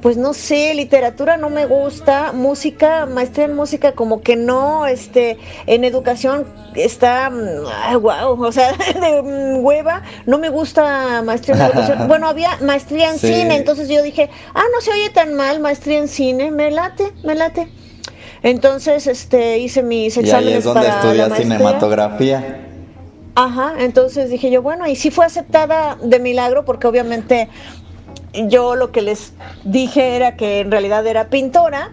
Pues 0.00 0.16
no 0.16 0.32
sé, 0.32 0.74
literatura 0.74 1.36
no 1.36 1.50
me 1.50 1.66
gusta, 1.66 2.32
música, 2.32 3.06
maestría 3.06 3.46
en 3.46 3.56
música 3.56 3.92
como 3.92 4.20
que 4.20 4.36
no, 4.36 4.86
este, 4.86 5.38
en 5.66 5.84
educación 5.84 6.46
está, 6.74 7.30
wow, 8.00 8.40
o 8.40 8.52
sea, 8.52 8.72
de 9.00 9.20
hueva, 9.60 10.02
no 10.26 10.38
me 10.38 10.48
gusta 10.48 11.22
maestría 11.22 11.56
en 11.56 11.62
educación. 11.62 11.98
Bueno, 12.08 12.28
había 12.28 12.56
maestría 12.62 13.10
en 13.10 13.18
cine, 13.18 13.56
entonces 13.56 13.88
yo 13.88 14.02
dije, 14.02 14.30
ah, 14.54 14.62
no 14.72 14.80
se 14.80 14.92
oye 14.92 15.10
tan 15.10 15.34
mal, 15.34 15.60
maestría 15.60 15.98
en 15.98 16.08
cine, 16.08 16.50
me 16.50 16.70
late, 16.70 17.12
me 17.24 17.34
late. 17.34 17.68
Entonces, 18.42 19.06
este, 19.06 19.58
hice 19.58 19.82
mis 19.82 20.16
exámenes 20.16 20.44
y 20.44 20.52
ahí 20.52 20.58
es 20.58 20.64
donde 20.64 20.88
estudias 20.88 21.36
cinematografía. 21.36 22.64
Ajá, 23.34 23.74
entonces 23.78 24.30
dije 24.30 24.50
yo, 24.50 24.62
bueno, 24.62 24.86
y 24.88 24.96
sí 24.96 25.10
fue 25.10 25.24
aceptada 25.24 25.96
de 26.02 26.18
milagro 26.18 26.64
porque 26.64 26.86
obviamente 26.86 27.48
yo 28.32 28.76
lo 28.76 28.92
que 28.92 29.02
les 29.02 29.32
dije 29.64 30.16
era 30.16 30.36
que 30.36 30.60
en 30.60 30.70
realidad 30.70 31.06
era 31.06 31.28
pintora 31.28 31.92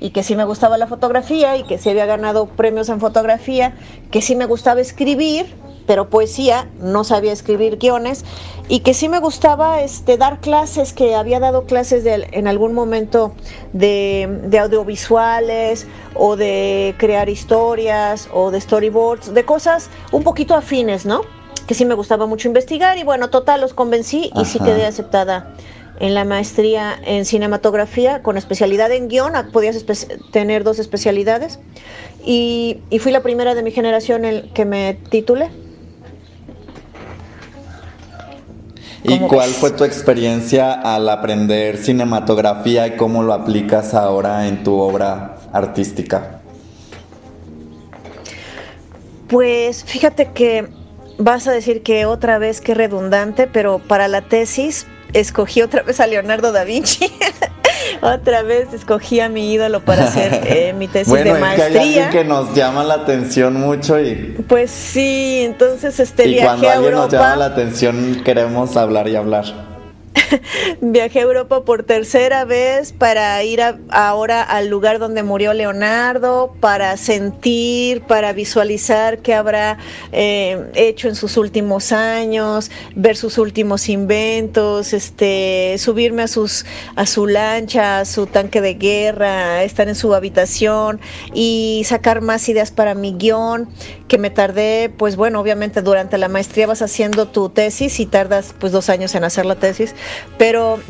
y 0.00 0.10
que 0.10 0.22
sí 0.22 0.36
me 0.36 0.44
gustaba 0.44 0.78
la 0.78 0.86
fotografía 0.86 1.56
y 1.56 1.64
que 1.64 1.78
sí 1.78 1.90
había 1.90 2.06
ganado 2.06 2.46
premios 2.46 2.88
en 2.88 3.00
fotografía, 3.00 3.74
que 4.10 4.20
sí 4.20 4.36
me 4.36 4.44
gustaba 4.44 4.80
escribir, 4.80 5.54
pero 5.86 6.10
poesía, 6.10 6.68
no 6.80 7.04
sabía 7.04 7.32
escribir 7.32 7.78
guiones 7.78 8.24
y 8.68 8.80
que 8.80 8.92
sí 8.92 9.08
me 9.08 9.20
gustaba 9.20 9.80
este, 9.80 10.18
dar 10.18 10.40
clases, 10.40 10.92
que 10.92 11.14
había 11.14 11.40
dado 11.40 11.64
clases 11.64 12.04
de, 12.04 12.28
en 12.32 12.48
algún 12.48 12.74
momento 12.74 13.34
de, 13.72 14.28
de 14.44 14.58
audiovisuales 14.58 15.86
o 16.14 16.36
de 16.36 16.94
crear 16.98 17.28
historias 17.28 18.28
o 18.32 18.50
de 18.50 18.60
storyboards, 18.60 19.32
de 19.32 19.44
cosas 19.44 19.90
un 20.12 20.24
poquito 20.24 20.54
afines, 20.54 21.06
¿no? 21.06 21.22
Que 21.66 21.74
sí 21.74 21.84
me 21.84 21.94
gustaba 21.94 22.26
mucho 22.26 22.48
investigar 22.48 22.98
y 22.98 23.04
bueno, 23.04 23.30
total, 23.30 23.60
los 23.60 23.72
convencí 23.74 24.30
y 24.34 24.44
sí 24.44 24.58
quedé 24.58 24.86
aceptada 24.86 25.52
en 26.00 26.14
la 26.14 26.24
maestría 26.24 26.98
en 27.04 27.24
cinematografía 27.24 28.22
con 28.22 28.36
especialidad 28.36 28.92
en 28.92 29.08
guion, 29.08 29.32
podías 29.52 29.84
tener 30.32 30.64
dos 30.64 30.78
especialidades 30.78 31.58
y, 32.24 32.80
fui 33.00 33.12
la 33.12 33.22
primera 33.22 33.54
de 33.54 33.62
mi 33.62 33.70
generación 33.70 34.24
en 34.24 34.52
que 34.52 34.64
me 34.64 34.94
titulé. 35.10 35.48
¿Y 39.04 39.20
cuál 39.20 39.50
fue 39.50 39.70
tu 39.70 39.84
experiencia 39.84 40.72
al 40.72 41.08
aprender 41.08 41.76
cinematografía 41.76 42.88
y 42.88 42.96
cómo 42.96 43.22
lo 43.22 43.32
aplicas 43.32 43.94
ahora 43.94 44.48
en 44.48 44.64
tu 44.64 44.74
obra 44.74 45.38
artística? 45.52 46.40
Pues 49.28 49.84
fíjate 49.84 50.32
que 50.32 50.68
vas 51.18 51.46
a 51.46 51.52
decir 51.52 51.84
que 51.84 52.06
otra 52.06 52.38
vez 52.38 52.60
que 52.60 52.74
redundante, 52.74 53.46
pero 53.46 53.78
para 53.78 54.08
la 54.08 54.22
tesis 54.22 54.86
escogí 55.12 55.62
otra 55.62 55.82
vez 55.82 56.00
a 56.00 56.06
Leonardo 56.06 56.52
da 56.52 56.64
Vinci. 56.64 57.12
otra 58.00 58.42
vez 58.42 58.72
escogí 58.72 59.20
a 59.20 59.28
mi 59.28 59.52
ídolo 59.52 59.80
para 59.80 60.04
hacer 60.04 60.42
eh, 60.46 60.72
mi 60.72 60.88
tesis 60.88 61.12
de 61.12 61.32
maestría. 61.34 61.66
Es 61.66 61.72
que 61.72 61.78
hay 61.78 61.98
alguien 61.98 62.10
que 62.10 62.24
nos 62.24 62.54
llama 62.54 62.84
la 62.84 62.94
atención 62.94 63.54
mucho 63.54 64.00
y. 64.00 64.36
Pues 64.48 64.70
sí, 64.70 65.42
entonces 65.44 65.98
este 66.00 66.28
y 66.28 66.40
cuando 66.40 66.68
alguien 66.68 66.92
nos 66.92 67.12
llama 67.12 67.36
la 67.36 67.46
atención 67.46 68.22
queremos 68.24 68.76
hablar 68.76 69.08
y 69.08 69.16
hablar. 69.16 69.65
Viajé 70.80 71.20
a 71.20 71.22
Europa 71.22 71.64
por 71.64 71.82
tercera 71.82 72.44
vez 72.44 72.92
para 72.92 73.42
ir 73.42 73.60
ahora 73.90 74.42
al 74.42 74.68
lugar 74.68 74.98
donde 74.98 75.22
murió 75.22 75.52
Leonardo, 75.52 76.54
para 76.60 76.96
sentir, 76.96 78.02
para 78.02 78.32
visualizar 78.32 79.18
qué 79.18 79.34
habrá 79.34 79.78
eh, 80.12 80.70
hecho 80.74 81.08
en 81.08 81.14
sus 81.14 81.36
últimos 81.36 81.92
años, 81.92 82.70
ver 82.94 83.16
sus 83.16 83.38
últimos 83.38 83.88
inventos, 83.88 84.92
este, 84.92 85.76
subirme 85.78 86.22
a 86.22 86.28
sus 86.28 86.64
a 86.94 87.06
su 87.06 87.26
lancha, 87.26 88.00
a 88.00 88.04
su 88.04 88.26
tanque 88.26 88.60
de 88.60 88.74
guerra, 88.74 89.62
estar 89.62 89.88
en 89.88 89.94
su 89.94 90.14
habitación 90.14 91.00
y 91.34 91.82
sacar 91.84 92.20
más 92.20 92.48
ideas 92.48 92.70
para 92.70 92.94
mi 92.94 93.14
guion, 93.14 93.68
que 94.08 94.18
me 94.18 94.30
tardé, 94.30 94.92
pues 94.96 95.16
bueno, 95.16 95.40
obviamente 95.40 95.82
durante 95.82 96.18
la 96.18 96.28
maestría 96.28 96.66
vas 96.66 96.82
haciendo 96.82 97.28
tu 97.28 97.48
tesis 97.48 98.00
y 98.00 98.06
tardas 98.06 98.54
pues 98.58 98.72
dos 98.72 98.88
años 98.88 99.14
en 99.14 99.24
hacer 99.24 99.46
la 99.46 99.56
tesis 99.56 99.94
pero 100.38 100.80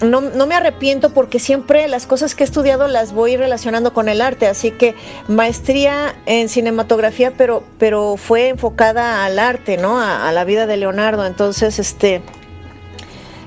no, 0.00 0.20
no, 0.20 0.46
me 0.46 0.54
arrepiento 0.54 1.10
porque 1.10 1.38
siempre 1.38 1.88
las 1.88 2.06
cosas 2.06 2.34
que 2.34 2.44
he 2.44 2.46
estudiado 2.46 2.86
las 2.86 3.12
voy 3.12 3.36
relacionando 3.36 3.92
con 3.92 4.08
el 4.08 4.20
arte, 4.20 4.46
así 4.46 4.70
que 4.70 4.94
maestría 5.26 6.14
en 6.26 6.48
cinematografía, 6.48 7.32
pero, 7.36 7.64
pero 7.78 8.16
fue 8.16 8.48
enfocada 8.48 9.24
al 9.24 9.38
arte, 9.38 9.76
¿no? 9.76 10.00
A, 10.00 10.28
a, 10.28 10.32
la 10.32 10.44
vida 10.44 10.66
de 10.66 10.76
Leonardo. 10.76 11.26
Entonces, 11.26 11.78
este. 11.78 12.22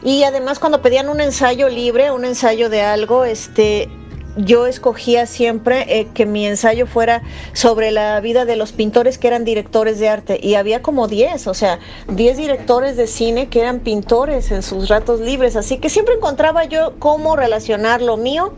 Y 0.03 0.23
además 0.23 0.59
cuando 0.59 0.81
pedían 0.81 1.09
un 1.09 1.21
ensayo 1.21 1.69
libre, 1.69 2.11
un 2.11 2.25
ensayo 2.25 2.69
de 2.69 2.81
algo, 2.81 3.23
este, 3.23 3.89
yo 4.37 4.67
escogía 4.67 5.25
siempre 5.25 5.85
eh, 5.87 6.07
que 6.13 6.25
mi 6.25 6.45
ensayo 6.45 6.87
fuera 6.87 7.21
sobre 7.53 7.91
la 7.91 8.19
vida 8.21 8.45
de 8.45 8.55
los 8.55 8.71
pintores 8.71 9.17
que 9.17 9.27
eran 9.27 9.43
directores 9.43 9.99
de 9.99 10.09
arte 10.09 10.39
y 10.41 10.55
había 10.55 10.81
como 10.81 11.07
10, 11.07 11.47
o 11.47 11.53
sea, 11.53 11.79
10 12.07 12.37
directores 12.37 12.97
de 12.97 13.07
cine 13.07 13.49
que 13.49 13.61
eran 13.61 13.79
pintores 13.79 14.51
en 14.51 14.63
sus 14.63 14.89
ratos 14.89 15.19
libres, 15.19 15.55
así 15.55 15.77
que 15.77 15.89
siempre 15.89 16.15
encontraba 16.15 16.65
yo 16.65 16.93
cómo 16.99 17.35
relacionar 17.35 18.01
lo 18.01 18.17
mío 18.17 18.53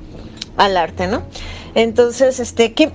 al 0.58 0.78
arte, 0.78 1.08
¿no? 1.08 1.24
Entonces, 1.76 2.40
este, 2.40 2.74
¿qué, 2.74 2.92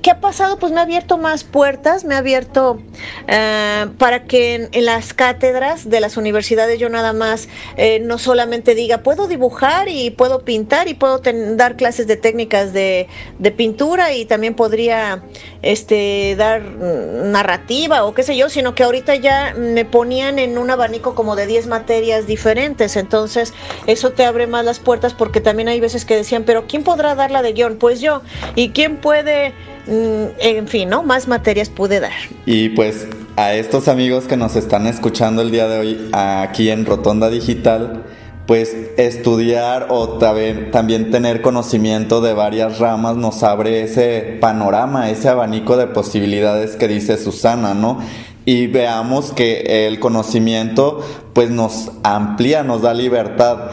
¿Qué 0.00 0.12
ha 0.12 0.20
pasado? 0.20 0.58
Pues 0.58 0.70
me 0.70 0.78
ha 0.78 0.84
abierto 0.84 1.18
más 1.18 1.42
puertas, 1.42 2.04
me 2.04 2.14
ha 2.14 2.18
abierto 2.18 2.80
eh, 3.26 3.86
para 3.98 4.26
que 4.26 4.68
en, 4.70 4.84
las 4.84 5.12
cátedras 5.12 5.90
de 5.90 5.98
las 5.98 6.16
universidades 6.16 6.78
yo 6.78 6.88
nada 6.88 7.12
más 7.12 7.48
eh, 7.76 7.98
no 7.98 8.18
solamente 8.18 8.76
diga, 8.76 8.98
puedo 8.98 9.26
dibujar 9.26 9.88
y 9.88 10.10
puedo 10.10 10.44
pintar 10.44 10.86
y 10.86 10.94
puedo 10.94 11.20
dar 11.56 11.76
clases 11.76 12.06
de 12.06 12.16
técnicas 12.16 12.72
de, 12.72 13.08
pintura 13.56 14.14
y 14.14 14.24
también 14.24 14.54
podría 14.54 15.24
este, 15.62 16.36
dar 16.36 16.62
narrativa 16.62 18.04
o 18.04 18.14
qué 18.14 18.22
sé 18.22 18.36
yo, 18.36 18.48
sino 18.48 18.76
que 18.76 18.84
ahorita 18.84 19.16
ya 19.16 19.52
me 19.58 19.84
ponían 19.84 20.38
en 20.38 20.58
un 20.58 20.70
abanico 20.70 21.16
como 21.16 21.34
de 21.34 21.48
10 21.48 21.66
materias 21.66 22.28
diferentes, 22.28 22.94
entonces 22.96 23.52
eso 23.88 24.12
te 24.12 24.24
abre 24.24 24.46
más 24.46 24.64
las 24.64 24.78
puertas 24.78 25.12
porque 25.12 25.40
también 25.40 25.68
hay 25.68 25.80
veces 25.80 26.04
que 26.04 26.14
decían, 26.14 26.44
pero 26.44 26.68
¿quién 26.68 26.84
podrá 26.84 27.16
dar 27.16 27.32
la 27.32 27.42
de 27.42 27.52
guion? 27.52 27.78
Pues 27.78 28.00
yo, 28.00 28.22
¿y 28.54 28.70
quién 28.70 28.98
puede 28.98 29.52
en 29.86 30.68
fin, 30.68 30.88
¿no? 30.88 31.02
Más 31.02 31.28
materias 31.28 31.68
pude 31.68 32.00
dar. 32.00 32.12
Y 32.46 32.70
pues 32.70 33.06
a 33.36 33.54
estos 33.54 33.88
amigos 33.88 34.24
que 34.24 34.36
nos 34.36 34.56
están 34.56 34.86
escuchando 34.86 35.42
el 35.42 35.50
día 35.50 35.68
de 35.68 35.78
hoy 35.78 36.10
aquí 36.12 36.70
en 36.70 36.84
Rotonda 36.84 37.30
Digital, 37.30 38.04
pues 38.46 38.74
estudiar 38.96 39.86
o 39.90 40.18
también 40.18 41.10
tener 41.10 41.42
conocimiento 41.42 42.20
de 42.20 42.34
varias 42.34 42.78
ramas 42.78 43.16
nos 43.16 43.42
abre 43.42 43.82
ese 43.82 44.36
panorama, 44.40 45.10
ese 45.10 45.28
abanico 45.28 45.76
de 45.76 45.86
posibilidades 45.86 46.76
que 46.76 46.88
dice 46.88 47.18
Susana, 47.18 47.74
¿no? 47.74 48.00
Y 48.44 48.66
veamos 48.66 49.32
que 49.32 49.86
el 49.86 50.00
conocimiento 50.00 51.00
pues 51.32 51.50
nos 51.50 51.92
amplía, 52.02 52.64
nos 52.64 52.82
da 52.82 52.92
libertad. 52.92 53.70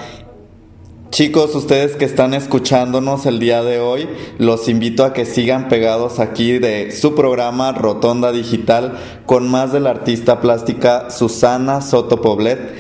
Chicos, 1.12 1.56
ustedes 1.56 1.96
que 1.96 2.06
están 2.06 2.36
escuchándonos 2.36 3.26
el 3.26 3.40
día 3.40 3.64
de 3.64 3.80
hoy, 3.80 4.08
los 4.38 4.70
invito 4.70 5.04
a 5.04 5.12
que 5.12 5.26
sigan 5.26 5.68
pegados 5.68 6.20
aquí 6.20 6.60
de 6.60 6.92
su 6.92 7.16
programa 7.16 7.72
Rotonda 7.72 8.32
Digital 8.32 9.00
con 9.26 9.50
más 9.50 9.74
de 9.74 9.80
la 9.80 9.90
artista 9.90 10.40
plástica 10.40 11.10
Susana 11.10 11.82
Soto 11.82 12.22
Poblet 12.22 12.76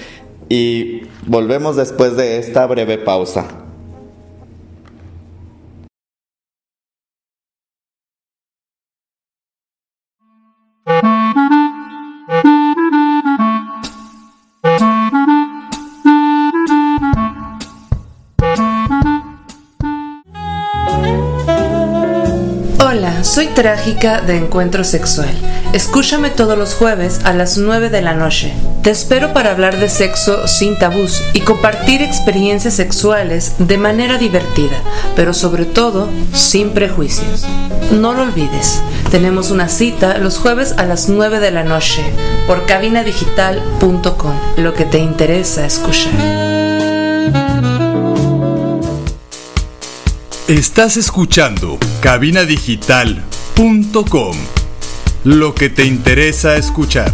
y 0.47 1.01
volvemos 1.25 1.75
después 1.75 2.15
de 2.17 2.37
esta 2.37 2.67
breve 2.67 2.99
pausa. 2.99 3.68
Trágica 23.59 24.21
de 24.21 24.37
Encuentro 24.37 24.85
Sexual. 24.85 25.27
Escúchame 25.73 26.29
todos 26.29 26.57
los 26.57 26.75
jueves 26.75 27.19
a 27.25 27.33
las 27.33 27.57
9 27.57 27.89
de 27.89 28.01
la 28.01 28.13
noche. 28.13 28.53
Te 28.83 28.89
espero 28.89 29.33
para 29.33 29.51
hablar 29.51 29.77
de 29.79 29.89
sexo 29.89 30.47
sin 30.47 30.79
tabús 30.79 31.21
y 31.33 31.41
compartir 31.41 32.01
experiencias 32.01 32.75
sexuales 32.75 33.55
de 33.59 33.77
manera 33.77 34.17
divertida, 34.17 34.81
pero 35.13 35.33
sobre 35.33 35.65
todo 35.65 36.07
sin 36.31 36.69
prejuicios. 36.69 37.45
No 37.91 38.13
lo 38.13 38.23
olvides, 38.23 38.81
tenemos 39.11 39.51
una 39.51 39.67
cita 39.67 40.19
los 40.19 40.37
jueves 40.37 40.75
a 40.77 40.85
las 40.85 41.09
9 41.09 41.41
de 41.41 41.51
la 41.51 41.65
noche 41.65 42.01
por 42.47 42.65
cabinadigital.com, 42.65 44.35
lo 44.55 44.73
que 44.73 44.85
te 44.85 44.99
interesa 44.99 45.65
escuchar. 45.65 46.13
Estás 50.47 50.95
escuchando 50.95 51.77
lo 55.25 55.53
que 55.53 55.69
te 55.69 55.83
interesa 55.83 56.55
escuchar. 56.55 57.11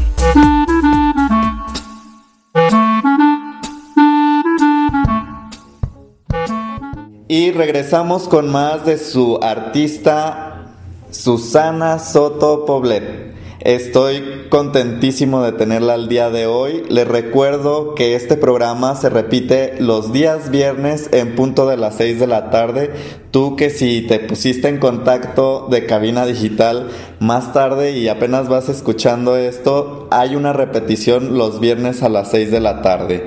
Y 7.28 7.50
regresamos 7.50 8.28
con 8.28 8.52
más 8.52 8.86
de 8.86 9.00
su 9.00 9.40
artista 9.42 10.76
Susana 11.10 11.98
Soto 11.98 12.66
Poblet. 12.66 13.34
Estoy 13.62 14.48
contentísimo 14.50 15.41
de 15.41 15.54
tenerla 15.54 15.94
al 15.94 16.10
día 16.10 16.30
de 16.30 16.46
hoy. 16.46 16.84
Les 16.89 17.08
recuerdo 17.08 17.96
que 17.96 18.15
este 18.15 18.36
programa 18.36 18.96
se 18.96 19.10
repite 19.10 19.76
los 19.80 20.12
días 20.12 20.52
viernes 20.52 21.10
en 21.13 21.36
punto 21.36 21.65
de 21.65 21.78
las 21.78 21.96
6 21.96 22.20
de 22.20 22.28
la 22.28 22.50
tarde. 22.50 22.91
Tú 23.32 23.56
que 23.56 23.70
si 23.70 24.02
te 24.02 24.20
pusiste 24.20 24.68
en 24.68 24.78
contacto 24.78 25.68
de 25.72 25.86
cabina 25.86 26.26
digital 26.26 26.89
más 27.20 27.54
tarde 27.54 27.91
y 27.98 28.10
apenas 28.10 28.50
vas 28.50 28.68
escuchando 28.68 29.38
esto, 29.38 30.10
hay 30.12 30.36
una 30.36 30.52
repetición 30.52 31.38
los 31.38 31.62
viernes 31.62 32.04
a 32.04 32.10
las 32.10 32.32
6 32.32 32.52
de 32.52 32.60
la 32.60 32.82
tarde. 32.82 33.26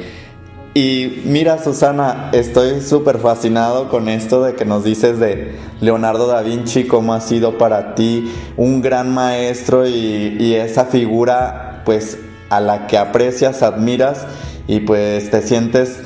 Y 0.80 1.22
mira, 1.24 1.60
Susana, 1.60 2.30
estoy 2.32 2.82
súper 2.82 3.18
fascinado 3.18 3.88
con 3.88 4.08
esto 4.08 4.44
de 4.44 4.54
que 4.54 4.64
nos 4.64 4.84
dices 4.84 5.18
de 5.18 5.58
Leonardo 5.80 6.28
da 6.28 6.40
Vinci, 6.42 6.84
cómo 6.84 7.14
ha 7.14 7.20
sido 7.20 7.58
para 7.58 7.96
ti 7.96 8.32
un 8.56 8.80
gran 8.80 9.12
maestro 9.12 9.88
y, 9.88 10.54
esa 10.54 10.84
figura, 10.84 11.82
pues, 11.84 12.18
a 12.48 12.60
la 12.60 12.86
que 12.86 12.96
aprecias, 12.96 13.64
admiras 13.64 14.24
y 14.68 14.78
pues 14.78 15.32
te 15.32 15.42
sientes 15.42 15.98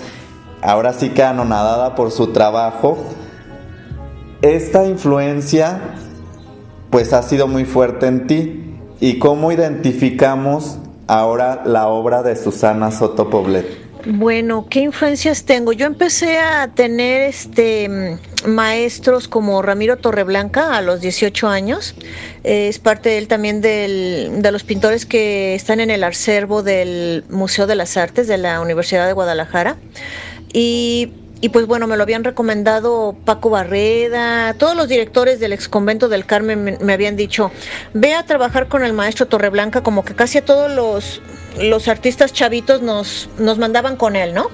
ahora 0.63 0.95
sí 0.95 1.11
que 1.11 1.23
anonadada 1.23 1.95
por 1.95 2.11
su 2.11 2.29
trabajo. 2.29 2.97
Esta 4.41 4.87
influencia, 4.87 5.83
pues, 6.89 7.13
ha 7.13 7.23
sido 7.23 7.47
muy 7.47 7.67
fuerte 7.67 8.07
en 8.07 8.27
ti. 8.27 8.75
¿Y 9.01 9.19
cómo 9.19 9.53
identificamos 9.53 10.79
ahora 11.09 11.61
la 11.67 11.89
obra 11.89 12.23
de 12.23 12.37
Susana 12.37 12.91
Soto 12.91 13.29
Poblet? 13.29 13.82
Bueno, 14.05 14.67
¿qué 14.69 14.81
influencias 14.81 15.45
tengo? 15.45 15.73
Yo 15.73 15.87
empecé 15.87 16.39
a 16.39 16.69
tener 16.69 17.23
este 17.23 18.19
maestros 18.47 19.29
como 19.29 19.63
Ramiro 19.63 19.97
Torreblanca 19.97 20.77
a 20.77 20.83
los 20.83 21.01
18 21.01 21.49
años. 21.49 21.95
es 22.43 22.81
parte 22.81 23.11
de 23.11 23.19
él 23.19 23.29
también 23.29 23.61
del, 23.61 24.43
de 24.43 24.51
los 24.51 24.65
pintores 24.65 25.07
que 25.07 25.55
están 25.55 25.79
en 25.79 25.91
el 25.91 26.03
acervo 26.03 26.65
del 26.65 27.25
Museo 27.31 27.69
de 27.69 27.77
las 27.77 27.97
Artes 27.97 28.27
de 28.27 28.39
la 28.39 28.61
Universidad 28.61 29.07
de 29.07 29.13
Guadalajara. 29.13 29.77
Y 30.53 31.13
y 31.43 31.49
pues 31.49 31.67
bueno, 31.67 31.89
me 31.89 31.97
lo 31.97 32.05
habían 32.05 32.23
recomendado 32.23 33.17
Paco 33.25 33.51
Barreda, 33.51 34.55
todos 34.55 34.77
los 34.77 34.87
directores 34.87 35.41
del 35.41 35.53
ex 35.53 35.69
convento 35.69 36.09
del 36.09 36.25
Carmen 36.25 36.79
me, 36.81 36.93
habían 36.93 37.17
dicho, 37.17 37.51
ve 37.95 38.15
a 38.15 38.25
trabajar 38.25 38.69
con 38.69 38.85
el 38.85 38.93
maestro 38.93 39.27
Torreblanca, 39.27 39.83
como 39.83 40.05
que 40.05 40.15
casi 40.15 40.39
a 40.39 40.45
todos 40.45 40.71
los, 40.71 41.21
los 41.61 41.89
artistas 41.89 42.33
chavitos 42.33 42.83
nos, 42.83 43.29
nos 43.39 43.59
mandaban 43.59 43.97
con 43.97 44.17
él, 44.17 44.35
¿no? 44.35 44.49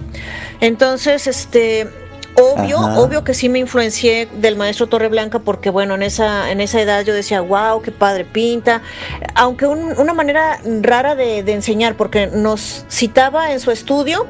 Entonces, 0.61 1.27
este, 1.27 1.89
Obvio, 2.41 2.79
obvio 2.79 3.25
que 3.25 3.35
sí 3.35 3.49
me 3.49 3.59
influencié 3.59 4.27
del 4.27 4.55
maestro 4.55 4.87
Torreblanca 4.87 5.41
porque 5.41 5.71
bueno, 5.71 5.97
en 5.97 6.05
esa, 6.05 6.53
en 6.53 6.61
esa 6.61 6.81
edad 6.81 7.05
yo 7.05 7.13
decía, 7.13 7.41
wow, 7.41 7.83
qué 7.83 7.91
padre 7.91 8.25
pinta, 8.25 8.81
aunque 9.35 9.67
una 9.67 10.15
manera 10.15 10.61
rara 10.83 11.17
de, 11.17 11.43
de, 11.43 11.53
enseñar 11.53 11.97
porque 11.97 12.29
nos 12.29 12.85
citaba 12.89 13.51
en 13.51 13.59
su 13.59 13.73
estudio, 13.73 14.27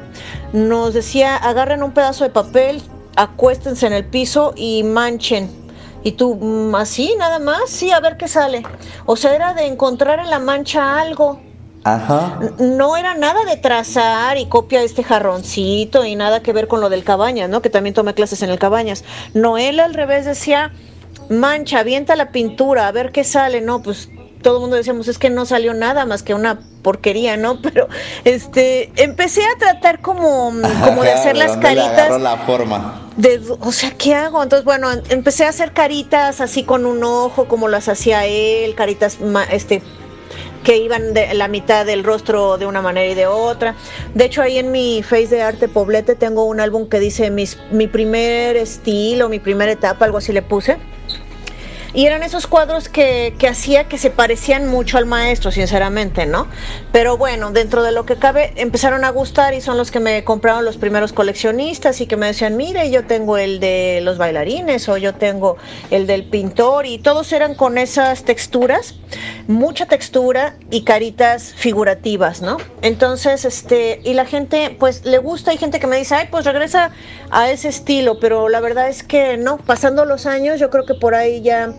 nos 0.53 0.95
decía, 0.95 1.35
agarren 1.35 1.83
un 1.83 1.91
pedazo 1.91 2.23
de 2.23 2.31
papel, 2.31 2.81
acuéstense 3.15 3.85
en 3.85 3.93
el 3.93 4.05
piso 4.05 4.53
y 4.55 4.81
manchen. 4.81 5.47
Y 6.03 6.13
tú, 6.13 6.35
mm, 6.35 6.73
así, 6.75 7.13
nada 7.19 7.37
más, 7.37 7.69
sí, 7.69 7.91
a 7.91 7.99
ver 7.99 8.17
qué 8.17 8.27
sale. 8.27 8.63
O 9.05 9.15
sea, 9.17 9.35
era 9.35 9.53
de 9.53 9.67
encontrar 9.67 10.19
en 10.19 10.31
la 10.31 10.39
mancha 10.39 10.99
algo. 10.99 11.39
Ajá. 11.95 12.39
No 12.59 12.97
era 12.97 13.15
nada 13.15 13.43
de 13.45 13.57
trazar 13.57 14.37
y 14.37 14.45
copia 14.45 14.83
este 14.83 15.03
jarroncito 15.03 16.05
y 16.05 16.15
nada 16.15 16.41
que 16.41 16.53
ver 16.53 16.67
con 16.67 16.81
lo 16.81 16.89
del 16.89 17.03
Cabañas, 17.03 17.49
¿no? 17.49 17.61
Que 17.61 17.69
también 17.69 17.93
tomé 17.93 18.13
clases 18.13 18.43
en 18.43 18.49
el 18.49 18.59
Cabañas. 18.59 19.03
No, 19.33 19.57
él 19.57 19.79
al 19.79 19.93
revés 19.93 20.25
decía, 20.25 20.71
mancha, 21.29 21.79
avienta 21.79 22.15
la 22.15 22.31
pintura, 22.31 22.87
a 22.87 22.91
ver 22.91 23.11
qué 23.11 23.23
sale, 23.23 23.61
no, 23.61 23.81
pues 23.81 24.09
todo 24.41 24.57
el 24.57 24.61
mundo 24.61 24.75
decíamos 24.75 25.07
es 25.07 25.17
que 25.17 25.29
no 25.29 25.45
salió 25.45 25.73
nada 25.73 26.05
más 26.05 26.23
que 26.23 26.33
una 26.33 26.59
porquería, 26.81 27.37
¿no? 27.37 27.59
Pero 27.61 27.87
este 28.23 28.91
empecé 28.95 29.41
a 29.43 29.57
tratar 29.57 29.99
como, 30.01 30.53
como 30.83 31.03
de 31.03 31.11
hacer 31.11 31.37
las 31.37 31.57
caritas. 31.57 32.21
la 32.21 32.37
forma. 32.37 33.09
De, 33.17 33.41
o 33.59 33.71
sea, 33.71 33.91
¿qué 33.91 34.15
hago? 34.15 34.41
Entonces, 34.43 34.63
bueno, 34.63 34.89
empecé 35.09 35.45
a 35.45 35.49
hacer 35.49 35.73
caritas 35.73 36.39
así 36.39 36.63
con 36.63 36.85
un 36.85 37.03
ojo, 37.03 37.47
como 37.47 37.67
las 37.67 37.89
hacía 37.89 38.25
él, 38.25 38.75
caritas 38.75 39.17
este 39.51 39.81
que 40.63 40.77
iban 40.77 41.13
de 41.13 41.33
la 41.33 41.47
mitad 41.47 41.85
del 41.85 42.03
rostro 42.03 42.57
de 42.57 42.65
una 42.65 42.81
manera 42.81 43.11
y 43.11 43.15
de 43.15 43.27
otra. 43.27 43.75
De 44.13 44.25
hecho, 44.25 44.41
ahí 44.41 44.57
en 44.57 44.71
mi 44.71 45.03
Face 45.03 45.27
de 45.27 45.41
Arte 45.41 45.67
Poblete 45.67 46.15
tengo 46.15 46.45
un 46.45 46.59
álbum 46.59 46.87
que 46.87 46.99
dice 46.99 47.29
mis, 47.29 47.57
mi 47.71 47.87
primer 47.87 48.55
estilo, 48.57 49.29
mi 49.29 49.39
primera 49.39 49.71
etapa, 49.71 50.05
algo 50.05 50.17
así 50.17 50.33
le 50.33 50.41
puse. 50.41 50.77
Y 51.93 52.05
eran 52.05 52.23
esos 52.23 52.47
cuadros 52.47 52.89
que, 52.89 53.33
que, 53.39 53.47
hacía 53.47 53.85
que 53.85 53.97
se 53.97 54.11
parecían 54.11 54.67
mucho 54.67 54.97
al 54.97 55.05
maestro, 55.05 55.51
sinceramente, 55.51 56.25
¿no? 56.25 56.47
Pero 56.91 57.17
bueno, 57.17 57.51
dentro 57.51 57.83
de 57.83 57.91
lo 57.91 58.05
que 58.05 58.15
cabe, 58.17 58.53
empezaron 58.57 59.03
a 59.03 59.09
gustar 59.09 59.53
y 59.53 59.61
son 59.61 59.77
los 59.77 59.89
que 59.89 59.99
me 59.99 60.23
compraron 60.23 60.65
los 60.65 60.77
primeros 60.77 61.13
coleccionistas 61.13 62.01
y 62.01 62.07
que 62.07 62.15
me 62.15 62.27
decían, 62.27 62.57
mire, 62.57 62.91
yo 62.91 63.05
tengo 63.05 63.37
el 63.37 63.59
de 63.59 64.01
los 64.03 64.17
bailarines 64.17 64.87
o 64.89 64.97
yo 64.97 65.15
tengo 65.15 65.57
el 65.89 66.05
del 66.05 66.25
pintor 66.25 66.85
y 66.85 66.99
todos 66.99 67.31
eran 67.33 67.55
con 67.55 67.77
esas 67.77 68.23
texturas, 68.23 68.95
mucha 69.47 69.87
textura 69.87 70.55
y 70.69 70.83
caritas 70.83 71.53
figurativas, 71.55 72.41
¿no? 72.41 72.57
Entonces, 72.81 73.45
este, 73.45 74.01
y 74.03 74.13
la 74.13 74.25
gente, 74.25 74.75
pues 74.79 75.05
le 75.05 75.17
gusta, 75.17 75.51
hay 75.51 75.57
gente 75.57 75.79
que 75.79 75.87
me 75.87 75.97
dice, 75.97 76.15
ay, 76.15 76.27
pues 76.29 76.45
regresa 76.45 76.91
a 77.31 77.49
ese 77.49 77.69
estilo, 77.69 78.19
pero 78.19 78.49
la 78.49 78.59
verdad 78.59 78.89
es 78.89 79.03
que 79.03 79.37
no, 79.37 79.57
pasando 79.57 80.05
los 80.05 80.25
años, 80.25 80.59
yo 80.59 80.69
creo 80.69 80.85
que 80.85 80.93
por 80.93 81.15
ahí 81.15 81.41
ya 81.41 81.73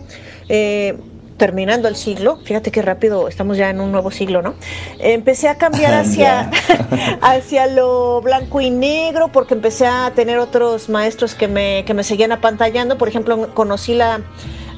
eh, 0.49 0.97
terminando 1.37 1.87
el 1.87 1.95
siglo, 1.95 2.37
fíjate 2.43 2.69
qué 2.69 2.83
rápido 2.83 3.27
estamos 3.27 3.57
ya 3.57 3.71
en 3.71 3.81
un 3.81 3.91
nuevo 3.91 4.11
siglo, 4.11 4.43
¿no? 4.43 4.53
Empecé 4.99 5.47
a 5.47 5.55
cambiar 5.55 5.93
hacia, 6.05 6.51
hacia 7.21 7.67
lo 7.67 8.21
blanco 8.21 8.61
y 8.61 8.69
negro 8.69 9.29
porque 9.29 9.55
empecé 9.55 9.87
a 9.87 10.11
tener 10.13 10.37
otros 10.37 10.87
maestros 10.87 11.33
que 11.33 11.47
me, 11.47 11.83
que 11.85 11.95
me 11.95 12.03
seguían 12.03 12.31
apantallando. 12.31 12.97
Por 12.97 13.07
ejemplo, 13.07 13.53
conocí 13.55 13.95
la, 13.95 14.21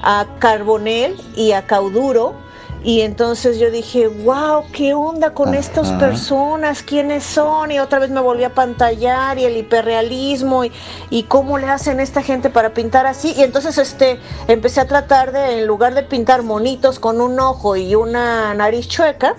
a 0.01 0.25
Carbonel 0.39 1.17
y 1.35 1.51
a 1.51 1.65
Cauduro 1.65 2.33
Y 2.83 3.01
entonces 3.01 3.59
yo 3.59 3.71
dije, 3.71 4.07
wow, 4.07 4.65
¿qué 4.73 4.93
onda 4.93 5.33
con 5.33 5.53
estas 5.53 5.89
personas? 5.93 6.83
¿Quiénes 6.83 7.23
son? 7.23 7.71
Y 7.71 7.79
otra 7.79 7.99
vez 7.99 8.09
me 8.09 8.19
volví 8.19 8.43
a 8.43 8.53
pantallar 8.53 9.39
y 9.39 9.45
el 9.45 9.55
hiperrealismo 9.55 10.65
y, 10.65 10.71
y 11.09 11.23
cómo 11.23 11.57
le 11.57 11.67
hacen 11.67 12.01
esta 12.01 12.21
gente 12.21 12.49
para 12.49 12.73
pintar 12.73 13.07
así. 13.07 13.33
Y 13.37 13.43
entonces 13.43 13.77
este, 13.77 14.19
empecé 14.49 14.81
a 14.81 14.87
tratar 14.87 15.31
de, 15.31 15.59
en 15.59 15.67
lugar 15.67 15.93
de 15.95 16.03
pintar 16.03 16.43
monitos 16.43 16.99
con 16.99 17.21
un 17.21 17.39
ojo 17.39 17.77
y 17.77 17.95
una 17.95 18.53
nariz 18.53 18.89
chueca, 18.89 19.35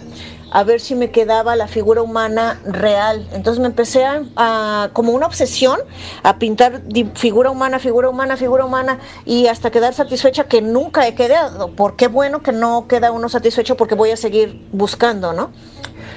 a 0.54 0.62
ver 0.62 0.80
si 0.80 0.94
me 0.94 1.10
quedaba 1.10 1.56
la 1.56 1.66
figura 1.66 2.00
humana 2.00 2.60
real. 2.64 3.28
Entonces 3.32 3.60
me 3.60 3.66
empecé 3.66 4.04
a, 4.04 4.88
como 4.92 5.10
una 5.10 5.26
obsesión 5.26 5.80
a 6.22 6.38
pintar 6.38 6.82
figura 7.14 7.50
humana, 7.50 7.80
figura 7.80 8.08
humana, 8.08 8.36
figura 8.36 8.64
humana 8.64 9.00
y 9.24 9.48
hasta 9.48 9.72
quedar 9.72 9.94
satisfecha 9.94 10.44
que 10.44 10.62
nunca 10.62 11.08
he 11.08 11.16
quedado. 11.16 11.72
Por 11.72 11.96
qué 11.96 12.06
bueno 12.06 12.40
que 12.40 12.52
no 12.52 12.86
queda 12.86 13.10
uno 13.10 13.28
satisfecho 13.28 13.76
porque 13.76 13.96
voy 13.96 14.12
a 14.12 14.16
seguir 14.16 14.64
buscando, 14.70 15.32
¿no? 15.32 15.50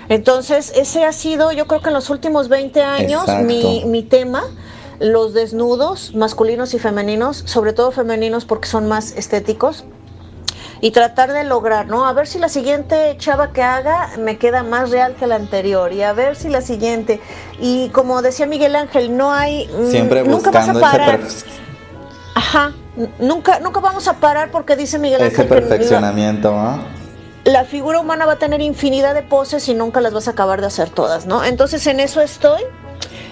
Entonces 0.07 0.71
ese 0.75 1.03
ha 1.03 1.13
sido 1.13 1.51
yo 1.51 1.65
creo 1.65 1.81
que 1.81 1.87
en 1.87 1.95
los 1.95 2.11
últimos 2.11 2.47
20 2.47 2.83
años 2.83 3.23
mi, 3.43 3.85
mi 3.85 4.03
tema 4.03 4.43
los 4.99 5.33
desnudos 5.33 6.13
masculinos 6.13 6.75
y 6.75 6.79
femeninos, 6.79 7.41
sobre 7.45 7.73
todo 7.73 7.89
femeninos 7.91 8.45
porque 8.45 8.67
son 8.67 8.87
más 8.87 9.13
estéticos, 9.13 9.83
y 10.81 10.91
tratar 10.91 11.33
de 11.33 11.43
lograr, 11.43 11.87
¿no? 11.87 12.05
A 12.05 12.13
ver 12.13 12.27
si 12.27 12.39
la 12.39 12.49
siguiente 12.49 13.15
chava 13.17 13.51
que 13.51 13.63
haga 13.63 14.11
me 14.19 14.37
queda 14.37 14.63
más 14.63 14.89
real 14.89 15.15
que 15.15 15.27
la 15.27 15.35
anterior 15.35 15.91
y 15.91 16.03
a 16.03 16.13
ver 16.13 16.35
si 16.35 16.49
la 16.49 16.61
siguiente. 16.61 17.19
Y 17.59 17.89
como 17.89 18.21
decía 18.21 18.45
Miguel 18.45 18.75
Ángel, 18.75 19.15
no 19.15 19.31
hay... 19.31 19.67
Mm, 19.67 19.91
Siempre 19.91 20.23
nunca 20.23 20.51
vas 20.51 20.69
a 20.69 20.73
parar. 20.73 21.19
Ajá, 22.35 22.73
nunca, 23.19 23.59
nunca 23.59 23.79
vamos 23.79 24.07
a 24.07 24.13
parar 24.13 24.51
porque 24.51 24.75
dice 24.75 24.99
Miguel 24.99 25.21
Ángel... 25.21 25.39
Ese 25.39 25.43
perfeccionamiento, 25.45 26.51
¿no? 26.51 26.79
La 27.45 27.63
figura 27.63 27.99
humana 27.99 28.25
va 28.25 28.33
a 28.33 28.39
tener 28.39 28.61
infinidad 28.61 29.13
de 29.13 29.23
poses 29.23 29.67
y 29.69 29.73
nunca 29.73 30.01
las 30.01 30.13
vas 30.13 30.27
a 30.27 30.31
acabar 30.31 30.59
de 30.61 30.67
hacer 30.67 30.89
todas, 30.89 31.25
¿no? 31.25 31.43
Entonces 31.43 31.87
en 31.87 31.99
eso 31.99 32.21
estoy 32.21 32.61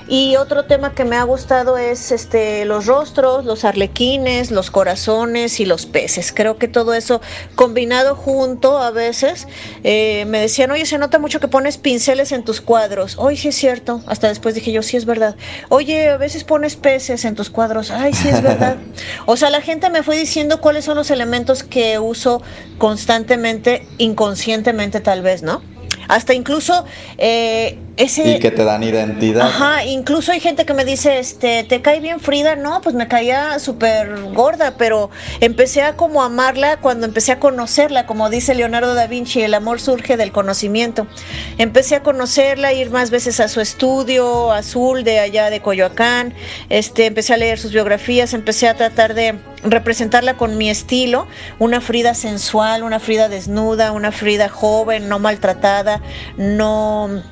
y 0.08 0.36
otro 0.36 0.66
tema 0.66 0.94
que 0.94 1.04
me 1.04 1.16
ha 1.16 1.24
gustado 1.24 1.78
es 1.78 2.12
este 2.12 2.66
los 2.66 2.86
rostros, 2.86 3.46
los 3.46 3.66
arlequines, 3.66 4.52
los 4.52 4.70
corazones 4.70 5.60
y 5.60 5.66
los 5.66 5.86
peces. 5.86 6.32
Creo 6.32 6.58
que 6.58 6.68
todo 6.68 6.94
eso 6.94 7.22
combinado 7.56 8.16
junto 8.16 8.78
a 8.78 8.92
veces 8.92 9.48
eh, 9.84 10.26
me 10.28 10.40
decían, 10.40 10.70
oye, 10.72 10.86
se 10.86 10.98
nota 10.98 11.18
mucho 11.18 11.40
que 11.40 11.48
pones 11.48 11.78
pinceles 11.78 12.32
en 12.32 12.44
tus 12.44 12.62
cuadros. 12.62 13.16
Hoy 13.18 13.36
sí 13.36 13.48
es 13.48 13.56
cierto. 13.56 14.02
Hasta 14.06 14.28
después 14.28 14.54
dije 14.54 14.72
yo, 14.72 14.84
sí 14.84 14.96
es 14.96 15.06
verdad. 15.06 15.36
Oye, 15.70 16.10
a 16.10 16.18
veces 16.18 16.44
pones 16.44 16.76
peces 16.76 17.26
en 17.26 17.36
tus 17.36 17.50
cuadros. 17.50 17.90
Ay, 17.90 18.14
sí 18.14 18.30
es 18.30 18.44
verdad. 18.44 18.78
o 19.26 19.38
sea, 19.38 19.50
la 19.50 19.62
gente 19.62 19.90
me 19.90 20.04
fue 20.04 20.18
diciendo 20.18 20.62
cuáles 20.62 20.86
son 20.86 20.98
los 20.98 21.10
elementos 21.10 21.64
que 21.64 21.98
uso 21.98 22.42
constantemente, 22.78 23.88
inconscientemente 23.98 25.00
tal 25.00 25.22
vez, 25.22 25.42
¿no? 25.42 25.62
Hasta 26.08 26.34
incluso 26.34 26.86
eh, 27.18 27.80
ese... 27.98 28.36
Y 28.36 28.40
que 28.40 28.52
te 28.52 28.64
dan 28.64 28.84
identidad. 28.84 29.48
Ajá, 29.48 29.86
incluso 29.86 30.32
hay 30.32 30.40
gente 30.40 30.66
que 30.66 30.74
me 30.74 30.86
dice, 30.86 31.20
este, 31.20 31.64
¿te 31.64 31.82
cae 31.82 32.00
bien 32.00 32.20
Frida? 32.20 32.56
No, 32.56 32.82
pues 32.82 32.96
me 32.96 33.08
caía 33.08 33.58
súper 33.60 34.22
gorda, 34.34 34.76
pero 34.78 35.10
empecé 35.40 35.82
a 35.82 35.96
como 35.96 36.24
amarla 36.24 36.78
cuando 36.78 37.06
empecé 37.06 37.32
a 37.32 37.40
conocerla, 37.40 38.06
como 38.06 38.30
dice 38.30 38.56
Leonardo 38.56 38.94
da 38.94 39.08
Vinci, 39.08 39.42
el 39.42 39.54
amor 39.54 39.80
surge 39.80 40.18
del 40.18 40.32
conocimiento. 40.32 41.08
Empecé 41.58 41.96
a 41.96 42.04
conocerla, 42.04 42.74
ir 42.74 42.90
más 42.90 43.12
veces 43.12 43.40
a 43.40 43.48
su 43.48 43.62
estudio, 43.62 44.52
azul 44.52 45.04
de 45.04 45.20
allá 45.20 45.50
de 45.50 45.62
Coyoacán, 45.62 46.34
este, 46.70 47.06
empecé 47.06 47.34
a 47.34 47.38
leer 47.38 47.60
sus 47.60 47.72
biografías, 47.72 48.34
empecé 48.34 48.68
a 48.68 48.76
tratar 48.76 49.14
de 49.14 49.36
representarla 49.64 50.36
con 50.38 50.58
mi 50.58 50.70
estilo, 50.70 51.28
una 51.60 51.82
Frida 51.82 52.14
sensual, 52.14 52.84
una 52.84 53.00
Frida 53.00 53.30
desnuda, 53.30 53.92
una 53.92 54.12
Frida 54.12 54.50
joven, 54.50 55.10
no 55.10 55.20
maltratada, 55.20 56.02
no 56.38 57.24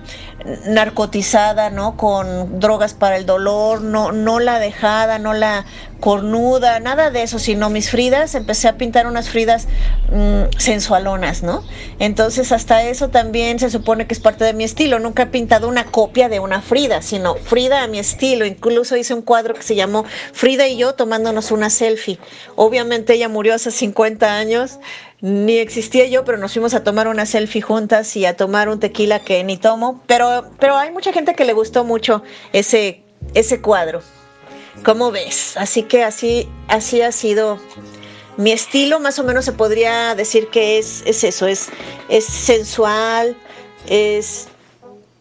narcotizada, 0.65 1.69
¿no? 1.69 1.95
Con 1.95 2.59
drogas 2.59 2.93
para 2.93 3.17
el 3.17 3.25
dolor, 3.25 3.81
no, 3.81 4.11
no 4.11 4.39
la 4.39 4.59
dejada, 4.59 5.19
no 5.19 5.33
la 5.33 5.65
cornuda, 5.99 6.81
nada 6.81 7.11
de 7.11 7.23
eso, 7.23 7.39
sino 7.39 7.69
mis 7.69 7.89
Fridas, 7.89 8.35
empecé 8.35 8.67
a 8.67 8.77
pintar 8.77 9.07
unas 9.07 9.29
Fridas 9.29 9.69
mm, 10.11 10.57
sensualonas, 10.57 11.43
¿no? 11.43 11.63
Entonces 11.97 12.51
hasta 12.51 12.83
eso 12.83 13.09
también 13.09 13.57
se 13.57 13.69
supone 13.69 14.05
que 14.05 14.13
es 14.13 14.19
parte 14.19 14.43
de 14.43 14.53
mi 14.53 14.65
estilo. 14.65 14.99
Nunca 14.99 15.23
he 15.23 15.27
pintado 15.27 15.69
una 15.69 15.85
copia 15.85 16.27
de 16.27 16.41
una 16.41 16.61
Frida, 16.61 17.01
sino 17.01 17.35
Frida 17.35 17.83
a 17.83 17.87
mi 17.87 17.99
estilo. 17.99 18.45
Incluso 18.45 18.97
hice 18.97 19.13
un 19.13 19.21
cuadro 19.21 19.53
que 19.53 19.63
se 19.63 19.75
llamó 19.75 20.03
Frida 20.33 20.67
y 20.67 20.75
yo 20.75 20.93
tomándonos 20.93 21.51
una 21.51 21.69
selfie. 21.69 22.19
Obviamente 22.57 23.13
ella 23.13 23.29
murió 23.29 23.53
hace 23.53 23.71
50 23.71 24.35
años 24.35 24.79
ni 25.23 25.59
existía 25.59 26.05
yo, 26.05 26.25
pero 26.25 26.37
nos 26.37 26.51
fuimos 26.51 26.73
a 26.73 26.83
tomar 26.83 27.07
una 27.07 27.25
selfie 27.25 27.61
juntas 27.61 28.17
y 28.17 28.25
a 28.25 28.35
tomar 28.35 28.67
un 28.67 28.81
tequila 28.81 29.19
que 29.19 29.41
ni 29.45 29.55
tomo. 29.55 30.03
Pero, 30.05 30.51
pero 30.59 30.75
hay 30.75 30.91
mucha 30.91 31.13
gente 31.13 31.33
que 31.33 31.45
le 31.45 31.53
gustó 31.53 31.85
mucho 31.85 32.23
ese, 32.51 33.03
ese 33.33 33.61
cuadro. 33.61 34.01
¿Cómo 34.83 35.11
ves? 35.11 35.55
Así 35.55 35.83
que 35.83 36.03
así, 36.03 36.49
así 36.67 37.01
ha 37.01 37.13
sido 37.13 37.57
mi 38.35 38.51
estilo, 38.51 38.99
más 38.99 39.17
o 39.17 39.23
menos 39.23 39.45
se 39.45 39.53
podría 39.53 40.13
decir 40.13 40.49
que 40.49 40.77
es, 40.77 41.03
es 41.05 41.23
eso, 41.23 41.47
es, 41.47 41.69
es 42.09 42.25
sensual, 42.25 43.37
es 43.87 44.49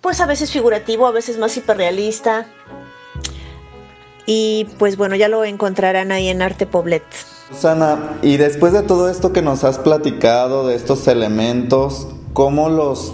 pues 0.00 0.20
a 0.20 0.26
veces 0.26 0.50
figurativo, 0.50 1.06
a 1.06 1.12
veces 1.12 1.38
más 1.38 1.56
hiperrealista. 1.56 2.48
Y 4.26 4.66
pues 4.80 4.96
bueno, 4.96 5.14
ya 5.14 5.28
lo 5.28 5.44
encontrarán 5.44 6.10
ahí 6.10 6.26
en 6.28 6.42
Arte 6.42 6.66
Poblet. 6.66 7.04
Susana, 7.52 8.16
y 8.22 8.38
después 8.38 8.72
de 8.72 8.82
todo 8.82 9.10
esto 9.10 9.34
que 9.34 9.42
nos 9.42 9.62
has 9.62 9.78
platicado, 9.78 10.66
de 10.66 10.74
estos 10.74 11.06
elementos, 11.06 12.08
¿cómo 12.32 12.70
los 12.70 13.12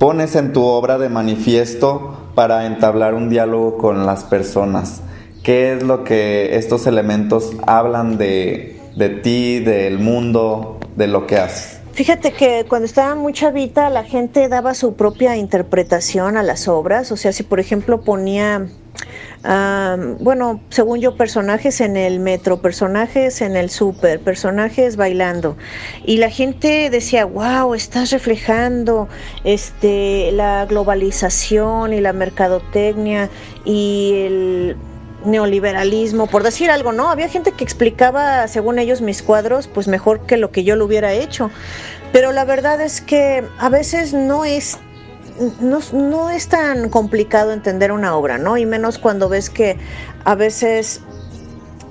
pones 0.00 0.34
en 0.34 0.52
tu 0.52 0.64
obra 0.64 0.98
de 0.98 1.08
manifiesto 1.08 2.16
para 2.34 2.66
entablar 2.66 3.14
un 3.14 3.30
diálogo 3.30 3.78
con 3.78 4.04
las 4.04 4.24
personas? 4.24 5.00
¿Qué 5.44 5.74
es 5.74 5.84
lo 5.84 6.02
que 6.02 6.56
estos 6.56 6.88
elementos 6.88 7.52
hablan 7.68 8.18
de, 8.18 8.80
de 8.96 9.10
ti, 9.10 9.60
del 9.60 10.00
mundo, 10.00 10.80
de 10.96 11.06
lo 11.06 11.28
que 11.28 11.36
haces? 11.36 11.78
Fíjate 11.92 12.32
que 12.32 12.66
cuando 12.68 12.86
estaba 12.86 13.14
muy 13.14 13.32
chavita 13.32 13.90
la 13.90 14.02
gente 14.02 14.48
daba 14.48 14.74
su 14.74 14.94
propia 14.94 15.36
interpretación 15.36 16.36
a 16.36 16.42
las 16.42 16.66
obras, 16.66 17.12
o 17.12 17.16
sea, 17.16 17.32
si 17.32 17.44
por 17.44 17.60
ejemplo 17.60 18.00
ponía 18.00 18.66
bueno, 19.44 20.60
según 20.68 21.00
yo, 21.00 21.16
personajes 21.16 21.80
en 21.80 21.96
el 21.96 22.20
metro, 22.20 22.60
personajes 22.60 23.40
en 23.40 23.56
el 23.56 23.70
súper, 23.70 24.20
personajes 24.20 24.96
bailando. 24.96 25.56
Y 26.04 26.18
la 26.18 26.30
gente 26.30 26.90
decía, 26.90 27.24
wow, 27.24 27.74
estás 27.74 28.10
reflejando 28.10 29.08
este, 29.44 30.30
la 30.32 30.66
globalización 30.66 31.92
y 31.92 32.00
la 32.00 32.12
mercadotecnia 32.12 33.28
y 33.64 34.12
el 34.26 34.76
neoliberalismo, 35.24 36.26
por 36.26 36.42
decir 36.42 36.70
algo, 36.70 36.92
¿no? 36.92 37.08
Había 37.08 37.28
gente 37.28 37.52
que 37.52 37.64
explicaba, 37.64 38.46
según 38.48 38.78
ellos, 38.78 39.00
mis 39.00 39.22
cuadros, 39.22 39.68
pues 39.68 39.88
mejor 39.88 40.26
que 40.26 40.36
lo 40.36 40.50
que 40.50 40.64
yo 40.64 40.76
lo 40.76 40.84
hubiera 40.84 41.12
hecho. 41.12 41.50
Pero 42.12 42.32
la 42.32 42.44
verdad 42.44 42.80
es 42.80 43.00
que 43.00 43.44
a 43.58 43.68
veces 43.68 44.12
no 44.12 44.44
es 44.44 44.78
no, 45.60 46.30
es 46.30 46.48
tan 46.48 46.88
complicado 46.88 47.52
entender 47.52 47.92
una 47.92 48.16
obra, 48.16 48.38
¿no? 48.38 48.56
Y 48.56 48.66
menos 48.66 48.98
cuando 48.98 49.28
ves 49.28 49.50
que 49.50 49.76
a 50.24 50.34
veces 50.34 51.00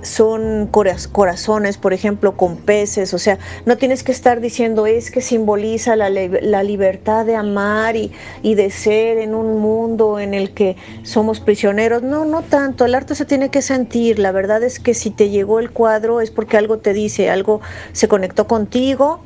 son 0.04 0.68
corazones, 0.68 1.78
por 1.78 1.94
ejemplo, 1.94 2.36
con 2.36 2.58
peces, 2.58 3.14
o 3.14 3.20
sea, 3.20 3.38
no 3.68 3.78
tienes 3.78 4.04
que 4.04 4.12
estar 4.12 4.42
diciendo 4.42 4.88
es 4.88 5.12
que 5.12 5.22
simboliza 5.22 5.96
la, 5.96 6.10
la 6.10 6.64
libertad 6.64 7.24
de 7.24 7.36
amar 7.36 7.96
y, 7.96 8.12
y, 8.42 8.56
de 8.56 8.72
ser 8.72 9.20
en 9.20 9.36
un 9.36 9.60
mundo 9.60 10.20
en 10.20 10.34
el 10.34 10.56
que 10.56 10.76
somos 11.04 11.40
prisioneros, 11.40 12.02
no, 12.02 12.26
no 12.26 12.42
tanto, 12.42 12.86
el 12.86 12.96
arte 12.96 13.14
se 13.14 13.26
tiene 13.26 13.50
que 13.50 13.62
sentir, 13.62 14.18
la 14.18 14.32
verdad 14.32 14.64
es 14.64 14.80
que 14.80 14.96
si 14.96 15.12
te 15.12 15.30
llegó 15.30 15.60
el 15.60 15.70
cuadro 15.70 16.20
es 16.20 16.32
porque 16.32 16.58
algo 16.58 16.80
te 16.80 16.94
dice, 16.94 17.30
algo 17.30 17.62
se 17.92 18.08
conectó 18.08 18.48
contigo 18.48 19.22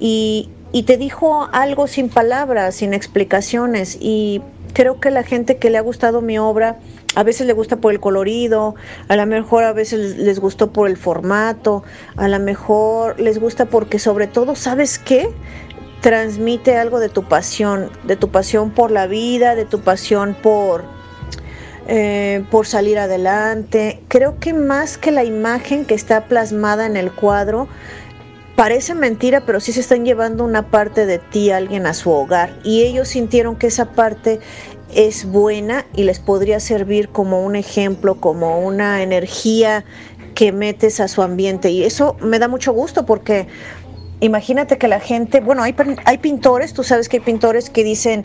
y, 0.00 0.48
y 0.74 0.82
te 0.82 0.96
dijo 0.96 1.48
algo 1.52 1.86
sin 1.86 2.08
palabras, 2.08 2.74
sin 2.74 2.94
explicaciones. 2.94 3.96
Y 4.00 4.42
creo 4.72 4.98
que 4.98 5.12
la 5.12 5.22
gente 5.22 5.56
que 5.56 5.70
le 5.70 5.78
ha 5.78 5.80
gustado 5.80 6.20
mi 6.20 6.36
obra, 6.36 6.80
a 7.14 7.22
veces 7.22 7.46
le 7.46 7.52
gusta 7.52 7.76
por 7.76 7.92
el 7.92 8.00
colorido, 8.00 8.74
a 9.06 9.14
lo 9.14 9.24
mejor 9.24 9.62
a 9.62 9.72
veces 9.72 10.16
les 10.18 10.40
gustó 10.40 10.72
por 10.72 10.88
el 10.88 10.96
formato, 10.96 11.84
a 12.16 12.26
lo 12.26 12.40
mejor 12.40 13.20
les 13.20 13.38
gusta 13.38 13.66
porque 13.66 14.00
sobre 14.00 14.26
todo, 14.26 14.56
¿sabes 14.56 14.98
qué? 14.98 15.28
Transmite 16.00 16.76
algo 16.76 16.98
de 16.98 17.08
tu 17.08 17.22
pasión, 17.22 17.88
de 18.02 18.16
tu 18.16 18.30
pasión 18.30 18.72
por 18.72 18.90
la 18.90 19.06
vida, 19.06 19.54
de 19.54 19.66
tu 19.66 19.78
pasión 19.78 20.34
por, 20.42 20.82
eh, 21.86 22.44
por 22.50 22.66
salir 22.66 22.98
adelante. 22.98 24.02
Creo 24.08 24.40
que 24.40 24.52
más 24.52 24.98
que 24.98 25.12
la 25.12 25.22
imagen 25.22 25.84
que 25.84 25.94
está 25.94 26.24
plasmada 26.24 26.84
en 26.86 26.96
el 26.96 27.12
cuadro, 27.12 27.68
Parece 28.56 28.94
mentira, 28.94 29.44
pero 29.44 29.58
sí 29.58 29.72
se 29.72 29.80
están 29.80 30.04
llevando 30.04 30.44
una 30.44 30.70
parte 30.70 31.06
de 31.06 31.18
ti, 31.18 31.50
alguien 31.50 31.86
a 31.86 31.94
su 31.94 32.10
hogar. 32.10 32.56
Y 32.62 32.82
ellos 32.82 33.08
sintieron 33.08 33.56
que 33.56 33.66
esa 33.66 33.92
parte 33.92 34.38
es 34.94 35.24
buena 35.24 35.86
y 35.94 36.04
les 36.04 36.20
podría 36.20 36.60
servir 36.60 37.08
como 37.08 37.44
un 37.44 37.56
ejemplo, 37.56 38.20
como 38.20 38.60
una 38.60 39.02
energía 39.02 39.84
que 40.36 40.52
metes 40.52 41.00
a 41.00 41.08
su 41.08 41.22
ambiente. 41.22 41.70
Y 41.70 41.82
eso 41.82 42.16
me 42.20 42.38
da 42.38 42.46
mucho 42.46 42.72
gusto 42.72 43.04
porque 43.04 43.48
imagínate 44.20 44.78
que 44.78 44.86
la 44.86 45.00
gente, 45.00 45.40
bueno, 45.40 45.64
hay, 45.64 45.74
hay 46.04 46.18
pintores, 46.18 46.74
tú 46.74 46.84
sabes 46.84 47.08
que 47.08 47.16
hay 47.16 47.22
pintores 47.24 47.70
que 47.70 47.82
dicen, 47.82 48.24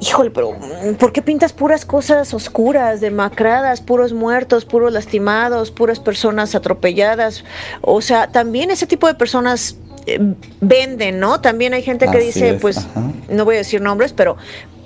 híjole, 0.00 0.30
pero 0.30 0.56
¿por 0.98 1.12
qué 1.12 1.22
pintas 1.22 1.52
puras 1.52 1.84
cosas 1.84 2.34
oscuras, 2.34 3.00
demacradas, 3.00 3.80
puros 3.80 4.12
muertos, 4.12 4.64
puros 4.64 4.92
lastimados, 4.92 5.70
puras 5.70 6.00
personas 6.00 6.54
atropelladas? 6.54 7.44
O 7.80 8.00
sea, 8.00 8.30
también 8.30 8.70
ese 8.70 8.86
tipo 8.86 9.06
de 9.06 9.14
personas 9.14 9.76
eh, 10.06 10.18
venden, 10.60 11.18
¿no? 11.18 11.40
También 11.40 11.74
hay 11.74 11.82
gente 11.82 12.08
que 12.08 12.18
dice, 12.18 12.54
pues, 12.60 12.86
no 13.28 13.44
voy 13.44 13.56
a 13.56 13.58
decir 13.58 13.80
nombres, 13.80 14.12
pero 14.12 14.36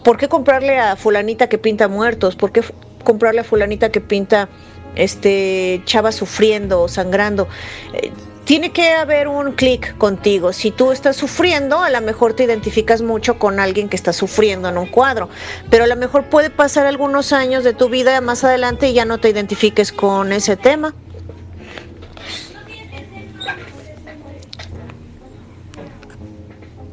¿por 0.04 0.16
qué 0.16 0.28
comprarle 0.28 0.78
a 0.78 0.96
fulanita 0.96 1.48
que 1.48 1.58
pinta 1.58 1.88
muertos? 1.88 2.36
¿Por 2.36 2.52
qué 2.52 2.62
comprarle 3.04 3.40
a 3.40 3.44
fulanita 3.44 3.90
que 3.90 4.00
pinta 4.00 4.48
este 4.94 5.82
chava 5.84 6.12
sufriendo 6.12 6.82
o 6.82 6.88
sangrando? 6.88 7.48
Eh, 7.94 8.12
tiene 8.48 8.72
que 8.72 8.92
haber 8.92 9.28
un 9.28 9.52
clic 9.52 9.98
contigo. 9.98 10.54
Si 10.54 10.70
tú 10.70 10.90
estás 10.90 11.16
sufriendo, 11.16 11.82
a 11.82 11.90
lo 11.90 12.00
mejor 12.00 12.32
te 12.32 12.44
identificas 12.44 13.02
mucho 13.02 13.38
con 13.38 13.60
alguien 13.60 13.90
que 13.90 13.96
está 13.96 14.14
sufriendo 14.14 14.70
en 14.70 14.78
un 14.78 14.86
cuadro, 14.86 15.28
pero 15.68 15.84
a 15.84 15.86
lo 15.86 15.96
mejor 15.96 16.30
puede 16.30 16.48
pasar 16.48 16.86
algunos 16.86 17.34
años 17.34 17.62
de 17.62 17.74
tu 17.74 17.90
vida 17.90 18.18
más 18.22 18.44
adelante 18.44 18.88
y 18.88 18.94
ya 18.94 19.04
no 19.04 19.18
te 19.18 19.28
identifiques 19.28 19.92
con 19.92 20.32
ese 20.32 20.56
tema. 20.56 20.94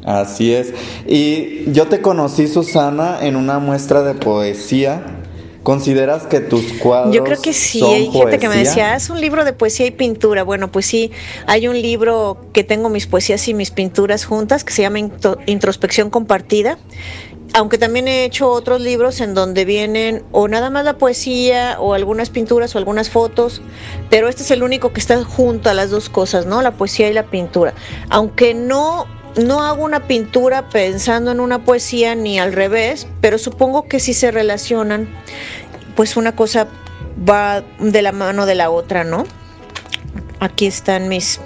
Así 0.03 0.53
es. 0.53 0.73
Y 1.07 1.71
yo 1.71 1.87
te 1.87 2.01
conocí, 2.01 2.49
Susana, 2.49 3.19
en 3.21 3.37
una 3.37 3.59
muestra 3.59 4.01
de 4.01 4.13
poesía 4.13 5.14
¿Consideras 5.65 6.27
que 6.27 6.41
tus 6.41 6.73
cuadros 6.73 7.11
Yo 7.11 7.23
creo 7.23 7.41
que 7.41 7.51
sí, 7.51 7.83
hay 7.83 8.11
gente 8.11 8.37
que 8.37 8.47
me 8.47 8.57
decía, 8.57 8.95
es 8.95 9.09
un 9.09 9.19
libro 9.19 9.43
de 9.43 9.51
poesía 9.51 9.87
y 9.87 9.91
pintura. 9.91 10.43
Bueno, 10.43 10.71
pues 10.71 10.85
sí, 10.85 11.09
hay 11.47 11.67
un 11.67 11.81
libro 11.81 12.37
que 12.53 12.63
tengo 12.63 12.87
mis 12.89 13.07
poesías 13.07 13.47
y 13.47 13.55
mis 13.55 13.71
pinturas 13.71 14.25
juntas 14.25 14.63
que 14.63 14.71
se 14.71 14.83
llama 14.83 14.99
Introspección 15.47 16.11
Compartida. 16.11 16.77
Aunque 17.55 17.79
también 17.79 18.07
he 18.07 18.25
hecho 18.25 18.47
otros 18.47 18.79
libros 18.79 19.21
en 19.21 19.33
donde 19.33 19.65
vienen 19.65 20.23
o 20.31 20.47
nada 20.47 20.69
más 20.69 20.85
la 20.85 20.99
poesía 20.99 21.77
o 21.79 21.95
algunas 21.95 22.29
pinturas 22.29 22.75
o 22.75 22.77
algunas 22.77 23.09
fotos, 23.09 23.63
pero 24.11 24.29
este 24.29 24.43
es 24.43 24.51
el 24.51 24.61
único 24.61 24.93
que 24.93 24.99
está 24.99 25.23
junto 25.23 25.71
a 25.71 25.73
las 25.73 25.89
dos 25.89 26.09
cosas, 26.09 26.45
¿no? 26.45 26.61
La 26.61 26.73
poesía 26.73 27.09
y 27.09 27.13
la 27.13 27.23
pintura. 27.23 27.73
Aunque 28.11 28.53
no 28.53 29.07
no 29.37 29.61
hago 29.63 29.83
una 29.83 30.07
pintura 30.07 30.69
pensando 30.69 31.31
en 31.31 31.39
una 31.39 31.63
poesía 31.63 32.15
ni 32.15 32.39
al 32.39 32.53
revés, 32.53 33.07
pero 33.21 33.37
supongo 33.37 33.87
que 33.87 33.99
si 33.99 34.13
se 34.13 34.31
relacionan, 34.31 35.09
pues 35.95 36.17
una 36.17 36.35
cosa 36.35 36.67
va 37.27 37.63
de 37.79 38.01
la 38.01 38.11
mano 38.11 38.45
de 38.45 38.55
la 38.55 38.69
otra, 38.69 39.03
¿no? 39.03 39.25
Aquí 40.39 40.65
están 40.65 41.09
mis... 41.09 41.39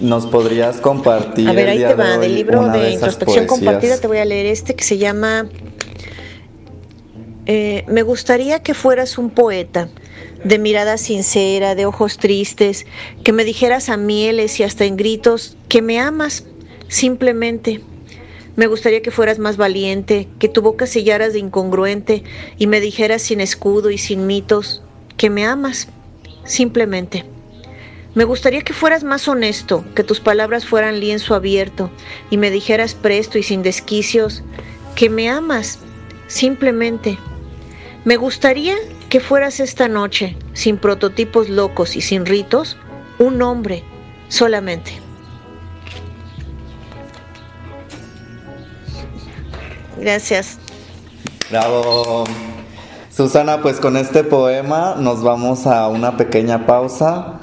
¿Nos 0.00 0.26
podrías 0.26 0.78
compartir? 0.78 1.48
A 1.48 1.52
ver, 1.52 1.68
ahí 1.68 1.78
te 1.78 1.94
va, 1.94 2.18
del 2.18 2.34
libro 2.34 2.68
de, 2.68 2.90
introspección 2.90 3.46
compartida 3.46 3.98
te 3.98 4.08
voy 4.08 4.18
a 4.18 4.24
leer 4.24 4.46
este 4.46 4.74
que 4.74 4.82
se 4.82 4.98
llama 4.98 5.46
eh, 7.46 7.84
Me 7.86 8.02
gustaría 8.02 8.60
que 8.60 8.74
fueras 8.74 9.18
un 9.18 9.30
poeta 9.30 9.88
de 10.44 10.58
mirada 10.58 10.98
sincera, 10.98 11.74
de 11.74 11.86
ojos 11.86 12.18
tristes, 12.18 12.86
que 13.24 13.32
me 13.32 13.44
dijeras 13.44 13.88
a 13.88 13.96
mieles 13.96 14.60
y 14.60 14.62
hasta 14.62 14.84
en 14.84 14.96
gritos 14.96 15.56
que 15.68 15.82
me 15.82 15.98
amas, 15.98 16.44
simplemente. 16.88 17.80
Me 18.56 18.66
gustaría 18.66 19.02
que 19.02 19.10
fueras 19.10 19.38
más 19.38 19.56
valiente, 19.56 20.28
que 20.38 20.48
tu 20.48 20.62
boca 20.62 20.86
sellaras 20.86 21.32
de 21.32 21.40
incongruente 21.40 22.22
y 22.56 22.68
me 22.68 22.80
dijeras 22.80 23.22
sin 23.22 23.40
escudo 23.40 23.90
y 23.90 23.98
sin 23.98 24.26
mitos 24.26 24.82
que 25.16 25.30
me 25.30 25.44
amas, 25.44 25.88
simplemente. 26.44 27.24
Me 28.14 28.22
gustaría 28.22 28.60
que 28.60 28.72
fueras 28.72 29.02
más 29.02 29.26
honesto, 29.26 29.84
que 29.96 30.04
tus 30.04 30.20
palabras 30.20 30.66
fueran 30.66 31.00
lienzo 31.00 31.34
abierto 31.34 31.90
y 32.30 32.36
me 32.36 32.52
dijeras 32.52 32.94
presto 32.94 33.38
y 33.38 33.42
sin 33.42 33.62
desquicios 33.62 34.44
que 34.94 35.10
me 35.10 35.28
amas, 35.28 35.80
simplemente. 36.28 37.18
Me 38.04 38.16
gustaría 38.16 38.76
que 39.08 39.20
fueras 39.20 39.60
esta 39.60 39.88
noche, 39.88 40.36
sin 40.52 40.76
prototipos 40.76 41.48
locos 41.48 41.96
y 41.96 42.00
sin 42.00 42.26
ritos, 42.26 42.76
un 43.18 43.40
hombre 43.42 43.82
solamente. 44.28 44.92
Gracias. 49.98 50.58
Bravo. 51.50 52.24
Susana, 53.10 53.62
pues 53.62 53.78
con 53.78 53.96
este 53.96 54.24
poema 54.24 54.96
nos 54.98 55.22
vamos 55.22 55.66
a 55.66 55.86
una 55.88 56.16
pequeña 56.16 56.66
pausa. 56.66 57.40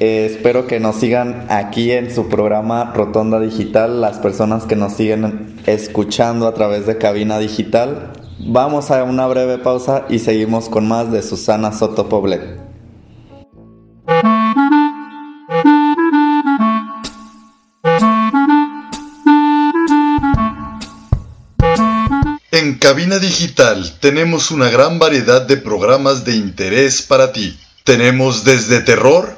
Eh, 0.00 0.26
espero 0.30 0.66
que 0.66 0.80
nos 0.80 0.96
sigan 0.96 1.46
aquí 1.48 1.90
en 1.90 2.14
su 2.14 2.28
programa 2.28 2.92
Rotonda 2.94 3.40
Digital, 3.40 4.00
las 4.00 4.18
personas 4.18 4.64
que 4.64 4.76
nos 4.76 4.92
siguen 4.92 5.56
escuchando 5.66 6.46
a 6.46 6.54
través 6.54 6.86
de 6.86 6.98
Cabina 6.98 7.38
Digital. 7.38 8.12
Vamos 8.40 8.90
a 8.90 9.02
una 9.02 9.26
breve 9.26 9.58
pausa 9.58 10.06
y 10.08 10.20
seguimos 10.20 10.68
con 10.68 10.86
más 10.86 11.10
de 11.10 11.22
Susana 11.22 11.72
Soto 11.72 12.08
Poblet. 12.08 12.60
En 22.52 22.78
Cabina 22.78 23.18
Digital 23.18 23.98
tenemos 24.00 24.50
una 24.50 24.70
gran 24.70 24.98
variedad 24.98 25.42
de 25.42 25.56
programas 25.56 26.24
de 26.24 26.36
interés 26.36 27.02
para 27.02 27.32
ti. 27.32 27.58
Tenemos 27.84 28.44
desde 28.44 28.80
terror, 28.80 29.37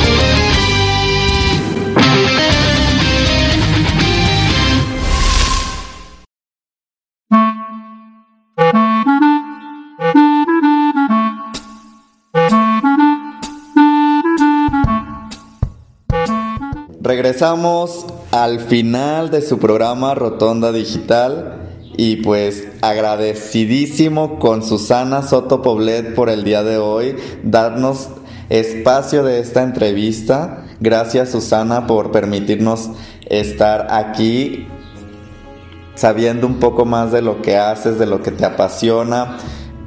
Regresamos 17.41 18.05
al 18.29 18.59
final 18.59 19.31
de 19.31 19.41
su 19.41 19.57
programa 19.57 20.13
Rotonda 20.13 20.71
Digital 20.71 21.71
y 21.97 22.17
pues 22.17 22.67
agradecidísimo 22.81 24.37
con 24.37 24.61
Susana 24.61 25.23
Soto 25.23 25.63
Poblet 25.63 26.13
por 26.13 26.29
el 26.29 26.43
día 26.43 26.61
de 26.61 26.77
hoy, 26.77 27.15
darnos 27.41 28.09
espacio 28.49 29.23
de 29.23 29.39
esta 29.39 29.63
entrevista. 29.63 30.67
Gracias 30.81 31.31
Susana 31.31 31.87
por 31.87 32.11
permitirnos 32.11 32.91
estar 33.25 33.87
aquí 33.89 34.67
sabiendo 35.95 36.45
un 36.45 36.59
poco 36.59 36.85
más 36.85 37.11
de 37.11 37.23
lo 37.23 37.41
que 37.41 37.57
haces, 37.57 37.97
de 37.97 38.05
lo 38.05 38.21
que 38.21 38.29
te 38.29 38.45
apasiona 38.45 39.39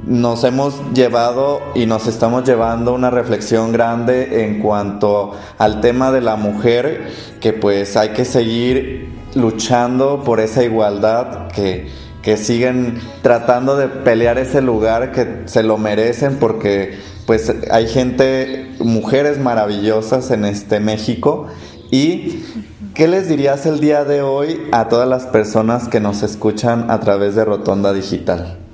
nos 0.05 0.43
hemos 0.43 0.75
llevado 0.93 1.61
y 1.73 1.85
nos 1.85 2.07
estamos 2.07 2.43
llevando 2.43 2.93
una 2.93 3.09
reflexión 3.09 3.71
grande 3.71 4.43
en 4.43 4.59
cuanto 4.59 5.33
al 5.57 5.81
tema 5.81 6.11
de 6.11 6.21
la 6.21 6.35
mujer, 6.35 7.11
que 7.39 7.53
pues 7.53 7.97
hay 7.97 8.09
que 8.09 8.25
seguir 8.25 9.09
luchando 9.33 10.23
por 10.23 10.39
esa 10.39 10.63
igualdad, 10.63 11.47
que, 11.47 11.87
que 12.21 12.37
siguen 12.37 12.99
tratando 13.21 13.75
de 13.75 13.87
pelear 13.87 14.37
ese 14.37 14.61
lugar 14.61 15.11
que 15.11 15.43
se 15.45 15.63
lo 15.63 15.77
merecen 15.77 16.37
porque 16.37 16.97
pues 17.25 17.51
hay 17.71 17.87
gente, 17.87 18.75
mujeres 18.79 19.39
maravillosas 19.39 20.29
en 20.29 20.45
este 20.45 20.79
México 20.79 21.47
y 21.89 22.43
¿qué 22.93 23.07
les 23.07 23.27
dirías 23.27 23.65
el 23.65 23.79
día 23.79 24.03
de 24.03 24.21
hoy 24.21 24.61
a 24.71 24.87
todas 24.87 25.09
las 25.09 25.25
personas 25.25 25.87
que 25.87 25.99
nos 25.99 26.21
escuchan 26.21 26.91
a 26.91 26.99
través 26.99 27.35
de 27.35 27.45
Rotonda 27.45 27.93
Digital? 27.93 28.64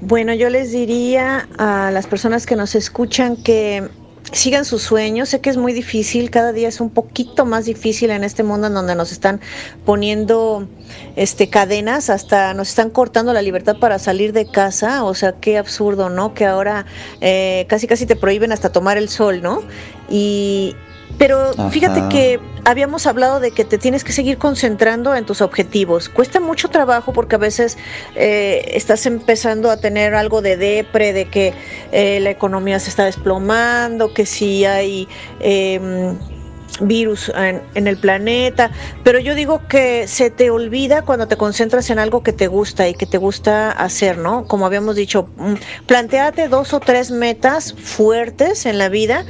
Bueno, 0.00 0.34
yo 0.34 0.50
les 0.50 0.72
diría 0.72 1.48
a 1.56 1.90
las 1.90 2.06
personas 2.06 2.44
que 2.44 2.54
nos 2.54 2.74
escuchan 2.74 3.36
que 3.36 3.88
sigan 4.32 4.64
sus 4.64 4.82
sueños. 4.82 5.30
Sé 5.30 5.40
que 5.40 5.48
es 5.48 5.56
muy 5.56 5.72
difícil, 5.72 6.30
cada 6.30 6.52
día 6.52 6.68
es 6.68 6.80
un 6.80 6.90
poquito 6.90 7.46
más 7.46 7.64
difícil 7.64 8.10
en 8.10 8.22
este 8.22 8.42
mundo 8.42 8.66
en 8.66 8.74
donde 8.74 8.94
nos 8.94 9.10
están 9.10 9.40
poniendo 9.84 10.68
este 11.16 11.48
cadenas, 11.48 12.10
hasta 12.10 12.52
nos 12.52 12.68
están 12.68 12.90
cortando 12.90 13.32
la 13.32 13.40
libertad 13.40 13.76
para 13.78 13.98
salir 13.98 14.32
de 14.34 14.46
casa. 14.46 15.04
O 15.04 15.14
sea, 15.14 15.32
qué 15.32 15.56
absurdo, 15.56 16.10
¿no? 16.10 16.34
Que 16.34 16.44
ahora 16.44 16.84
eh, 17.20 17.64
casi 17.68 17.86
casi 17.86 18.04
te 18.04 18.16
prohíben 18.16 18.52
hasta 18.52 18.70
tomar 18.70 18.98
el 18.98 19.08
sol, 19.08 19.40
¿no? 19.42 19.62
Y, 20.10 20.76
pero 21.18 21.52
fíjate 21.70 22.02
que 22.10 22.40
habíamos 22.64 23.06
hablado 23.06 23.40
de 23.40 23.52
que 23.52 23.64
te 23.64 23.78
tienes 23.78 24.04
que 24.04 24.12
seguir 24.12 24.38
concentrando 24.38 25.14
en 25.14 25.24
tus 25.24 25.40
objetivos. 25.40 26.08
Cuesta 26.08 26.40
mucho 26.40 26.68
trabajo 26.68 27.12
porque 27.12 27.36
a 27.36 27.38
veces 27.38 27.78
eh, 28.16 28.72
estás 28.74 29.06
empezando 29.06 29.70
a 29.70 29.76
tener 29.76 30.14
algo 30.14 30.42
de 30.42 30.56
depre, 30.56 31.12
de 31.12 31.26
que 31.26 31.54
eh, 31.92 32.20
la 32.20 32.30
economía 32.30 32.78
se 32.80 32.90
está 32.90 33.04
desplomando, 33.04 34.12
que 34.12 34.26
si 34.26 34.64
hay... 34.64 35.08
Em, 35.40 36.16
virus 36.80 37.32
en, 37.34 37.62
en, 37.74 37.86
el 37.86 37.96
planeta, 37.96 38.70
pero 39.02 39.18
yo 39.18 39.34
digo 39.34 39.62
que 39.66 40.06
se 40.08 40.30
te 40.30 40.50
olvida 40.50 41.02
cuando 41.02 41.26
te 41.26 41.36
concentras 41.36 41.88
en 41.88 41.98
algo 41.98 42.22
que 42.22 42.32
te 42.32 42.48
gusta 42.48 42.86
y 42.88 42.94
que 42.94 43.06
te 43.06 43.16
gusta 43.16 43.70
hacer, 43.70 44.18
¿no? 44.18 44.46
Como 44.46 44.66
habíamos 44.66 44.96
dicho, 44.96 45.28
mm, 45.36 45.54
planteate 45.86 46.48
dos 46.48 46.74
o 46.74 46.80
tres 46.80 47.10
metas 47.10 47.72
fuertes 47.72 48.66
en 48.66 48.76
la 48.76 48.90
vida 48.90 49.24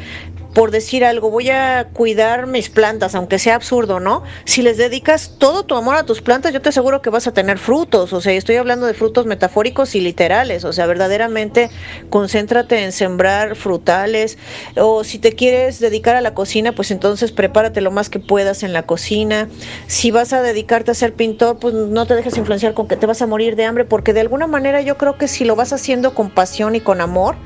por 0.56 0.70
decir 0.70 1.04
algo, 1.04 1.30
voy 1.30 1.50
a 1.50 1.88
cuidar 1.92 2.46
mis 2.46 2.70
plantas, 2.70 3.14
aunque 3.14 3.38
sea 3.38 3.56
absurdo, 3.56 4.00
¿no? 4.00 4.22
Si 4.46 4.62
les 4.62 4.78
dedicas 4.78 5.34
todo 5.36 5.64
tu 5.64 5.74
amor 5.74 5.96
a 5.96 6.04
tus 6.04 6.22
plantas, 6.22 6.54
yo 6.54 6.62
te 6.62 6.70
aseguro 6.70 7.02
que 7.02 7.10
vas 7.10 7.26
a 7.26 7.34
tener 7.34 7.58
frutos, 7.58 8.14
o 8.14 8.22
sea, 8.22 8.32
estoy 8.32 8.56
hablando 8.56 8.86
de 8.86 8.94
frutos 8.94 9.26
metafóricos 9.26 9.94
y 9.94 10.00
literales, 10.00 10.64
o 10.64 10.72
sea, 10.72 10.86
verdaderamente 10.86 11.68
concéntrate 12.08 12.84
en 12.84 12.92
sembrar 12.92 13.54
frutales, 13.54 14.38
o 14.76 15.04
si 15.04 15.18
te 15.18 15.34
quieres 15.34 15.78
dedicar 15.78 16.16
a 16.16 16.22
la 16.22 16.32
cocina, 16.32 16.72
pues 16.72 16.90
entonces 16.90 17.32
prepárate 17.32 17.82
lo 17.82 17.90
más 17.90 18.08
que 18.08 18.18
puedas 18.18 18.62
en 18.62 18.72
la 18.72 18.84
cocina. 18.84 19.50
Si 19.88 20.10
vas 20.10 20.32
a 20.32 20.40
dedicarte 20.40 20.90
a 20.90 20.94
ser 20.94 21.12
pintor, 21.12 21.58
pues 21.58 21.74
no 21.74 22.06
te 22.06 22.14
dejes 22.14 22.34
influenciar 22.38 22.72
con 22.72 22.88
que 22.88 22.96
te 22.96 23.04
vas 23.04 23.20
a 23.20 23.26
morir 23.26 23.56
de 23.56 23.66
hambre, 23.66 23.84
porque 23.84 24.14
de 24.14 24.20
alguna 24.20 24.46
manera 24.46 24.80
yo 24.80 24.96
creo 24.96 25.18
que 25.18 25.28
si 25.28 25.44
lo 25.44 25.54
vas 25.54 25.74
haciendo 25.74 26.14
con 26.14 26.30
pasión 26.30 26.74
y 26.74 26.80
con 26.80 27.02
amor, 27.02 27.36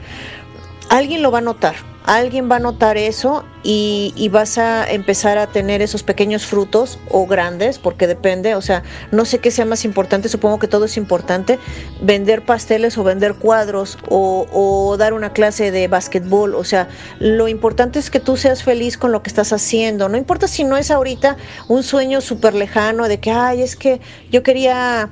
alguien 0.90 1.22
lo 1.22 1.30
va 1.30 1.38
a 1.38 1.42
notar 1.42 1.76
alguien 2.04 2.50
va 2.50 2.56
a 2.56 2.60
notar 2.60 2.96
eso 2.96 3.44
y, 3.62 4.28
vas 4.32 4.58
a 4.58 4.90
empezar 4.90 5.38
a 5.38 5.48
tener 5.48 5.82
esos 5.82 6.02
pequeños 6.02 6.46
frutos 6.46 6.98
o 7.10 7.26
grandes, 7.26 7.78
porque 7.78 8.06
depende, 8.06 8.54
o 8.54 8.62
sea, 8.62 8.84
no 9.10 9.24
sé 9.24 9.38
qué 9.40 9.50
sea 9.50 9.64
más 9.64 9.84
importante, 9.84 10.28
supongo 10.28 10.58
que 10.58 10.68
todo 10.68 10.84
es 10.84 10.96
importante, 10.96 11.58
vender 12.00 12.44
pasteles 12.44 12.96
o 12.96 13.04
vender 13.04 13.34
cuadros 13.34 13.98
o, 14.08 14.46
o 14.52 14.96
dar 14.96 15.12
una 15.12 15.32
clase 15.32 15.70
de 15.72 15.88
básquetbol, 15.88 16.54
o 16.54 16.64
sea, 16.64 16.88
lo 17.18 17.48
importante 17.48 17.98
es 17.98 18.10
que 18.10 18.20
tú 18.20 18.36
seas 18.36 18.62
feliz 18.62 18.96
con 18.96 19.12
lo 19.12 19.22
que 19.22 19.30
estás 19.30 19.52
haciendo, 19.52 20.08
no 20.08 20.16
importa 20.16 20.46
si 20.48 20.64
no 20.64 20.76
es 20.76 20.90
ahorita 20.90 21.36
un 21.68 21.82
sueño 21.82 22.20
súper 22.20 22.54
lejano 22.54 23.08
de 23.08 23.18
que, 23.18 23.30
ay, 23.30 23.62
es 23.62 23.76
que 23.76 24.00
yo 24.30 24.42
quería 24.42 25.10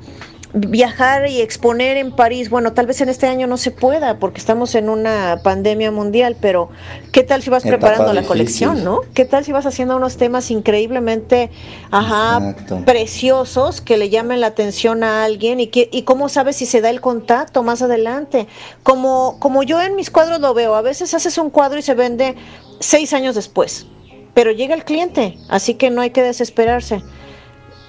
viajar 0.55 1.29
y 1.29 1.41
exponer 1.41 1.99
en 1.99 2.11
París, 2.11 2.49
bueno, 2.49 2.73
tal 2.73 2.87
vez 2.87 3.01
en 3.03 3.11
este 3.11 3.27
año 3.27 3.47
no 3.47 3.59
se 3.59 3.71
pueda 3.71 4.19
porque 4.19 4.39
estamos 4.39 4.75
en 4.75 4.89
una 4.89 5.41
pandemia 5.43 5.91
mundial, 5.91 6.37
pero 6.41 6.71
¿qué 7.13 7.23
tal 7.23 7.43
si 7.43 7.51
vas 7.51 7.63
preparando 7.63 8.13
la 8.15 8.23
colección, 8.23 8.83
no? 8.83 9.01
¿Qué 9.13 9.27
tal 9.27 9.45
si 9.45 9.53
vas 9.53 9.67
haciendo 9.67 9.97
unos 9.97 10.17
temas 10.17 10.51
increíblemente, 10.51 11.51
ajá, 11.91 12.55
preciosos 12.87 13.83
que 13.83 13.99
le 13.99 14.09
llamen 14.09 14.41
la 14.41 14.49
atención 14.49 15.05
a 15.05 15.25
alguien 15.25 15.61
y 15.61 15.67
que 15.67 15.89
y 15.93 16.03
cómo 16.03 16.31
sabes 16.31 16.57
si 16.57 16.67
se 16.67 16.81
da 16.81 16.89
el 16.89 17.03
contacto 17.03 17.63
más 17.63 17.83
adelante? 17.83 18.47
Como 18.83 19.39
como 19.41 19.63
yo 19.63 19.83
en 19.83 19.97
mis 19.97 20.11
cuadros 20.11 20.41
lo 20.41 20.55
veo, 20.55 20.75
a 20.75 20.83
veces 20.83 21.13
haces 21.13 21.37
un 21.37 21.51
cuadro 21.51 21.79
y 21.79 21.83
se 21.83 21.95
vende 21.95 22.37
seis 22.81 23.13
años 23.13 23.35
después, 23.35 23.87
pero 24.33 24.51
llega 24.51 24.75
el 24.75 24.85
cliente, 24.85 25.37
así 25.51 25.75
que 25.75 25.91
no 25.91 26.01
hay 26.01 26.11
que 26.11 26.23
desesperarse. 26.23 27.03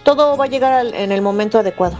Todo 0.03 0.35
va 0.35 0.45
a 0.45 0.47
llegar 0.47 0.85
en 0.93 1.11
el 1.11 1.21
momento 1.21 1.59
adecuado. 1.59 1.97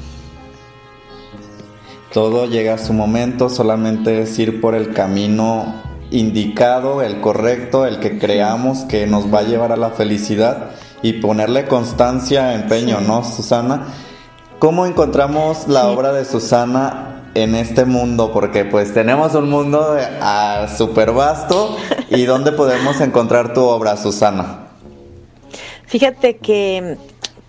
Todo 2.14 2.48
llega 2.48 2.74
a 2.74 2.78
su 2.80 2.94
momento, 2.94 3.50
solamente 3.50 4.22
es 4.22 4.38
ir 4.40 4.62
por 4.62 4.74
el 4.74 4.94
camino 4.94 5.76
indicado, 6.10 7.04
el 7.04 7.22
correcto, 7.22 7.86
el 7.86 8.00
que 8.00 8.18
creamos 8.18 8.80
que 8.80 9.06
nos 9.06 9.32
va 9.32 9.40
a 9.40 9.44
llevar 9.44 9.72
a 9.72 9.78
la 9.78 9.92
felicidad 9.92 10.72
y 11.04 11.14
ponerle 11.14 11.66
constancia, 11.66 12.56
empeño, 12.56 13.00
¿no, 13.02 13.24
Susana? 13.24 13.88
¿Cómo 14.58 14.86
encontramos 14.86 15.68
la 15.68 15.88
obra 15.88 16.12
de 16.12 16.26
Susana 16.26 17.32
en 17.36 17.54
este 17.54 17.86
mundo? 17.86 18.32
Porque 18.34 18.66
pues 18.66 18.94
tenemos 18.94 19.36
un 19.36 19.50
mundo 19.50 19.96
ah, 20.20 20.68
súper 20.76 21.12
vasto 21.12 21.78
y 22.10 22.24
¿dónde 22.24 22.52
podemos 22.52 23.00
encontrar 23.02 23.54
tu 23.54 23.62
obra, 23.62 23.96
Susana? 23.98 24.68
Fíjate 25.86 26.38
que 26.38 26.98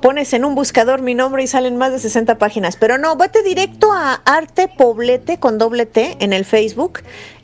pones 0.01 0.33
en 0.33 0.45
un 0.45 0.55
buscador 0.55 1.03
mi 1.03 1.15
nombre 1.15 1.43
y 1.43 1.47
salen 1.47 1.77
más 1.77 1.93
de 1.93 1.99
60 1.99 2.39
páginas. 2.39 2.77
Pero 2.77 2.99
no, 2.99 3.17
vete 3.17 3.43
directo 3.43 3.93
a 3.93 4.15
Arte 4.25 4.69
Poblete 4.69 5.39
con 5.39 5.59
doble 5.59 5.87
T 5.87 6.17
en 6.21 6.33
el 6.33 6.45
Facebook 6.45 7.01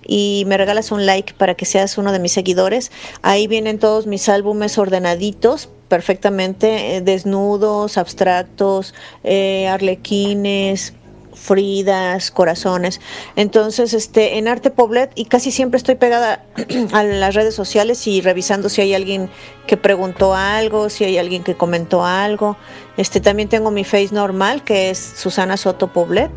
y 0.07 0.45
me 0.47 0.57
regalas 0.57 0.93
un 0.93 1.05
like 1.05 1.35
para 1.35 1.55
que 1.55 1.65
seas 1.65 1.99
uno 1.99 2.13
de 2.13 2.19
mis 2.19 2.33
seguidores. 2.33 2.93
Ahí 3.23 3.47
vienen 3.47 3.79
todos 3.79 4.07
mis 4.07 4.29
álbumes 4.29 4.79
ordenaditos 4.79 5.69
perfectamente, 5.89 6.97
eh, 6.97 7.01
desnudos, 7.01 7.99
abstractos, 7.99 8.95
eh, 9.25 9.69
arlequines, 9.69 10.95
Fridas, 11.37 12.31
corazones. 12.31 13.01
Entonces, 13.37 13.93
este, 13.93 14.39
en 14.39 14.49
Arte 14.49 14.71
Poblet, 14.71 15.13
y 15.15 15.27
casi 15.27 15.51
siempre 15.51 15.77
estoy 15.79 15.95
pegada 15.95 16.45
a 16.93 17.05
las 17.05 17.35
redes 17.35 17.55
sociales 17.55 18.07
y 18.07 18.23
revisando 18.23 18.69
si 18.69 18.81
hay 18.81 18.95
alguien 18.95 19.31
que 19.67 19.77
preguntó 19.77 20.35
algo, 20.35 20.89
si 20.89 21.05
hay 21.05 21.19
alguien 21.19 21.45
que 21.45 21.55
comentó 21.55 22.05
algo. 22.05 22.57
Este, 22.97 23.21
también 23.21 23.49
tengo 23.49 23.71
mi 23.71 23.85
face 23.85 24.09
normal, 24.13 24.65
que 24.65 24.91
es 24.91 24.99
Susana 24.99 25.57
Soto 25.57 25.93
Poblet. 25.93 26.31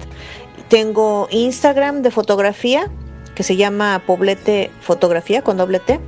Tengo 0.67 1.27
Instagram 1.31 2.01
de 2.01 2.11
fotografía, 2.11 2.91
que 3.35 3.43
se 3.43 3.55
llama 3.55 4.03
Poblete 4.05 4.69
Fotografía 4.81 5.41
con 5.41 5.57
doble 5.57 5.79
T, 5.79 5.99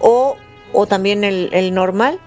o, 0.00 0.36
o 0.72 0.86
también 0.86 1.24
el, 1.24 1.48
el 1.52 1.72
normal. 1.72 2.18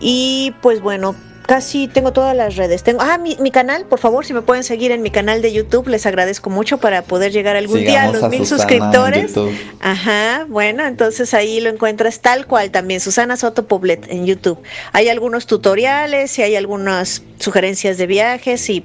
Y 0.00 0.52
pues 0.60 0.80
bueno, 0.80 1.14
casi 1.46 1.88
tengo 1.88 2.12
todas 2.12 2.34
las 2.36 2.56
redes. 2.56 2.82
Tengo, 2.82 3.00
ah, 3.02 3.18
mi, 3.18 3.50
canal, 3.50 3.84
por 3.86 3.98
favor, 3.98 4.24
si 4.24 4.32
me 4.32 4.42
pueden 4.42 4.64
seguir 4.64 4.92
en 4.92 5.02
mi 5.02 5.10
canal 5.10 5.42
de 5.42 5.52
YouTube, 5.52 5.88
les 5.88 6.06
agradezco 6.06 6.50
mucho 6.50 6.78
para 6.78 7.02
poder 7.02 7.32
llegar 7.32 7.56
algún 7.56 7.80
día 7.80 8.04
a 8.04 8.12
los 8.12 8.28
mil 8.28 8.46
suscriptores. 8.46 9.34
Ajá, 9.80 10.46
bueno, 10.48 10.84
entonces 10.86 11.34
ahí 11.34 11.60
lo 11.60 11.70
encuentras 11.70 12.20
tal 12.20 12.46
cual 12.46 12.70
también, 12.70 13.00
Susana 13.00 13.36
Soto 13.36 13.66
Poblet 13.66 14.06
en 14.10 14.26
YouTube. 14.26 14.58
Hay 14.92 15.08
algunos 15.08 15.46
tutoriales 15.46 16.38
y 16.38 16.42
hay 16.42 16.56
algunas 16.56 17.22
sugerencias 17.38 17.98
de 17.98 18.06
viajes 18.06 18.68
y, 18.70 18.84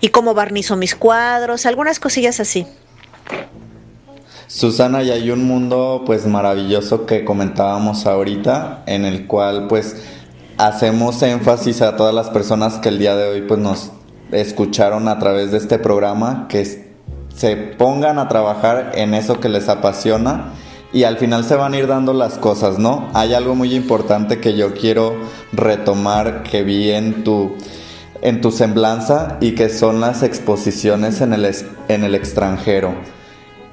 y 0.00 0.08
cómo 0.08 0.34
barnizo 0.34 0.76
mis 0.76 0.94
cuadros, 0.94 1.66
algunas 1.66 1.98
cosillas 1.98 2.40
así. 2.40 2.66
Susana, 4.48 5.02
y 5.02 5.10
hay 5.10 5.30
un 5.30 5.44
mundo 5.44 6.04
pues 6.06 6.24
maravilloso 6.26 7.04
que 7.04 7.24
comentábamos 7.24 8.06
ahorita, 8.06 8.84
en 8.86 9.04
el 9.04 9.26
cual 9.26 9.66
pues 9.66 9.96
hacemos 10.58 11.22
énfasis 11.22 11.82
a 11.82 11.96
todas 11.96 12.14
las 12.14 12.30
personas 12.30 12.78
que 12.78 12.88
el 12.88 12.98
día 12.98 13.16
de 13.16 13.28
hoy 13.28 13.42
pues 13.42 13.60
nos 13.60 13.90
escucharon 14.32 15.08
a 15.08 15.18
través 15.18 15.52
de 15.52 15.58
este 15.58 15.78
programa 15.78 16.46
que 16.48 16.86
se 17.34 17.56
pongan 17.56 18.18
a 18.18 18.28
trabajar 18.28 18.92
en 18.94 19.14
eso 19.14 19.40
que 19.40 19.48
les 19.48 19.68
apasiona 19.68 20.52
y 20.92 21.04
al 21.04 21.18
final 21.18 21.44
se 21.44 21.56
van 21.56 21.74
a 21.74 21.76
ir 21.76 21.86
dando 21.86 22.14
las 22.14 22.38
cosas, 22.38 22.78
¿no? 22.78 23.08
Hay 23.12 23.34
algo 23.34 23.54
muy 23.54 23.74
importante 23.74 24.40
que 24.40 24.56
yo 24.56 24.72
quiero 24.72 25.14
retomar 25.52 26.42
que 26.42 26.62
vi 26.62 26.90
en 26.90 27.24
tu 27.24 27.52
en 28.22 28.40
tu 28.40 28.50
semblanza 28.50 29.36
y 29.40 29.54
que 29.54 29.68
son 29.68 30.00
las 30.00 30.22
exposiciones 30.22 31.20
en 31.20 31.34
el, 31.34 31.54
en 31.88 32.02
el 32.02 32.14
extranjero. 32.14 32.94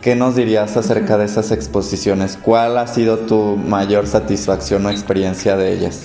¿Qué 0.01 0.17
nos 0.17 0.35
dirías 0.35 0.75
acerca 0.75 1.17
de 1.17 1.25
esas 1.25 1.51
exposiciones? 1.51 2.37
¿Cuál 2.39 2.77
ha 2.77 2.87
sido 2.87 3.19
tu 3.19 3.55
mayor 3.55 4.05
satisfacción 4.05 4.85
o 4.85 4.89
experiencia 4.89 5.55
de 5.55 5.71
ellas? 5.71 6.01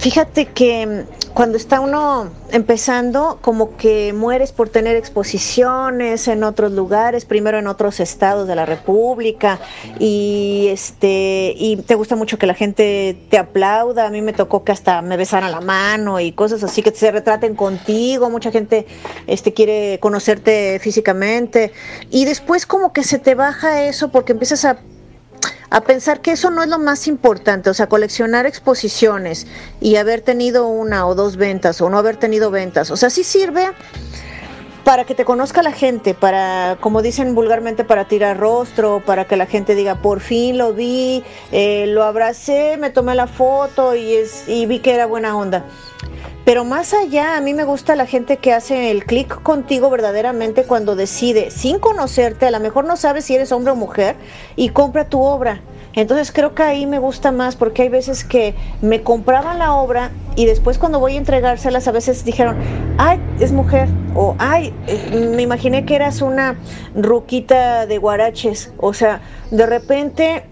Fíjate 0.00 0.46
que 0.46 0.86
mm, 0.86 1.32
cuando 1.34 1.58
está 1.58 1.80
uno 1.80 2.30
empezando, 2.52 3.38
como 3.42 3.76
que 3.76 4.14
mueres 4.14 4.50
por 4.50 4.70
tener 4.70 4.96
exposiciones 4.96 6.26
en 6.26 6.42
otros 6.42 6.72
lugares, 6.72 7.26
primero 7.26 7.58
en 7.58 7.66
otros 7.66 8.00
estados 8.00 8.48
de 8.48 8.56
la 8.56 8.64
República, 8.64 9.60
y 9.98 10.68
este, 10.70 11.52
y 11.54 11.76
te 11.76 11.96
gusta 11.96 12.16
mucho 12.16 12.38
que 12.38 12.46
la 12.46 12.54
gente 12.54 13.26
te 13.28 13.36
aplauda. 13.36 14.06
A 14.06 14.10
mí 14.10 14.22
me 14.22 14.32
tocó 14.32 14.64
que 14.64 14.72
hasta 14.72 15.02
me 15.02 15.18
besaran 15.18 15.52
la 15.52 15.60
mano 15.60 16.18
y 16.18 16.32
cosas 16.32 16.64
así 16.64 16.82
que 16.82 16.92
se 16.92 17.10
retraten 17.10 17.54
contigo. 17.54 18.30
Mucha 18.30 18.50
gente 18.50 18.86
este 19.26 19.52
quiere 19.52 19.98
conocerte 20.00 20.78
físicamente. 20.80 21.72
Y 22.10 22.24
después 22.24 22.64
como 22.64 22.94
que 22.94 23.04
se 23.04 23.18
te 23.18 23.34
baja 23.34 23.82
eso 23.82 24.10
porque 24.10 24.32
empiezas 24.32 24.64
a 24.64 24.78
a 25.70 25.82
pensar 25.82 26.20
que 26.20 26.32
eso 26.32 26.50
no 26.50 26.62
es 26.62 26.68
lo 26.68 26.78
más 26.78 27.06
importante, 27.06 27.70
o 27.70 27.74
sea, 27.74 27.88
coleccionar 27.88 28.44
exposiciones 28.44 29.46
y 29.80 29.96
haber 29.96 30.20
tenido 30.20 30.66
una 30.66 31.06
o 31.06 31.14
dos 31.14 31.36
ventas 31.36 31.80
o 31.80 31.88
no 31.88 31.98
haber 31.98 32.16
tenido 32.16 32.50
ventas, 32.50 32.90
o 32.90 32.96
sea, 32.96 33.08
sí 33.08 33.24
sirve 33.24 33.70
para 34.84 35.04
que 35.04 35.14
te 35.14 35.24
conozca 35.24 35.62
la 35.62 35.72
gente, 35.72 36.14
para, 36.14 36.78
como 36.80 37.02
dicen 37.02 37.34
vulgarmente, 37.34 37.84
para 37.84 38.06
tirar 38.06 38.38
rostro, 38.38 39.02
para 39.04 39.26
que 39.26 39.36
la 39.36 39.46
gente 39.46 39.74
diga, 39.74 39.96
por 39.96 40.20
fin 40.20 40.58
lo 40.58 40.72
vi, 40.72 41.22
eh, 41.52 41.86
lo 41.88 42.04
abracé, 42.04 42.76
me 42.78 42.90
tomé 42.90 43.14
la 43.14 43.26
foto 43.26 43.94
y, 43.94 44.14
es, 44.14 44.48
y 44.48 44.66
vi 44.66 44.80
que 44.80 44.94
era 44.94 45.06
buena 45.06 45.36
onda. 45.36 45.64
Pero 46.44 46.64
más 46.64 46.94
allá, 46.94 47.36
a 47.36 47.40
mí 47.40 47.54
me 47.54 47.64
gusta 47.64 47.94
la 47.94 48.06
gente 48.06 48.38
que 48.38 48.52
hace 48.52 48.90
el 48.90 49.04
clic 49.04 49.42
contigo 49.42 49.90
verdaderamente 49.90 50.64
cuando 50.64 50.96
decide, 50.96 51.50
sin 51.50 51.78
conocerte, 51.78 52.46
a 52.46 52.50
lo 52.50 52.60
mejor 52.60 52.86
no 52.86 52.96
sabes 52.96 53.26
si 53.26 53.34
eres 53.34 53.52
hombre 53.52 53.72
o 53.72 53.76
mujer, 53.76 54.16
y 54.56 54.70
compra 54.70 55.04
tu 55.04 55.22
obra. 55.22 55.60
Entonces 55.92 56.30
creo 56.30 56.54
que 56.54 56.62
ahí 56.62 56.86
me 56.86 56.98
gusta 56.98 57.32
más 57.32 57.56
porque 57.56 57.82
hay 57.82 57.88
veces 57.88 58.24
que 58.24 58.54
me 58.80 59.02
compraban 59.02 59.58
la 59.58 59.74
obra 59.74 60.12
y 60.36 60.46
después 60.46 60.78
cuando 60.78 61.00
voy 61.00 61.14
a 61.14 61.18
entregárselas 61.18 61.88
a 61.88 61.92
veces 61.92 62.24
dijeron, 62.24 62.56
ay, 62.96 63.20
es 63.40 63.50
mujer 63.50 63.88
o 64.14 64.36
ay, 64.38 64.72
me 65.12 65.42
imaginé 65.42 65.84
que 65.84 65.94
eras 65.94 66.22
una 66.22 66.56
ruquita 66.94 67.86
de 67.86 67.98
guaraches. 67.98 68.72
O 68.78 68.94
sea, 68.94 69.20
de 69.50 69.66
repente, 69.66 70.44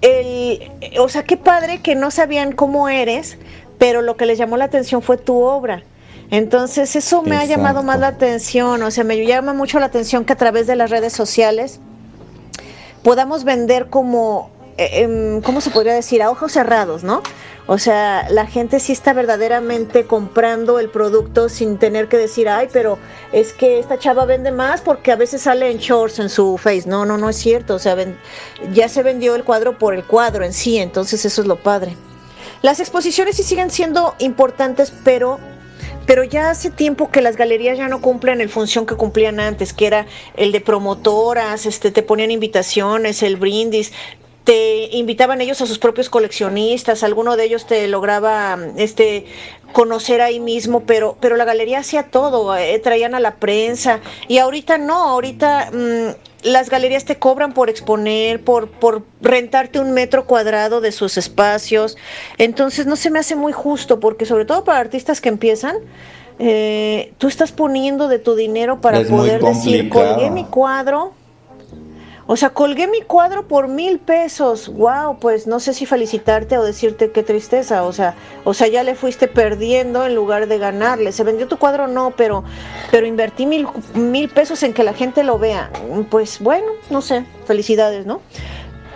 el, 0.00 0.70
o 0.98 1.08
sea, 1.08 1.24
qué 1.24 1.36
padre 1.36 1.80
que 1.80 1.94
no 1.94 2.10
sabían 2.10 2.52
cómo 2.52 2.88
eres, 2.88 3.38
pero 3.78 4.02
lo 4.02 4.16
que 4.16 4.26
les 4.26 4.38
llamó 4.38 4.56
la 4.56 4.66
atención 4.66 5.02
fue 5.02 5.16
tu 5.16 5.40
obra. 5.40 5.82
Entonces 6.30 6.94
eso 6.94 7.22
me 7.22 7.36
ha 7.36 7.44
llamado 7.44 7.82
más 7.82 7.98
la 7.98 8.08
atención, 8.08 8.82
o 8.82 8.90
sea, 8.92 9.02
me 9.02 9.26
llama 9.26 9.52
mucho 9.52 9.80
la 9.80 9.86
atención 9.86 10.24
que 10.24 10.32
a 10.32 10.36
través 10.36 10.68
de 10.68 10.76
las 10.76 10.88
redes 10.88 11.12
sociales 11.12 11.80
podamos 13.02 13.42
vender 13.42 13.88
como 13.88 14.50
eh, 14.80 15.02
em, 15.02 15.42
¿cómo 15.42 15.60
se 15.60 15.70
podría 15.70 15.92
decir? 15.92 16.22
A 16.22 16.30
ojos 16.30 16.52
cerrados, 16.52 17.04
¿no? 17.04 17.22
O 17.66 17.78
sea, 17.78 18.26
la 18.30 18.46
gente 18.46 18.80
sí 18.80 18.92
está 18.92 19.12
verdaderamente 19.12 20.04
comprando 20.04 20.78
el 20.78 20.88
producto 20.90 21.48
sin 21.48 21.78
tener 21.78 22.08
que 22.08 22.16
decir, 22.16 22.48
ay, 22.48 22.68
pero 22.72 22.98
es 23.32 23.52
que 23.52 23.78
esta 23.78 23.98
chava 23.98 24.24
vende 24.24 24.50
más 24.50 24.80
porque 24.80 25.12
a 25.12 25.16
veces 25.16 25.42
sale 25.42 25.70
en 25.70 25.78
shorts 25.78 26.18
en 26.18 26.28
su 26.28 26.58
face. 26.58 26.88
No, 26.88 27.04
no, 27.04 27.16
no 27.16 27.28
es 27.28 27.36
cierto. 27.36 27.74
O 27.74 27.78
sea, 27.78 27.96
ya 28.72 28.88
se 28.88 29.02
vendió 29.02 29.34
el 29.36 29.44
cuadro 29.44 29.78
por 29.78 29.94
el 29.94 30.04
cuadro 30.04 30.44
en 30.44 30.52
sí, 30.52 30.78
entonces 30.78 31.24
eso 31.24 31.42
es 31.42 31.46
lo 31.46 31.62
padre. 31.62 31.96
Las 32.62 32.80
exposiciones 32.80 33.36
sí 33.36 33.42
siguen 33.42 33.70
siendo 33.70 34.14
importantes, 34.18 34.92
pero 35.04 35.38
pero 36.06 36.24
ya 36.24 36.50
hace 36.50 36.70
tiempo 36.70 37.10
que 37.10 37.20
las 37.20 37.36
galerías 37.36 37.78
ya 37.78 37.86
no 37.86 38.00
cumplen 38.00 38.40
el 38.40 38.48
función 38.48 38.84
que 38.84 38.96
cumplían 38.96 39.38
antes, 39.38 39.72
que 39.72 39.86
era 39.86 40.06
el 40.36 40.50
de 40.50 40.60
promotoras, 40.60 41.66
este, 41.66 41.92
te 41.92 42.02
ponían 42.02 42.32
invitaciones, 42.32 43.22
el 43.22 43.36
brindis 43.36 43.92
te 44.50 44.96
invitaban 44.96 45.40
ellos 45.40 45.60
a 45.60 45.66
sus 45.66 45.78
propios 45.78 46.10
coleccionistas, 46.10 47.04
alguno 47.04 47.36
de 47.36 47.44
ellos 47.44 47.66
te 47.66 47.86
lograba 47.86 48.58
este 48.76 49.26
conocer 49.72 50.20
ahí 50.20 50.40
mismo, 50.40 50.80
pero 50.80 51.16
pero 51.20 51.36
la 51.36 51.44
galería 51.44 51.78
hacía 51.78 52.10
todo, 52.10 52.56
eh, 52.56 52.76
traían 52.80 53.14
a 53.14 53.20
la 53.20 53.36
prensa 53.36 54.00
y 54.26 54.38
ahorita 54.38 54.76
no, 54.76 55.04
ahorita 55.04 55.70
mm, 55.72 56.48
las 56.48 56.68
galerías 56.68 57.04
te 57.04 57.16
cobran 57.16 57.52
por 57.52 57.70
exponer, 57.70 58.42
por, 58.42 58.68
por 58.68 59.04
rentarte 59.20 59.78
un 59.78 59.92
metro 59.92 60.26
cuadrado 60.26 60.80
de 60.80 60.90
sus 60.90 61.16
espacios. 61.16 61.96
Entonces 62.36 62.86
no 62.86 62.96
se 62.96 63.10
me 63.10 63.20
hace 63.20 63.36
muy 63.36 63.52
justo, 63.52 64.00
porque 64.00 64.26
sobre 64.26 64.46
todo 64.46 64.64
para 64.64 64.80
artistas 64.80 65.20
que 65.20 65.28
empiezan, 65.28 65.76
eh, 66.40 67.12
tú 67.18 67.28
estás 67.28 67.52
poniendo 67.52 68.08
de 68.08 68.18
tu 68.18 68.34
dinero 68.34 68.80
para 68.80 69.00
poder 69.04 69.42
decir, 69.42 69.88
colgué 69.90 70.28
mi 70.32 70.42
cuadro, 70.42 71.12
o 72.32 72.36
sea, 72.36 72.50
colgué 72.50 72.86
mi 72.86 73.00
cuadro 73.00 73.48
por 73.48 73.66
mil 73.66 73.98
pesos. 73.98 74.68
Wow, 74.68 75.18
pues 75.18 75.48
no 75.48 75.58
sé 75.58 75.74
si 75.74 75.84
felicitarte 75.84 76.56
o 76.58 76.62
decirte 76.62 77.10
qué 77.10 77.24
tristeza. 77.24 77.82
O 77.82 77.92
sea, 77.92 78.14
o 78.44 78.54
sea, 78.54 78.68
ya 78.68 78.84
le 78.84 78.94
fuiste 78.94 79.26
perdiendo 79.26 80.06
en 80.06 80.14
lugar 80.14 80.46
de 80.46 80.56
ganarle. 80.56 81.10
Se 81.10 81.24
vendió 81.24 81.48
tu 81.48 81.56
cuadro, 81.56 81.88
no, 81.88 82.12
pero, 82.16 82.44
pero 82.92 83.04
invertí 83.04 83.46
mil, 83.46 83.66
mil 83.94 84.28
pesos 84.28 84.62
en 84.62 84.74
que 84.74 84.84
la 84.84 84.94
gente 84.94 85.24
lo 85.24 85.40
vea. 85.40 85.72
Pues 86.08 86.38
bueno, 86.38 86.68
no 86.88 87.02
sé, 87.02 87.24
felicidades, 87.46 88.06
¿no? 88.06 88.20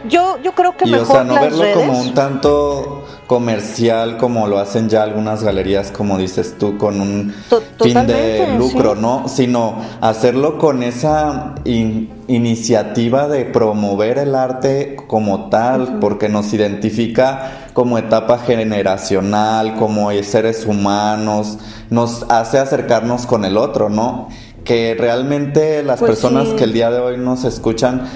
Yo, 0.08 0.38
yo 0.42 0.52
creo 0.52 0.76
que 0.76 0.88
y, 0.88 0.92
mejor 0.92 1.08
o 1.08 1.12
sea, 1.12 1.24
no 1.24 1.34
verlo 1.34 1.64
como 1.74 2.00
un 2.00 2.14
tanto 2.14 3.04
comercial 3.26 4.18
como 4.18 4.46
lo 4.46 4.58
hacen 4.58 4.88
ya 4.88 5.02
algunas 5.02 5.42
galerías, 5.42 5.90
como 5.90 6.18
dices 6.18 6.56
tú, 6.58 6.76
con 6.76 7.00
un 7.00 7.34
fin 7.80 8.06
de 8.06 8.54
lucro, 8.58 8.94
¿no? 8.94 9.28
Sino 9.28 9.76
hacerlo 10.00 10.58
con 10.58 10.82
esa 10.82 11.54
iniciativa 11.64 13.28
de 13.28 13.46
promover 13.46 14.18
el 14.18 14.34
arte 14.34 14.96
como 15.06 15.48
tal, 15.48 15.98
porque 16.00 16.28
nos 16.28 16.52
identifica 16.52 17.68
como 17.72 17.98
etapa 17.98 18.38
generacional, 18.38 19.76
como 19.76 20.10
seres 20.22 20.66
humanos, 20.66 21.58
nos 21.90 22.24
hace 22.28 22.58
acercarnos 22.58 23.26
con 23.26 23.44
el 23.44 23.56
otro, 23.56 23.88
¿no? 23.88 24.28
Que 24.64 24.94
realmente 24.98 25.82
las 25.82 25.98
pues 25.98 26.10
personas 26.10 26.48
que 26.50 26.64
el 26.64 26.72
día 26.72 26.90
de 26.90 27.00
hoy 27.00 27.18
nos 27.18 27.44
escuchan 27.44 28.06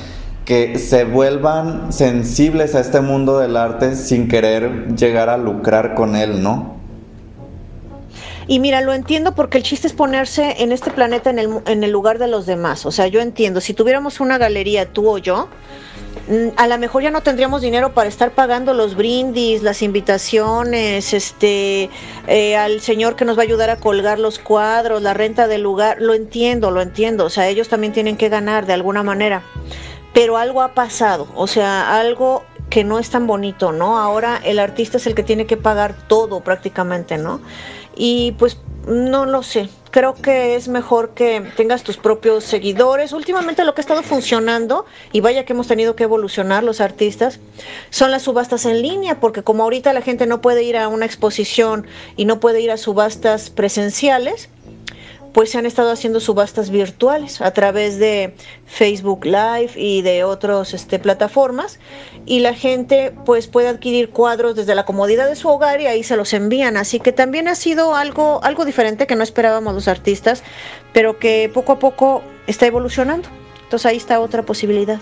que 0.48 0.78
se 0.78 1.04
vuelvan 1.04 1.92
sensibles 1.92 2.74
a 2.74 2.80
este 2.80 3.02
mundo 3.02 3.38
del 3.38 3.54
arte 3.54 3.94
sin 3.94 4.28
querer 4.28 4.96
llegar 4.96 5.28
a 5.28 5.36
lucrar 5.36 5.94
con 5.94 6.16
él, 6.16 6.42
¿no? 6.42 6.74
Y 8.46 8.58
mira, 8.58 8.80
lo 8.80 8.94
entiendo 8.94 9.34
porque 9.34 9.58
el 9.58 9.62
chiste 9.62 9.86
es 9.86 9.92
ponerse 9.92 10.62
en 10.62 10.72
este 10.72 10.90
planeta 10.90 11.28
en 11.28 11.38
el, 11.38 11.50
en 11.66 11.84
el 11.84 11.90
lugar 11.90 12.18
de 12.18 12.28
los 12.28 12.46
demás. 12.46 12.86
O 12.86 12.90
sea, 12.90 13.08
yo 13.08 13.20
entiendo, 13.20 13.60
si 13.60 13.74
tuviéramos 13.74 14.20
una 14.20 14.38
galería, 14.38 14.86
tú 14.86 15.06
o 15.10 15.18
yo, 15.18 15.48
mm, 16.30 16.56
a 16.56 16.66
lo 16.66 16.78
mejor 16.78 17.02
ya 17.02 17.10
no 17.10 17.20
tendríamos 17.20 17.60
dinero 17.60 17.92
para 17.92 18.08
estar 18.08 18.30
pagando 18.30 18.72
los 18.72 18.96
brindis, 18.96 19.62
las 19.62 19.82
invitaciones, 19.82 21.12
este, 21.12 21.90
eh, 22.26 22.56
al 22.56 22.80
señor 22.80 23.16
que 23.16 23.26
nos 23.26 23.36
va 23.36 23.42
a 23.42 23.44
ayudar 23.44 23.68
a 23.68 23.76
colgar 23.76 24.18
los 24.18 24.38
cuadros, 24.38 25.02
la 25.02 25.12
renta 25.12 25.46
del 25.46 25.60
lugar. 25.60 25.98
Lo 26.00 26.14
entiendo, 26.14 26.70
lo 26.70 26.80
entiendo. 26.80 27.26
O 27.26 27.30
sea, 27.30 27.48
ellos 27.48 27.68
también 27.68 27.92
tienen 27.92 28.16
que 28.16 28.30
ganar 28.30 28.64
de 28.64 28.72
alguna 28.72 29.02
manera 29.02 29.42
pero 30.12 30.36
algo 30.36 30.62
ha 30.62 30.74
pasado, 30.74 31.28
o 31.34 31.46
sea, 31.46 31.98
algo 31.98 32.44
que 32.70 32.84
no 32.84 32.98
es 32.98 33.10
tan 33.10 33.26
bonito, 33.26 33.72
¿no? 33.72 33.98
Ahora 33.98 34.40
el 34.44 34.58
artista 34.58 34.98
es 34.98 35.06
el 35.06 35.14
que 35.14 35.22
tiene 35.22 35.46
que 35.46 35.56
pagar 35.56 35.94
todo 36.08 36.40
prácticamente, 36.40 37.18
¿no? 37.18 37.40
Y 37.96 38.32
pues 38.32 38.58
no 38.86 39.26
lo 39.26 39.42
sé, 39.42 39.68
creo 39.90 40.14
que 40.14 40.54
es 40.54 40.68
mejor 40.68 41.10
que 41.10 41.42
tengas 41.56 41.82
tus 41.82 41.96
propios 41.96 42.44
seguidores. 42.44 43.12
Últimamente 43.12 43.64
lo 43.64 43.74
que 43.74 43.80
ha 43.80 43.82
estado 43.82 44.02
funcionando, 44.02 44.86
y 45.12 45.20
vaya 45.20 45.44
que 45.44 45.52
hemos 45.52 45.66
tenido 45.66 45.94
que 45.96 46.04
evolucionar 46.04 46.64
los 46.64 46.80
artistas, 46.80 47.40
son 47.90 48.10
las 48.10 48.22
subastas 48.22 48.64
en 48.64 48.80
línea, 48.80 49.20
porque 49.20 49.42
como 49.42 49.62
ahorita 49.62 49.92
la 49.92 50.00
gente 50.00 50.26
no 50.26 50.40
puede 50.40 50.62
ir 50.62 50.76
a 50.76 50.88
una 50.88 51.06
exposición 51.06 51.86
y 52.16 52.24
no 52.24 52.40
puede 52.40 52.60
ir 52.60 52.70
a 52.70 52.76
subastas 52.76 53.50
presenciales, 53.50 54.48
pues 55.38 55.50
se 55.50 55.58
han 55.58 55.66
estado 55.66 55.92
haciendo 55.92 56.18
subastas 56.18 56.68
virtuales 56.68 57.40
a 57.40 57.52
través 57.52 58.00
de 58.00 58.34
Facebook 58.66 59.24
Live 59.24 59.70
y 59.76 60.02
de 60.02 60.24
otras 60.24 60.74
este, 60.74 60.98
plataformas 60.98 61.78
y 62.26 62.40
la 62.40 62.54
gente 62.54 63.14
pues 63.24 63.46
puede 63.46 63.68
adquirir 63.68 64.10
cuadros 64.10 64.56
desde 64.56 64.74
la 64.74 64.84
comodidad 64.84 65.28
de 65.28 65.36
su 65.36 65.48
hogar 65.48 65.80
y 65.80 65.86
ahí 65.86 66.02
se 66.02 66.16
los 66.16 66.32
envían. 66.32 66.76
Así 66.76 66.98
que 66.98 67.12
también 67.12 67.46
ha 67.46 67.54
sido 67.54 67.94
algo 67.94 68.40
algo 68.42 68.64
diferente 68.64 69.06
que 69.06 69.14
no 69.14 69.22
esperábamos 69.22 69.74
los 69.74 69.86
artistas 69.86 70.42
pero 70.92 71.20
que 71.20 71.48
poco 71.54 71.70
a 71.70 71.78
poco 71.78 72.20
está 72.48 72.66
evolucionando. 72.66 73.28
Entonces 73.62 73.86
ahí 73.86 73.96
está 73.96 74.18
otra 74.18 74.42
posibilidad 74.42 74.98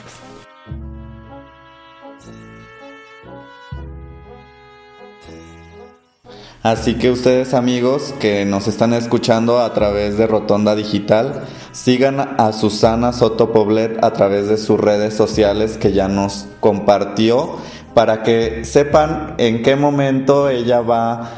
Así 6.66 6.94
que 6.94 7.12
ustedes 7.12 7.54
amigos 7.54 8.12
que 8.18 8.44
nos 8.44 8.66
están 8.66 8.92
escuchando 8.92 9.60
a 9.60 9.72
través 9.72 10.18
de 10.18 10.26
Rotonda 10.26 10.74
Digital, 10.74 11.44
sigan 11.70 12.18
a 12.18 12.52
Susana 12.52 13.12
Soto 13.12 13.52
Poblet 13.52 14.02
a 14.02 14.12
través 14.12 14.48
de 14.48 14.56
sus 14.56 14.80
redes 14.80 15.14
sociales 15.14 15.78
que 15.78 15.92
ya 15.92 16.08
nos 16.08 16.48
compartió 16.58 17.50
para 17.94 18.24
que 18.24 18.64
sepan 18.64 19.36
en 19.38 19.62
qué 19.62 19.76
momento 19.76 20.48
ella 20.48 20.80
va 20.80 21.34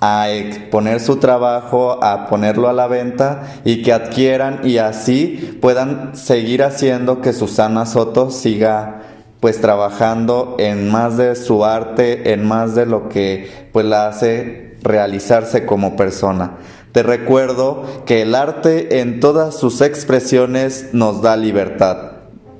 a 0.00 0.28
exponer 0.28 1.00
su 1.00 1.16
trabajo, 1.16 1.98
a 2.04 2.26
ponerlo 2.26 2.68
a 2.68 2.74
la 2.74 2.86
venta 2.86 3.60
y 3.64 3.80
que 3.80 3.94
adquieran 3.94 4.60
y 4.62 4.76
así 4.76 5.58
puedan 5.62 6.14
seguir 6.14 6.62
haciendo 6.62 7.22
que 7.22 7.32
Susana 7.32 7.86
Soto 7.86 8.30
siga 8.30 9.00
pues 9.40 9.58
trabajando 9.60 10.56
en 10.58 10.90
más 10.90 11.16
de 11.16 11.34
su 11.34 11.64
arte, 11.64 12.32
en 12.32 12.46
más 12.46 12.74
de 12.74 12.84
lo 12.84 13.08
que 13.08 13.50
pues 13.72 13.86
la 13.86 14.08
hace 14.08 14.65
realizarse 14.82 15.66
como 15.66 15.96
persona. 15.96 16.58
Te 16.92 17.02
recuerdo 17.02 17.84
que 18.06 18.22
el 18.22 18.34
arte 18.34 19.00
en 19.00 19.20
todas 19.20 19.54
sus 19.54 19.80
expresiones 19.82 20.90
nos 20.92 21.20
da 21.20 21.36
libertad. 21.36 22.12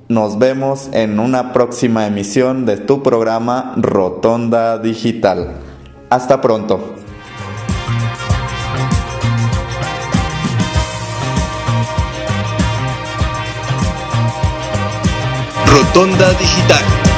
Nos 0.08 0.38
vemos 0.38 0.90
en 0.92 1.18
una 1.18 1.52
próxima 1.52 2.06
emisión 2.06 2.66
de 2.66 2.76
tu 2.76 3.02
programa 3.02 3.74
Rotonda 3.76 4.78
Digital. 4.78 5.54
Hasta 6.10 6.40
pronto. 6.40 6.94
Rotonda 15.66 16.30
Digital 16.34 17.15